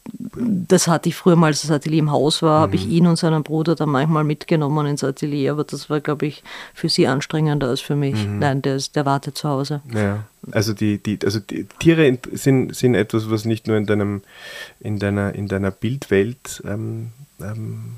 Das 0.68 0.90
hatte 0.90 1.08
ich 1.08 1.16
früher 1.16 1.38
mal, 1.38 1.48
als 1.48 1.62
das 1.62 1.72
Atelier 1.72 2.00
im 2.00 2.12
Haus 2.12 2.42
war, 2.42 2.60
mhm. 2.60 2.62
habe 2.64 2.76
ich 2.76 2.88
ihn 2.88 3.08
und 3.08 3.16
seinen 3.16 3.44
Bruder 3.44 3.76
dann 3.76 3.90
manchmal 3.90 4.26
mitgenommen 4.26 4.86
ins 4.88 5.06
Atelier, 5.06 5.54
aber 5.54 5.64
das 5.64 5.90
war, 5.90 6.02
glaube 6.02 6.26
ich, 6.26 6.44
für 6.74 6.90
sie 6.90 7.08
anstrengender 7.08 7.70
als 7.70 7.80
für 7.80 7.96
mich. 7.96 8.28
Mhm. 8.28 8.40
Nein, 8.40 8.62
der, 8.62 8.76
ist, 8.76 8.98
der 8.98 9.06
wartet 9.06 9.38
zu 9.38 9.48
Hause. 9.48 9.82
Ja. 9.94 10.26
Also 10.52 10.74
die, 10.74 10.98
die, 10.98 11.18
also 11.24 11.40
die 11.40 11.66
Tiere 11.80 12.18
sind, 12.34 12.76
sind 12.76 12.96
etwas, 12.96 13.30
was 13.30 13.46
nicht 13.46 13.68
nur 13.68 13.78
in 13.78 13.86
deinem, 13.86 14.22
in 14.82 15.00
deiner, 15.00 15.34
in 15.34 15.48
deiner 15.48 15.72
Bildwelt 15.72 16.62
ähm, 16.66 17.12
ähm, 17.42 17.96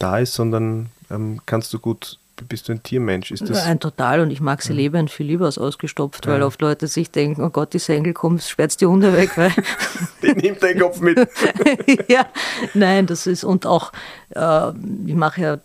da 0.00 0.18
ist, 0.18 0.34
sondern 0.34 0.86
ähm, 1.08 1.40
kannst 1.46 1.72
du 1.72 1.78
gut 1.78 2.18
bist 2.46 2.68
du 2.68 2.72
ein 2.72 2.82
Tiermensch? 2.82 3.30
Ist 3.30 3.48
das 3.48 3.64
ein 3.64 3.80
total 3.80 4.20
und 4.20 4.30
ich 4.30 4.40
mag 4.40 4.62
sie 4.62 4.72
ja. 4.72 4.76
leben 4.76 5.08
viel 5.08 5.26
lieber 5.26 5.46
als 5.46 5.58
ausgestopft, 5.58 6.26
ja. 6.26 6.32
weil 6.32 6.42
oft 6.42 6.60
Leute 6.60 6.86
sich 6.86 7.10
denken, 7.10 7.42
oh 7.42 7.50
Gott, 7.50 7.72
die 7.72 7.78
Sengel 7.78 8.12
kommt, 8.12 8.42
sperrt 8.42 8.80
die 8.80 8.86
Hunde 8.86 9.16
weg. 9.16 9.36
Weil 9.36 9.52
die 10.22 10.32
nimmt 10.32 10.62
deinen 10.62 10.80
Kopf 10.80 11.00
mit. 11.00 11.18
ja, 12.08 12.26
nein, 12.74 13.06
das 13.06 13.26
ist 13.26 13.44
und 13.44 13.66
auch, 13.66 13.92
äh, 14.34 14.70
ich 15.06 15.14
mache 15.14 15.40
ja 15.40 15.58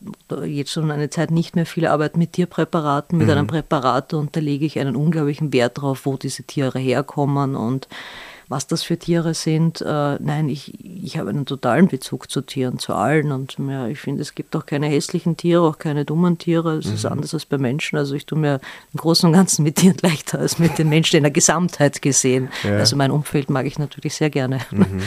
jetzt 0.46 0.72
schon 0.72 0.90
eine 0.92 1.10
Zeit 1.10 1.32
nicht 1.32 1.56
mehr 1.56 1.66
viel 1.66 1.88
Arbeit 1.88 2.18
mit 2.18 2.34
Tierpräparaten, 2.34 3.18
mit 3.18 3.28
mhm. 3.28 3.34
einem 3.34 3.48
Präparat 3.48 4.14
und 4.14 4.36
da 4.36 4.40
lege 4.40 4.66
ich 4.66 4.80
einen 4.80 4.96
unglaublichen 4.96 5.54
Wert 5.54 5.82
drauf, 5.82 6.06
wo 6.06 6.18
diese 6.18 6.44
Tiere 6.44 6.80
herkommen 6.80 7.56
und 7.56 7.88
was 8.54 8.68
das 8.68 8.84
für 8.84 9.00
Tiere 9.00 9.34
sind. 9.34 9.82
Äh, 9.82 10.18
nein, 10.20 10.48
ich, 10.48 10.74
ich 10.84 11.18
habe 11.18 11.32
einen 11.32 11.48
totalen 11.48 11.88
Bezug 11.88 12.30
zu 12.30 12.42
Tieren, 12.42 12.78
zu 12.78 12.94
allen. 12.94 13.32
Und 13.32 13.58
ja, 13.58 13.88
ich 13.88 14.00
finde, 14.00 14.22
es 14.22 14.36
gibt 14.36 14.56
auch 14.56 14.68
keine 14.68 14.86
hässlichen 14.86 15.38
Tiere, 15.38 15.64
auch 15.64 15.80
keine 15.80 16.06
dummen 16.06 16.38
Tiere. 16.38 16.78
Es 16.78 16.86
mhm. 16.86 16.94
ist 16.94 17.06
anders 17.06 17.34
als 17.34 17.46
bei 17.46 17.58
Menschen. 17.58 17.98
Also 17.98 18.14
ich 18.14 18.28
tue 18.28 18.38
mir 18.38 18.62
im 18.94 19.00
Großen 19.00 19.26
und 19.28 19.34
Ganzen 19.34 19.64
mit 19.64 19.78
Tieren 19.78 19.98
leichter 20.04 20.38
als 20.38 20.60
mit 20.60 20.78
den 20.78 20.88
Menschen 20.88 21.18
in 21.18 21.24
der 21.24 21.32
Gesamtheit 21.32 22.04
gesehen. 22.04 22.50
Ja. 22.64 22.78
Also 22.78 22.96
mein 22.96 23.10
Umfeld 23.10 23.50
mag 23.50 23.66
ich 23.66 23.80
natürlich 23.80 24.14
sehr 24.14 24.30
gerne. 24.30 24.60
Mhm. 24.70 25.02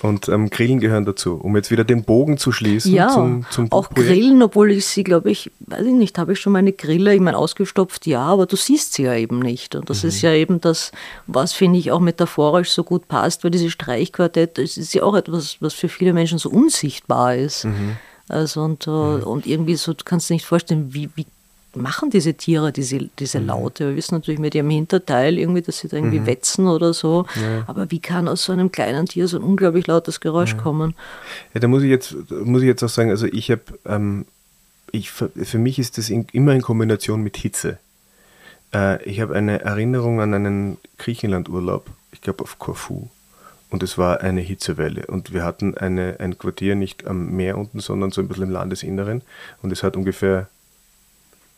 Und 0.00 0.28
ähm, 0.28 0.48
Grillen 0.50 0.80
gehören 0.80 1.04
dazu, 1.04 1.34
um 1.34 1.56
jetzt 1.56 1.70
wieder 1.70 1.84
den 1.84 2.04
Bogen 2.04 2.38
zu 2.38 2.52
schließen 2.52 2.92
Ja, 2.92 3.08
zum, 3.08 3.44
zum 3.50 3.72
auch 3.72 3.88
Buchprojekt. 3.88 4.12
Grillen, 4.12 4.42
obwohl 4.42 4.70
ich 4.70 4.86
sie, 4.86 5.02
glaube 5.02 5.30
ich, 5.30 5.50
weiß 5.60 5.86
ich 5.86 5.92
nicht, 5.92 6.18
habe 6.18 6.32
ich 6.32 6.40
schon 6.40 6.52
meine 6.52 6.72
Grille, 6.72 7.14
ich 7.14 7.20
meine, 7.20 7.36
ausgestopft, 7.36 8.06
ja, 8.06 8.22
aber 8.22 8.46
du 8.46 8.56
siehst 8.56 8.94
sie 8.94 9.02
ja 9.02 9.14
eben 9.14 9.40
nicht. 9.40 9.74
Und 9.74 9.90
das 9.90 10.04
ist 10.04 10.22
ja 10.22 10.32
eben 10.32 10.60
das, 10.60 10.92
was, 11.26 11.52
finde 11.52 11.78
ich, 11.78 11.90
auch 11.90 12.00
metaphorisch 12.00 12.70
so 12.70 12.84
gut 12.84 13.08
passt, 13.08 13.42
weil 13.44 13.50
diese 13.50 13.70
Streichquartette, 13.70 14.62
es 14.62 14.76
ist 14.76 14.94
ja 14.94 15.02
auch 15.02 15.14
etwas, 15.14 15.56
was 15.60 15.74
für 15.74 15.88
viele 15.88 16.12
Menschen 16.12 16.38
so 16.38 16.50
unsichtbar 16.50 17.36
ist. 17.36 17.66
Also 18.28 18.62
und, 18.62 18.86
äh, 18.86 18.90
und 18.90 19.46
irgendwie 19.46 19.76
so, 19.76 19.94
du 19.94 20.04
kannst 20.04 20.28
dir 20.28 20.34
nicht 20.34 20.44
vorstellen, 20.44 20.92
wie, 20.92 21.08
wie 21.14 21.26
machen 21.78 22.10
diese 22.10 22.34
Tiere 22.34 22.72
diese, 22.72 23.08
diese 23.18 23.38
Laute? 23.38 23.90
Wir 23.90 23.96
wissen 23.96 24.14
natürlich 24.14 24.40
mit 24.40 24.54
ihrem 24.54 24.70
Hinterteil 24.70 25.38
irgendwie, 25.38 25.62
dass 25.62 25.78
sie 25.78 25.88
da 25.88 25.96
irgendwie 25.96 26.26
wetzen 26.26 26.66
oder 26.66 26.92
so. 26.92 27.26
Aber 27.66 27.90
wie 27.90 28.00
kann 28.00 28.28
aus 28.28 28.44
so 28.44 28.52
einem 28.52 28.70
kleinen 28.70 29.06
Tier 29.06 29.28
so 29.28 29.38
ein 29.38 29.42
unglaublich 29.42 29.86
lautes 29.86 30.20
Geräusch 30.20 30.56
kommen? 30.56 30.94
Ja, 31.54 31.60
da 31.60 31.68
muss 31.68 31.82
ich 31.82 31.90
jetzt, 31.90 32.14
muss 32.30 32.62
ich 32.62 32.68
jetzt 32.68 32.82
auch 32.82 32.88
sagen, 32.88 33.10
also 33.10 33.26
ich 33.26 33.50
habe, 33.50 33.62
ähm, 33.86 34.26
ich, 34.92 35.10
für 35.10 35.58
mich 35.58 35.78
ist 35.78 35.98
das 35.98 36.10
in, 36.10 36.26
immer 36.32 36.52
in 36.54 36.62
Kombination 36.62 37.22
mit 37.22 37.36
Hitze. 37.36 37.78
Äh, 38.74 39.02
ich 39.04 39.20
habe 39.20 39.34
eine 39.34 39.60
Erinnerung 39.60 40.20
an 40.20 40.34
einen 40.34 40.78
Griechenlandurlaub, 40.98 41.86
ich 42.12 42.20
glaube 42.20 42.42
auf 42.42 42.58
Korfu. 42.58 43.08
Und 43.70 43.82
es 43.82 43.98
war 43.98 44.22
eine 44.22 44.40
Hitzewelle. 44.40 45.06
Und 45.06 45.32
wir 45.34 45.44
hatten 45.44 45.76
eine, 45.76 46.16
ein 46.20 46.38
Quartier 46.38 46.74
nicht 46.74 47.06
am 47.06 47.36
Meer 47.36 47.58
unten, 47.58 47.80
sondern 47.80 48.10
so 48.10 48.22
ein 48.22 48.28
bisschen 48.28 48.44
im 48.44 48.50
Landesinneren. 48.50 49.22
Und 49.62 49.72
es 49.72 49.82
hat 49.82 49.96
ungefähr 49.96 50.48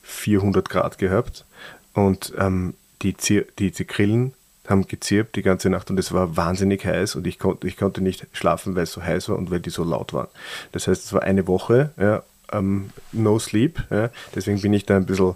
400 0.03 0.69
Grad 0.69 0.99
gehabt. 0.99 1.45
Und 1.93 2.33
ähm, 2.39 2.75
die, 3.03 3.17
Zier, 3.17 3.47
die, 3.59 3.73
Grillen 3.73 4.35
haben 4.69 4.87
gezirpt 4.87 5.37
die 5.37 5.43
ganze 5.43 5.71
Nacht 5.71 5.91
und 5.91 5.99
es 5.99 6.13
war 6.13 6.37
wahnsinnig 6.37 6.85
heiß 6.85 7.17
und 7.17 7.27
ich, 7.27 7.39
konnte 7.39 7.67
ich 7.67 7.77
konnte 7.77 8.03
nicht 8.03 8.27
schlafen, 8.33 8.77
weil 8.77 8.85
es 8.85 8.93
so 8.93 9.03
heiß 9.03 9.29
war 9.29 9.37
und 9.37 9.51
weil 9.51 9.61
die 9.61 9.71
so 9.71 9.83
laut 9.83 10.13
waren. 10.13 10.29
Das 10.73 10.87
heißt, 10.87 11.05
es 11.05 11.13
war 11.13 11.23
eine 11.23 11.47
Woche, 11.47 11.91
ja, 11.99 12.23
ähm, 12.53 12.91
no 13.13 13.39
sleep. 13.39 13.83
Ja, 13.91 14.11
deswegen 14.35 14.61
bin 14.61 14.73
ich 14.73 14.87
da 14.87 14.97
ein 14.97 15.07
bisschen 15.07 15.35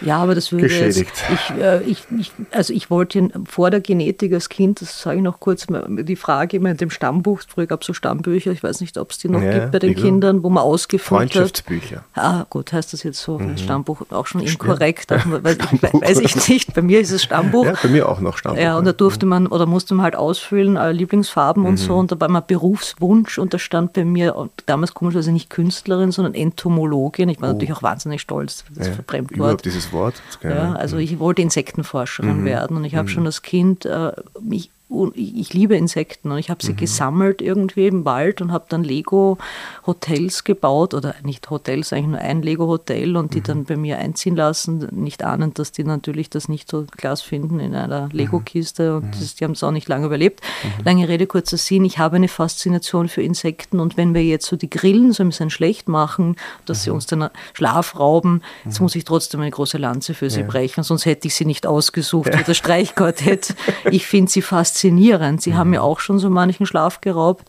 Ja, 0.00 0.18
aber 0.18 0.34
das 0.34 0.50
würde 0.52 0.66
Geschädigt. 0.68 1.12
Jetzt, 1.28 1.50
ich, 1.50 1.62
äh, 1.62 1.82
ich, 1.82 2.04
ich, 2.18 2.32
also 2.52 2.72
ich 2.72 2.90
wollte 2.90 3.28
vor 3.48 3.70
der 3.70 3.80
Genetik 3.80 4.32
als 4.32 4.48
Kind, 4.48 4.80
das 4.80 5.02
sage 5.02 5.18
ich 5.18 5.22
noch 5.22 5.40
kurz, 5.40 5.66
die 5.68 6.16
Frage 6.16 6.56
immer 6.56 6.70
in 6.70 6.76
dem 6.76 6.90
Stammbuch, 6.90 7.40
früher 7.46 7.66
gab 7.66 7.82
es 7.82 7.86
so 7.86 7.92
Stammbücher, 7.92 8.50
ich 8.52 8.62
weiß 8.62 8.80
nicht, 8.80 8.96
ob 8.98 9.10
es 9.10 9.18
die 9.18 9.28
noch 9.28 9.42
Ja, 9.42 9.52
gibt 9.52 9.72
bei 9.72 9.78
den. 9.78 9.94
Kindern, 9.94 10.42
wo 10.42 10.48
man 10.50 10.62
ausgefüllt 10.62 11.20
hat. 11.20 11.32
Freundschaftsbücher. 11.32 12.04
Ah, 12.14 12.44
gut, 12.48 12.72
heißt 12.72 12.92
das 12.92 13.02
jetzt 13.02 13.20
so? 13.20 13.38
Mhm. 13.38 13.58
Stammbuch 13.58 14.02
auch 14.10 14.26
schon 14.26 14.40
inkorrekt. 14.40 15.12
aber 15.12 15.44
Weiß, 15.44 15.58
weiß 15.92 16.20
ich 16.20 16.48
nicht. 16.48 16.72
Bei 16.74 16.80
mir 16.82 17.00
ist 17.00 17.10
es 17.10 17.22
Stammbuch. 17.22 17.66
Ja, 17.66 17.74
bei 17.82 17.88
mir 17.88 18.08
auch 18.08 18.20
noch 18.20 18.38
Stammbuch. 18.38 18.62
Ja, 18.62 18.78
und 18.78 18.84
da 18.86 18.92
durfte 18.92 19.26
man 19.26 19.46
oder 19.48 19.66
musste 19.66 19.94
man 19.94 20.04
halt 20.04 20.16
ausfüllen, 20.16 20.76
äh, 20.76 20.92
Lieblingsfarben 20.92 21.64
und 21.66 21.72
Mhm. 21.72 21.76
so. 21.76 21.96
Und 21.96 22.12
da 22.12 22.20
war 22.20 22.28
mal 22.28 22.40
Berufswunsch 22.40 23.38
und 23.38 23.52
da 23.52 23.58
stand 23.58 23.92
bei 23.92 24.04
mir, 24.04 24.36
und 24.36 24.50
damals 24.66 24.94
komischerweise 24.94 25.32
nicht 25.32 25.50
Künstlerin, 25.50 26.12
sondern 26.12 26.34
Entomologin. 26.34 27.28
Ich 27.28 27.40
war 27.40 27.52
natürlich 27.52 27.72
auch 27.72 27.82
wahnsinnig 27.82 28.20
stolz, 28.22 28.64
das 28.74 28.86
Oh. 28.86 28.90
ja, 28.92 28.96
Fremdwort. 29.06 29.36
Überhaupt 29.36 29.64
dieses 29.64 29.89
Wort. 29.92 30.22
Ja, 30.42 30.72
also 30.72 30.96
ich 30.98 31.18
wollte 31.18 31.42
Insektenforscherin 31.42 32.40
Mhm. 32.40 32.44
werden 32.44 32.76
und 32.76 32.84
ich 32.84 32.94
habe 32.94 33.08
schon 33.08 33.26
als 33.26 33.42
Kind 33.42 33.84
äh, 33.86 34.12
mich 34.40 34.70
ich 35.14 35.52
liebe 35.52 35.76
Insekten 35.76 36.30
und 36.32 36.38
ich 36.38 36.48
Mhm. 36.48 36.52
habe 36.52 36.64
sie 36.66 36.74
gesammelt 36.74 37.40
irgendwie 37.42 37.86
im 37.86 38.04
Wald 38.04 38.40
und 38.42 38.50
habe 38.52 38.64
dann 38.68 38.82
Lego-Hotels 38.82 40.44
gebaut 40.44 40.94
oder 40.94 41.14
nicht 41.22 41.48
Hotels, 41.50 41.92
eigentlich 41.92 42.06
nur 42.08 42.18
ein 42.18 42.42
Lego-Hotel 42.42 43.16
und 43.16 43.26
Mhm. 43.26 43.30
die 43.30 43.40
dann 43.42 43.64
bei 43.64 43.76
mir 43.76 43.98
einziehen 43.98 44.36
lassen, 44.36 44.88
nicht 44.92 45.22
ahnend, 45.24 45.58
dass 45.58 45.72
die 45.72 45.84
natürlich 45.84 46.30
das 46.30 46.48
nicht 46.48 46.70
so 46.70 46.86
Glas 46.96 47.22
finden 47.22 47.60
in 47.60 47.74
einer 47.74 48.06
Mhm. 48.06 48.10
Lego-Kiste 48.12 48.96
und 48.96 49.14
das, 49.20 49.34
die 49.36 49.44
haben 49.44 49.52
es 49.52 49.62
auch 49.62 49.70
nicht 49.70 49.88
lange 49.88 50.06
überlebt. 50.06 50.40
Lange 50.84 51.08
Rede, 51.08 51.26
kurzer 51.26 51.56
Sinn, 51.56 51.84
ich 51.84 51.98
habe 51.98 52.16
eine 52.16 52.28
Faszination 52.28 53.08
für 53.08 53.22
Insekten 53.22 53.80
und 53.80 53.96
wenn 53.96 54.14
wir 54.14 54.24
jetzt 54.24 54.46
so 54.46 54.56
die 54.56 54.70
Grillen 54.70 55.12
so 55.12 55.22
ein 55.22 55.28
bisschen 55.28 55.50
schlecht 55.50 55.88
machen, 55.88 56.36
dass 56.66 56.78
Mhm. 56.80 56.82
sie 56.82 56.90
uns 56.90 57.06
den 57.06 57.28
Schlaf 57.54 57.98
rauben, 57.98 58.42
jetzt 58.64 58.80
muss 58.80 58.94
ich 58.94 59.04
trotzdem 59.04 59.40
eine 59.40 59.50
große 59.50 59.78
Lanze 59.78 60.14
für 60.14 60.30
sie 60.30 60.42
brechen, 60.42 60.82
sonst 60.84 61.06
hätte 61.06 61.28
ich 61.28 61.34
sie 61.34 61.44
nicht 61.44 61.66
ausgesucht 61.66 62.34
für 62.34 62.42
das 62.46 62.56
Streichquartett. 62.56 63.54
Ich 63.90 64.06
finde 64.06 64.30
sie 64.30 64.42
faszinierend. 64.42 64.79
Sie 64.80 65.54
haben 65.54 65.70
mir 65.70 65.82
auch 65.82 66.00
schon 66.00 66.18
so 66.18 66.30
manchen 66.30 66.66
Schlaf 66.66 67.00
geraubt. 67.00 67.48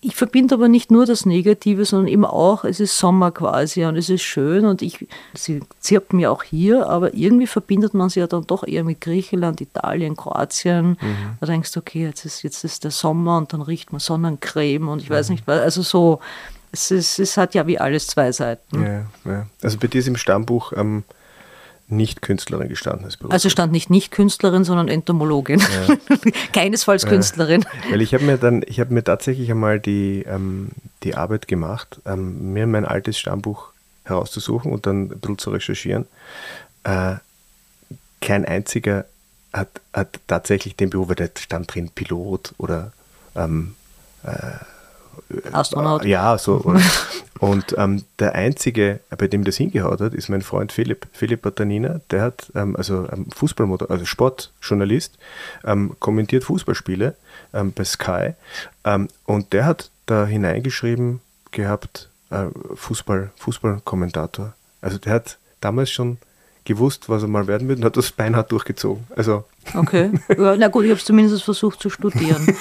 Ich 0.00 0.16
verbinde 0.16 0.54
aber 0.54 0.68
nicht 0.68 0.90
nur 0.90 1.04
das 1.04 1.26
Negative, 1.26 1.84
sondern 1.84 2.08
eben 2.08 2.24
auch, 2.24 2.64
es 2.64 2.80
ist 2.80 2.98
Sommer 2.98 3.30
quasi 3.30 3.84
und 3.84 3.96
es 3.96 4.08
ist 4.08 4.22
schön 4.22 4.64
und 4.64 4.80
ich, 4.80 5.06
sie 5.34 5.60
zirpen 5.80 6.18
ja 6.20 6.30
auch 6.30 6.42
hier, 6.42 6.88
aber 6.88 7.12
irgendwie 7.14 7.46
verbindet 7.46 7.92
man 7.92 8.08
sie 8.08 8.20
ja 8.20 8.26
dann 8.26 8.46
doch 8.46 8.66
eher 8.66 8.84
mit 8.84 9.00
Griechenland, 9.00 9.60
Italien, 9.60 10.16
Kroatien. 10.16 10.96
Da 11.40 11.46
denkst 11.46 11.72
du, 11.72 11.80
okay, 11.80 12.04
jetzt 12.04 12.24
ist, 12.24 12.42
jetzt 12.42 12.64
ist 12.64 12.84
der 12.84 12.90
Sommer 12.90 13.36
und 13.36 13.52
dann 13.52 13.62
riecht 13.62 13.92
man 13.92 14.00
Sonnencreme 14.00 14.88
und 14.88 15.02
ich 15.02 15.10
weiß 15.10 15.30
nicht, 15.30 15.46
was, 15.46 15.60
also 15.60 15.82
so, 15.82 16.20
es, 16.72 16.90
ist, 16.90 17.18
es 17.18 17.36
hat 17.36 17.54
ja 17.54 17.66
wie 17.66 17.78
alles 17.78 18.06
zwei 18.06 18.32
Seiten. 18.32 18.82
Ja, 18.82 19.06
ja. 19.24 19.46
Also 19.62 19.78
bei 19.78 19.88
dir 19.88 19.98
ist 19.98 20.08
im 20.08 20.16
Stammbuch 20.16 20.72
ähm, 20.76 21.04
nicht 21.90 22.22
Künstlerin 22.22 22.68
gestanden 22.68 23.04
als 23.04 23.16
Beruf. 23.16 23.32
Also 23.32 23.48
stand 23.48 23.72
nicht 23.72 23.90
nicht 23.90 24.10
Künstlerin, 24.10 24.64
sondern 24.64 24.88
Entomologin. 24.88 25.62
Keinesfalls 26.52 27.06
Künstlerin. 27.06 27.64
Weil 27.90 28.00
ich 28.00 28.14
habe 28.14 28.24
mir 28.24 28.38
dann, 28.38 28.62
ich 28.66 28.80
habe 28.80 28.94
mir 28.94 29.04
tatsächlich 29.04 29.50
einmal 29.50 29.80
die, 29.80 30.24
ähm, 30.26 30.70
die 31.02 31.14
Arbeit 31.14 31.48
gemacht, 31.48 32.00
ähm, 32.06 32.52
mir 32.52 32.66
mein 32.66 32.84
altes 32.84 33.18
Stammbuch 33.18 33.72
herauszusuchen 34.04 34.72
und 34.72 34.86
dann 34.86 35.04
ein 35.04 35.08
bisschen 35.08 35.38
zu 35.38 35.50
recherchieren. 35.50 36.06
Äh, 36.84 37.16
kein 38.20 38.44
einziger 38.44 39.06
hat, 39.52 39.80
hat 39.92 40.20
tatsächlich 40.26 40.76
den 40.76 40.90
Beruf, 40.90 41.08
weil 41.08 41.16
da 41.16 41.26
stand 41.38 41.74
drin 41.74 41.90
Pilot 41.90 42.54
oder 42.58 42.92
ähm, 43.34 43.74
Astronaut. 45.52 46.04
ja, 46.04 46.36
so. 46.38 46.60
Oder. 46.64 46.80
Und 47.40 47.74
ähm, 47.78 48.04
der 48.18 48.34
einzige, 48.34 49.00
bei 49.16 49.26
dem 49.26 49.44
das 49.44 49.56
hingehaut 49.56 50.00
hat, 50.00 50.12
ist 50.12 50.28
mein 50.28 50.42
Freund 50.42 50.72
Philipp, 50.72 51.06
Philipp 51.12 51.40
Batanina. 51.40 52.00
Der 52.10 52.20
hat, 52.20 52.52
ähm, 52.54 52.76
also 52.76 53.08
ähm, 53.10 53.30
Fußballmotor, 53.34 53.90
also 53.90 54.04
Sportjournalist, 54.04 55.18
ähm, 55.64 55.96
kommentiert 56.00 56.44
Fußballspiele 56.44 57.16
ähm, 57.54 57.72
bei 57.72 57.84
Sky. 57.84 58.34
Ähm, 58.84 59.08
und 59.24 59.54
der 59.54 59.64
hat 59.64 59.90
da 60.04 60.26
hineingeschrieben 60.26 61.20
gehabt, 61.50 62.10
äh, 62.28 62.46
Fußball, 62.74 63.30
Fußballkommentator. 63.36 64.52
Also 64.82 64.98
der 64.98 65.14
hat 65.14 65.38
damals 65.62 65.90
schon 65.90 66.18
gewusst, 66.64 67.08
was 67.08 67.22
er 67.22 67.28
mal 67.28 67.46
werden 67.46 67.68
wird 67.68 67.78
und 67.78 67.84
hat 67.86 67.96
das 67.96 68.12
beinhart 68.12 68.52
durchgezogen. 68.52 69.06
Also 69.16 69.44
Okay. 69.74 70.10
Ja, 70.36 70.56
na 70.56 70.68
gut, 70.68 70.84
ich 70.84 70.90
habe 70.90 70.98
es 70.98 71.04
zumindest 71.04 71.42
versucht 71.42 71.80
zu 71.80 71.90
studieren. 71.90 72.46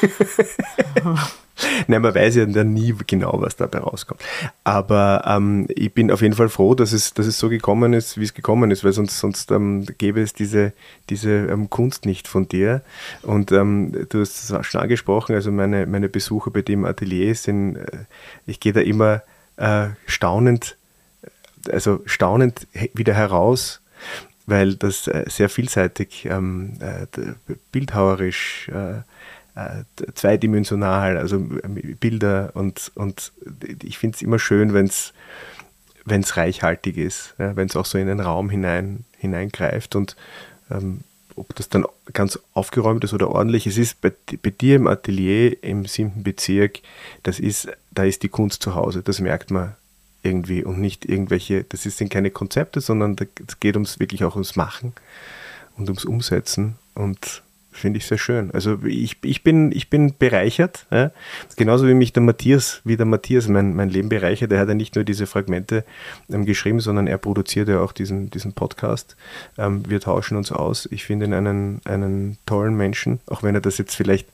Nein, 1.88 2.02
man 2.02 2.16
weiß 2.16 2.36
ja 2.36 2.46
dann 2.46 2.74
nie 2.74 2.96
genau, 3.08 3.42
was 3.42 3.56
dabei 3.56 3.80
rauskommt. 3.80 4.22
Aber 4.64 5.24
ähm, 5.26 5.68
ich 5.70 5.94
bin 5.94 6.12
auf 6.12 6.22
jeden 6.22 6.36
Fall 6.36 6.50
froh, 6.50 6.76
dass 6.76 6.94
es, 6.94 7.14
dass 7.14 7.26
es 7.26 7.38
so 7.40 7.50
gekommen 7.50 7.94
ist, 7.94 8.18
wie 8.18 8.24
es 8.24 8.34
gekommen 8.34 8.72
ist, 8.72 8.84
weil 8.84 8.94
sonst, 8.94 9.20
sonst 9.20 9.52
ähm, 9.52 9.86
gäbe 9.98 10.22
es 10.22 10.34
diese, 10.34 10.74
diese 11.10 11.32
ähm, 11.32 11.70
Kunst 11.70 12.06
nicht 12.06 12.28
von 12.28 12.48
dir. 12.48 12.82
Und 13.22 13.52
ähm, 13.52 14.08
du 14.10 14.22
hast 14.22 14.52
es 14.52 14.66
schon 14.66 14.82
angesprochen, 14.82 15.36
also 15.36 15.52
meine, 15.52 15.86
meine 15.86 16.10
Besuche 16.10 16.52
bei 16.52 16.62
dem 16.62 16.86
Atelier 16.86 17.36
sind, 17.36 17.76
äh, 17.76 18.06
ich 18.46 18.60
gehe 18.60 18.74
da 18.74 18.82
immer 18.82 19.22
äh, 19.58 19.90
staunend, 20.06 20.78
also 21.72 22.02
staunend 22.06 22.68
wieder 22.94 23.14
heraus, 23.14 23.82
weil 24.46 24.76
das 24.76 25.08
äh, 25.08 25.26
sehr 25.28 25.50
vielseitig, 25.50 26.26
ähm, 26.26 26.74
äh, 26.80 27.06
bildhauerisch, 27.72 28.70
äh, 28.70 29.02
zweidimensional, 30.14 31.18
also 31.18 31.36
ähm, 31.36 31.98
Bilder 32.00 32.52
und, 32.54 32.92
und 32.96 33.32
ich 33.84 33.98
finde 33.98 34.16
es 34.16 34.22
immer 34.22 34.40
schön, 34.40 34.74
wenn 34.74 34.86
es 34.86 35.14
wenn 36.06 36.22
es 36.22 36.38
reichhaltig 36.38 36.98
ist, 36.98 37.36
ja, 37.38 37.56
wenn 37.56 37.68
es 37.68 37.76
auch 37.76 37.86
so 37.86 37.98
in 37.98 38.08
den 38.08 38.20
Raum 38.20 38.50
hinein, 38.50 39.06
hineingreift 39.18 39.96
und 39.96 40.16
ähm, 40.72 41.02
ob 41.36 41.56
das 41.56 41.70
dann 41.70 41.86
ganz 42.14 42.38
aufgeräumt 42.54 43.04
ist 43.04 43.14
oder 43.14 43.30
ordentlich. 43.30 43.66
Es 43.66 43.78
ist 43.78 44.02
bei, 44.02 44.12
bei 44.42 44.50
dir 44.50 44.76
im 44.76 44.88
Atelier 44.88 45.64
im 45.64 45.86
siebten 45.86 46.24
Bezirk, 46.24 46.80
das 47.24 47.40
ist, 47.40 47.70
da 47.92 48.04
ist 48.04 48.24
die 48.24 48.30
Kunst 48.30 48.62
zu 48.62 48.76
Hause, 48.76 49.02
das 49.04 49.20
merkt 49.20 49.52
man 49.52 49.76
irgendwie 50.22 50.64
und 50.66 50.80
nicht 50.80 51.06
irgendwelche, 51.06 51.64
das 51.64 51.84
sind 51.84 52.10
keine 52.10 52.30
Konzepte, 52.30 52.82
sondern 52.82 53.16
es 53.48 53.60
geht 53.60 53.76
ums 53.76 54.00
wirklich 54.00 54.26
auch 54.26 54.36
ums 54.36 54.58
Machen 54.58 54.94
und 55.78 55.88
ums 55.88 56.04
Umsetzen 56.04 56.76
und 56.94 57.42
finde 57.80 57.98
ich 57.98 58.06
sehr 58.06 58.18
schön. 58.18 58.52
Also 58.52 58.80
ich, 58.86 59.18
ich, 59.24 59.44
bin, 59.44 59.72
ich 59.72 59.90
bin 59.90 60.16
bereichert, 60.18 60.86
ja? 60.92 61.12
genauso 61.56 61.88
wie 61.88 61.94
mich 61.94 62.14
der 62.14 62.24
Matthias, 62.24 62.82
wie 62.84 62.98
der 62.98 63.06
Matthias 63.06 63.48
mein, 63.48 63.76
mein 63.76 63.90
Leben 63.90 64.10
bereichert. 64.10 64.52
Er 64.52 64.60
hat 64.60 64.68
ja 64.68 64.74
nicht 64.74 64.96
nur 64.96 65.04
diese 65.04 65.28
Fragmente 65.28 65.84
ähm, 66.30 66.46
geschrieben, 66.46 66.80
sondern 66.80 67.08
er 67.08 67.18
produziert 67.18 67.70
ja 67.70 67.80
auch 67.80 67.92
diesen, 67.92 68.30
diesen 68.30 68.54
Podcast. 68.54 69.16
Ähm, 69.58 69.84
wir 69.88 70.00
tauschen 70.00 70.38
uns 70.38 70.52
aus. 70.52 70.88
Ich 70.92 71.06
finde 71.06 71.26
ihn 71.26 71.34
einen, 71.34 71.82
einen 71.86 72.38
tollen 72.46 72.76
Menschen, 72.76 73.20
auch 73.28 73.44
wenn 73.44 73.56
er 73.56 73.62
das 73.62 73.78
jetzt 73.78 73.96
vielleicht 73.96 74.28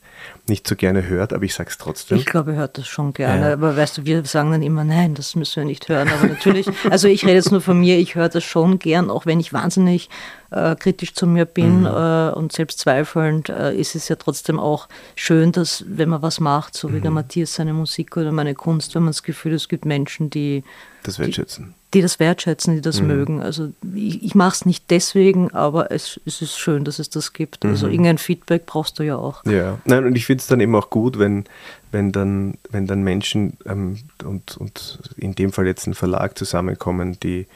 nicht 0.48 0.66
so 0.68 0.76
gerne 0.76 1.06
hört, 1.08 1.32
aber 1.32 1.44
ich 1.44 1.54
sage 1.54 1.70
es 1.70 1.78
trotzdem. 1.78 2.18
Ich 2.18 2.26
glaube, 2.26 2.52
er 2.52 2.58
hört 2.58 2.78
das 2.78 2.86
schon 2.86 3.12
gerne. 3.12 3.48
Ja. 3.48 3.52
Aber 3.54 3.76
weißt 3.76 3.98
du, 3.98 4.04
wir 4.04 4.24
sagen 4.24 4.52
dann 4.52 4.62
immer, 4.62 4.84
nein, 4.84 5.14
das 5.14 5.34
müssen 5.34 5.56
wir 5.56 5.64
nicht 5.64 5.88
hören. 5.88 6.08
Aber 6.08 6.26
natürlich, 6.26 6.68
also 6.90 7.08
ich 7.08 7.24
rede 7.24 7.34
jetzt 7.34 7.50
nur 7.50 7.60
von 7.60 7.78
mir, 7.80 7.98
ich 7.98 8.14
höre 8.14 8.28
das 8.28 8.44
schon 8.44 8.78
gern, 8.78 9.10
auch 9.10 9.26
wenn 9.26 9.40
ich 9.40 9.52
wahnsinnig 9.52 10.08
äh, 10.50 10.76
kritisch 10.76 11.14
zu 11.14 11.26
mir 11.26 11.44
bin 11.44 11.80
mhm. 11.80 11.86
äh, 11.86 12.30
und 12.30 12.52
selbstzweifelnd, 12.52 13.48
äh, 13.48 13.76
ist 13.76 13.94
es 13.94 14.08
ja 14.08 14.16
trotzdem 14.16 14.60
auch 14.60 14.88
schön, 15.14 15.52
dass 15.52 15.84
wenn 15.88 16.08
man 16.08 16.22
was 16.22 16.40
macht, 16.40 16.76
so 16.76 16.92
wie 16.92 16.98
mhm. 16.98 17.02
der 17.02 17.10
Matthias 17.10 17.54
seine 17.54 17.72
Musik 17.72 18.16
oder 18.16 18.32
meine 18.32 18.54
Kunst, 18.54 18.94
wenn 18.94 19.02
man 19.02 19.10
das 19.10 19.22
Gefühl, 19.22 19.54
es 19.54 19.68
gibt 19.68 19.84
Menschen, 19.84 20.30
die 20.30 20.62
das 21.06 21.18
wertschätzen. 21.20 21.74
Die, 21.92 21.98
die 21.98 22.02
das 22.02 22.18
wertschätzen, 22.18 22.74
die 22.74 22.80
das 22.80 23.00
mhm. 23.00 23.06
mögen. 23.06 23.42
Also 23.42 23.72
ich, 23.94 24.24
ich 24.24 24.34
mache 24.34 24.54
es 24.54 24.66
nicht 24.66 24.90
deswegen, 24.90 25.52
aber 25.52 25.92
es, 25.92 26.20
es, 26.26 26.42
ist 26.42 26.58
schön, 26.58 26.84
dass 26.84 26.98
es 26.98 27.10
das 27.10 27.32
gibt. 27.32 27.64
Also 27.64 27.86
mhm. 27.86 27.92
irgendein 27.92 28.18
Feedback 28.18 28.66
brauchst 28.66 28.98
du 28.98 29.04
ja 29.04 29.16
auch. 29.16 29.44
Ja, 29.44 29.78
nein, 29.84 30.04
und 30.04 30.16
ich 30.16 30.26
finde 30.26 30.35
es 30.40 30.46
dann 30.46 30.60
eben 30.60 30.74
auch 30.74 30.90
gut, 30.90 31.18
wenn, 31.18 31.44
wenn, 31.92 32.12
dann, 32.12 32.58
wenn 32.70 32.86
dann 32.86 33.02
Menschen 33.02 33.56
ähm, 33.66 33.98
und, 34.24 34.56
und 34.56 34.98
in 35.16 35.34
dem 35.34 35.52
Fall 35.52 35.66
jetzt 35.66 35.86
ein 35.86 35.94
Verlag 35.94 36.36
zusammenkommen, 36.38 37.18
die, 37.20 37.46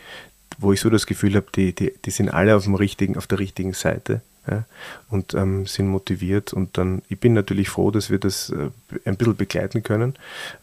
wo 0.58 0.72
ich 0.72 0.80
so 0.80 0.90
das 0.90 1.06
Gefühl 1.06 1.34
habe, 1.34 1.46
die, 1.54 1.74
die, 1.74 1.92
die 2.04 2.10
sind 2.10 2.28
alle 2.28 2.56
auf, 2.56 2.64
dem 2.64 2.74
richtigen, 2.74 3.16
auf 3.16 3.26
der 3.26 3.38
richtigen 3.38 3.72
Seite 3.72 4.20
ja, 4.48 4.64
und 5.08 5.34
ähm, 5.34 5.66
sind 5.66 5.88
motiviert. 5.88 6.52
Und 6.52 6.76
dann, 6.78 7.02
ich 7.08 7.18
bin 7.18 7.32
natürlich 7.32 7.68
froh, 7.68 7.90
dass 7.90 8.10
wir 8.10 8.18
das 8.18 8.50
äh, 8.50 8.70
ein 9.04 9.16
bisschen 9.16 9.36
begleiten 9.36 9.82
können. 9.82 10.14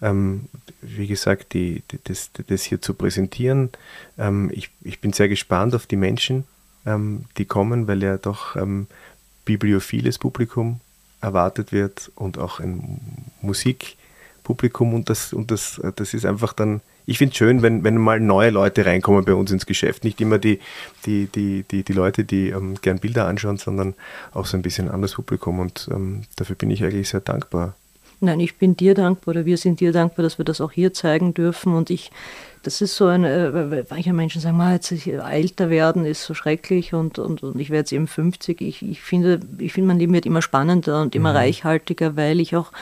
Ähm, 0.02 0.46
wie 0.82 1.08
gesagt, 1.08 1.54
die, 1.54 1.84
die, 1.92 2.00
das, 2.04 2.32
das 2.48 2.64
hier 2.64 2.82
zu 2.82 2.94
präsentieren. 2.94 3.70
Ähm, 4.18 4.50
ich, 4.54 4.70
ich 4.82 5.02
bin 5.02 5.14
sehr 5.14 5.30
gespannt 5.30 5.74
auf 5.76 5.88
die 5.88 5.96
Menschen, 5.96 6.46
ähm, 6.86 7.26
die 7.38 7.46
kommen, 7.46 7.88
weil 7.88 8.04
ja 8.04 8.18
doch 8.18 8.56
ähm, 8.56 8.88
bibliophiles 9.46 10.20
Publikum 10.20 10.82
erwartet 11.22 11.72
wird 11.72 12.12
und 12.16 12.38
auch 12.38 12.60
ein 12.60 13.00
Musikpublikum 13.42 14.94
und 14.94 15.10
das, 15.10 15.34
und 15.34 15.52
das, 15.52 15.82
das 15.96 16.14
ist 16.14 16.26
einfach 16.26 16.54
dann 16.54 16.82
ich 17.10 17.18
finde 17.18 17.32
es 17.32 17.38
schön, 17.38 17.62
wenn, 17.62 17.86
wenn 17.86 17.98
mal 17.98 18.20
neue 18.20 18.50
Leute 18.50 18.86
reinkommen 18.86 19.24
bei 19.24 19.34
uns 19.34 19.50
ins 19.50 19.66
Geschäft. 19.66 20.04
Nicht 20.04 20.20
immer 20.20 20.38
die, 20.40 20.60
die, 21.06 21.28
die, 21.28 21.64
die, 21.64 21.84
die 21.84 21.94
Leute, 21.94 22.26
die 22.26 22.50
ähm, 22.50 22.76
gern 22.82 23.00
Bilder 23.00 23.28
anschauen, 23.28 23.58
sondern 23.58 23.96
auch 24.34 24.46
so 24.46 24.58
ein 24.58 24.62
bisschen 24.62 24.90
anderes 24.90 25.14
Publikum. 25.14 25.60
Und 25.60 25.88
ähm, 25.90 26.24
dafür 26.36 26.58
bin 26.58 26.70
ich 26.70 26.84
eigentlich 26.84 27.08
sehr 27.08 27.22
dankbar. 27.22 27.76
Nein, 28.20 28.42
ich 28.42 28.58
bin 28.58 28.76
dir 28.76 28.94
dankbar 28.94 29.36
oder 29.36 29.46
wir 29.46 29.58
sind 29.58 29.80
dir 29.80 29.94
dankbar, 29.94 30.24
dass 30.24 30.38
wir 30.38 30.44
das 30.44 30.60
auch 30.60 30.74
hier 30.74 30.94
zeigen 30.94 31.34
dürfen. 31.34 31.74
Und 31.74 31.90
ich, 31.90 32.12
das 32.68 32.82
ist 32.82 32.98
so 32.98 33.06
ein, 33.08 33.24
äh, 33.24 33.86
manche 33.90 34.12
Menschen 34.12 34.42
sagen, 34.42 34.58
mal, 34.58 34.74
jetzt 34.74 34.92
älter 34.92 35.70
werden 35.70 36.04
ist 36.04 36.26
so 36.26 36.34
schrecklich 36.34 36.94
und, 36.94 37.18
und, 37.18 37.42
und 37.42 37.58
ich 37.62 37.70
werde 37.70 37.80
jetzt 37.80 37.94
eben 37.94 38.08
50. 38.08 38.60
Ich, 38.60 38.82
ich, 38.82 39.02
finde, 39.02 39.40
ich 39.58 39.72
finde, 39.72 39.88
mein 39.88 40.00
Leben 40.00 40.14
wird 40.14 40.26
immer 40.26 40.42
spannender 40.42 41.02
und 41.02 41.16
immer 41.16 41.32
mhm. 41.32 41.38
reichhaltiger, 41.38 42.18
weil 42.18 42.42
ich 42.42 42.58
auch 42.58 42.74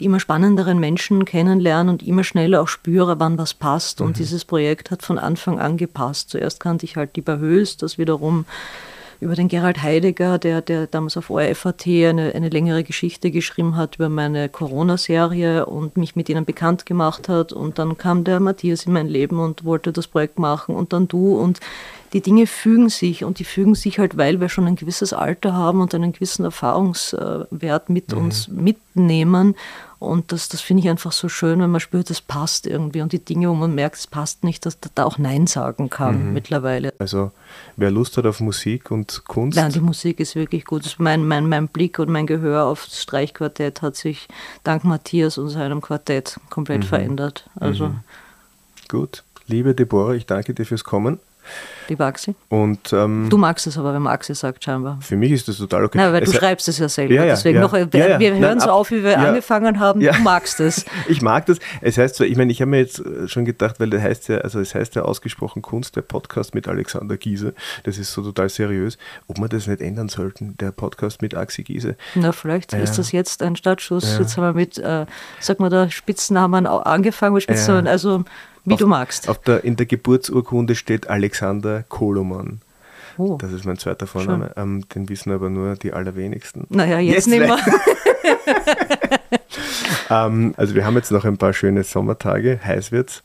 die 0.00 0.06
immer 0.06 0.18
spannenderen 0.18 0.78
Menschen 0.78 1.26
kennenlernen 1.26 1.92
und 1.92 2.02
immer 2.02 2.24
schneller 2.24 2.62
auch 2.62 2.68
spüre, 2.68 3.20
wann 3.20 3.36
was 3.36 3.52
passt. 3.52 4.00
Und 4.00 4.08
mhm. 4.08 4.14
dieses 4.14 4.46
Projekt 4.46 4.90
hat 4.90 5.02
von 5.02 5.18
Anfang 5.18 5.60
an 5.60 5.76
gepasst. 5.76 6.30
Zuerst 6.30 6.58
kannte 6.58 6.86
ich 6.86 6.96
halt 6.96 7.14
die 7.14 7.20
Bahös, 7.20 7.76
das 7.76 7.98
wiederum 7.98 8.46
über 9.24 9.34
den 9.34 9.48
Gerald 9.48 9.82
Heidegger, 9.82 10.38
der, 10.38 10.60
der 10.60 10.86
damals 10.86 11.16
auf 11.16 11.30
ORFAT 11.30 11.86
eine, 11.86 12.34
eine 12.34 12.50
längere 12.50 12.84
Geschichte 12.84 13.30
geschrieben 13.30 13.74
hat 13.74 13.96
über 13.96 14.10
meine 14.10 14.50
Corona-Serie 14.50 15.64
und 15.64 15.96
mich 15.96 16.14
mit 16.14 16.28
ihnen 16.28 16.44
bekannt 16.44 16.84
gemacht 16.84 17.30
hat. 17.30 17.52
Und 17.52 17.78
dann 17.78 17.96
kam 17.96 18.24
der 18.24 18.38
Matthias 18.38 18.84
in 18.84 18.92
mein 18.92 19.08
Leben 19.08 19.38
und 19.40 19.64
wollte 19.64 19.92
das 19.92 20.08
Projekt 20.08 20.38
machen 20.38 20.74
und 20.74 20.92
dann 20.92 21.08
du. 21.08 21.36
Und 21.36 21.60
die 22.12 22.20
Dinge 22.20 22.46
fügen 22.46 22.90
sich 22.90 23.24
und 23.24 23.38
die 23.38 23.44
fügen 23.44 23.74
sich 23.74 23.98
halt, 23.98 24.18
weil 24.18 24.40
wir 24.40 24.50
schon 24.50 24.66
ein 24.66 24.76
gewisses 24.76 25.14
Alter 25.14 25.54
haben 25.54 25.80
und 25.80 25.94
einen 25.94 26.12
gewissen 26.12 26.44
Erfahrungswert 26.44 27.88
mit 27.88 28.12
mhm. 28.12 28.18
uns 28.18 28.48
mitnehmen. 28.48 29.56
Und 30.04 30.32
das, 30.32 30.48
das 30.48 30.60
finde 30.60 30.82
ich 30.82 30.88
einfach 30.88 31.12
so 31.12 31.28
schön, 31.28 31.60
wenn 31.60 31.70
man 31.70 31.80
spürt, 31.80 32.10
das 32.10 32.20
passt 32.20 32.66
irgendwie. 32.66 33.00
Und 33.00 33.12
die 33.12 33.24
Dinge, 33.24 33.48
wo 33.48 33.54
man 33.54 33.74
merkt, 33.74 33.96
es 33.96 34.06
passt 34.06 34.44
nicht, 34.44 34.66
dass 34.66 34.78
da 34.94 35.04
auch 35.04 35.18
Nein 35.18 35.46
sagen 35.46 35.90
kann 35.90 36.28
mhm. 36.28 36.32
mittlerweile. 36.32 36.92
Also 36.98 37.32
wer 37.76 37.90
Lust 37.90 38.16
hat 38.16 38.26
auf 38.26 38.40
Musik 38.40 38.90
und 38.90 39.24
Kunst. 39.26 39.56
Nein, 39.56 39.72
die 39.72 39.80
Musik 39.80 40.20
ist 40.20 40.36
wirklich 40.36 40.64
gut. 40.64 40.94
Mein, 40.98 41.26
mein, 41.26 41.48
mein 41.48 41.68
Blick 41.68 41.98
und 41.98 42.10
mein 42.10 42.26
Gehör 42.26 42.66
auf 42.66 42.84
das 42.84 43.02
Streichquartett 43.02 43.82
hat 43.82 43.96
sich 43.96 44.28
dank 44.62 44.84
Matthias 44.84 45.38
und 45.38 45.48
seinem 45.48 45.80
Quartett 45.80 46.38
komplett 46.50 46.82
mhm. 46.82 46.88
verändert. 46.88 47.48
Also. 47.58 47.88
Mhm. 47.88 48.00
Gut. 48.88 49.24
Liebe 49.46 49.74
Deborah, 49.74 50.14
ich 50.14 50.26
danke 50.26 50.54
dir 50.54 50.64
fürs 50.64 50.84
Kommen. 50.84 51.18
Liebe 51.88 52.04
Axi. 52.04 52.34
Und, 52.48 52.92
ähm, 52.92 53.28
du 53.28 53.36
magst 53.36 53.66
es 53.66 53.76
aber, 53.76 53.94
wenn 53.94 54.02
man 54.02 54.12
Axi 54.12 54.34
sagt, 54.34 54.64
scheinbar. 54.64 54.98
Für 55.00 55.16
mich 55.16 55.32
ist 55.32 55.48
das 55.48 55.58
total 55.58 55.84
okay. 55.84 55.98
Nein, 55.98 56.12
weil 56.12 56.22
es 56.22 56.30
du 56.30 56.36
schreibst 56.36 56.68
es 56.68 56.78
ja 56.78 56.88
selber. 56.88 57.14
Ja, 57.14 57.24
ja, 57.24 57.34
Deswegen 57.34 57.56
ja, 57.56 57.60
noch, 57.62 57.72
wir, 57.72 57.92
wir 57.92 58.32
hören 58.32 58.40
Nein, 58.40 58.60
so 58.60 58.70
auf, 58.70 58.90
wie 58.90 59.02
wir 59.02 59.18
angefangen 59.18 59.80
haben. 59.80 60.00
Du 60.00 60.12
magst 60.22 60.60
es. 60.60 60.84
ich 61.08 61.20
mag 61.22 61.46
das. 61.46 61.58
Es 61.80 61.98
heißt 61.98 62.16
so, 62.16 62.24
ich 62.24 62.36
meine, 62.36 62.52
ich 62.52 62.60
habe 62.60 62.70
mir 62.70 62.78
jetzt 62.78 63.02
schon 63.26 63.44
gedacht, 63.44 63.80
weil 63.80 63.90
das 63.90 64.02
heißt 64.02 64.28
ja, 64.28 64.38
also 64.38 64.60
es 64.60 64.74
heißt 64.74 64.94
ja 64.94 65.02
ausgesprochen 65.02 65.62
Kunst, 65.62 65.96
der 65.96 66.02
Podcast 66.02 66.54
mit 66.54 66.68
Alexander 66.68 67.16
Giese. 67.16 67.54
Das 67.84 67.98
ist 67.98 68.12
so 68.12 68.22
total 68.22 68.48
seriös. 68.48 68.98
Ob 69.26 69.38
wir 69.38 69.48
das 69.48 69.66
nicht 69.66 69.80
ändern 69.80 70.08
sollten, 70.08 70.56
der 70.58 70.72
Podcast 70.72 71.22
mit 71.22 71.34
Axi 71.34 71.62
Giese. 71.62 71.96
Na, 72.14 72.32
vielleicht 72.32 72.72
ist 72.72 72.98
das 72.98 73.12
jetzt 73.12 73.42
ein 73.42 73.56
Startschuss. 73.56 74.18
Jetzt 74.18 74.36
haben 74.36 74.44
wir 74.44 74.52
mit, 74.52 74.78
äh, 74.78 75.06
sag 75.40 75.60
mal, 75.60 75.70
der 75.70 75.90
Spitznamen 75.90 76.66
angefangen, 76.66 77.34
mit 77.34 77.42
Spitznamen, 77.42 77.86
also 77.86 78.24
wie 78.64 78.74
auf, 78.74 78.78
du 78.78 78.86
magst. 78.86 79.28
Auf 79.28 79.38
der, 79.38 79.64
in 79.64 79.76
der 79.76 79.86
Geburtsurkunde 79.86 80.74
steht 80.74 81.08
Alexander 81.08 81.84
Koloman. 81.88 82.60
Oh. 83.16 83.36
Das 83.40 83.52
ist 83.52 83.64
mein 83.64 83.78
zweiter 83.78 84.06
Vorname. 84.06 84.52
Ähm, 84.56 84.88
den 84.88 85.08
wissen 85.08 85.32
aber 85.32 85.50
nur 85.50 85.76
die 85.76 85.92
allerwenigsten. 85.92 86.66
Naja, 86.68 86.98
jetzt, 86.98 87.14
jetzt 87.14 87.28
nicht 87.28 87.40
mehr. 87.40 87.58
ähm, 90.10 90.54
also 90.56 90.74
wir 90.74 90.84
haben 90.84 90.96
jetzt 90.96 91.12
noch 91.12 91.24
ein 91.24 91.38
paar 91.38 91.52
schöne 91.52 91.84
Sommertage, 91.84 92.58
heiß 92.64 92.90
wird's 92.90 93.22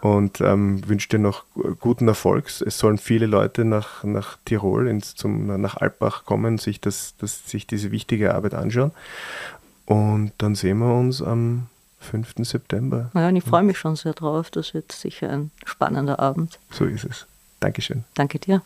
und 0.00 0.40
ähm, 0.40 0.80
wünsche 0.88 1.08
dir 1.08 1.18
noch 1.18 1.44
guten 1.80 2.08
Erfolg. 2.08 2.46
Es 2.46 2.78
sollen 2.78 2.96
viele 2.98 3.26
Leute 3.26 3.66
nach, 3.66 4.04
nach 4.04 4.38
Tirol, 4.46 4.88
ins, 4.88 5.14
zum, 5.14 5.60
nach 5.60 5.76
Alpbach 5.76 6.24
kommen, 6.24 6.56
sich, 6.56 6.80
das, 6.80 7.14
das, 7.18 7.46
sich 7.46 7.66
diese 7.66 7.90
wichtige 7.90 8.34
Arbeit 8.34 8.54
anschauen 8.54 8.92
und 9.86 10.32
dann 10.38 10.54
sehen 10.54 10.78
wir 10.78 10.94
uns 10.94 11.22
am 11.22 11.68
5. 11.98 12.34
September. 12.42 13.10
Ja, 13.14 13.28
und 13.28 13.36
ich 13.36 13.44
freue 13.44 13.62
mich 13.62 13.78
schon 13.78 13.96
sehr 13.96 14.12
drauf. 14.12 14.50
Das 14.50 14.74
wird 14.74 14.92
sicher 14.92 15.30
ein 15.30 15.50
spannender 15.64 16.18
Abend. 16.18 16.58
So 16.70 16.84
ist 16.84 17.04
es. 17.04 17.26
Dankeschön. 17.60 18.04
Danke 18.14 18.38
dir. 18.38 18.62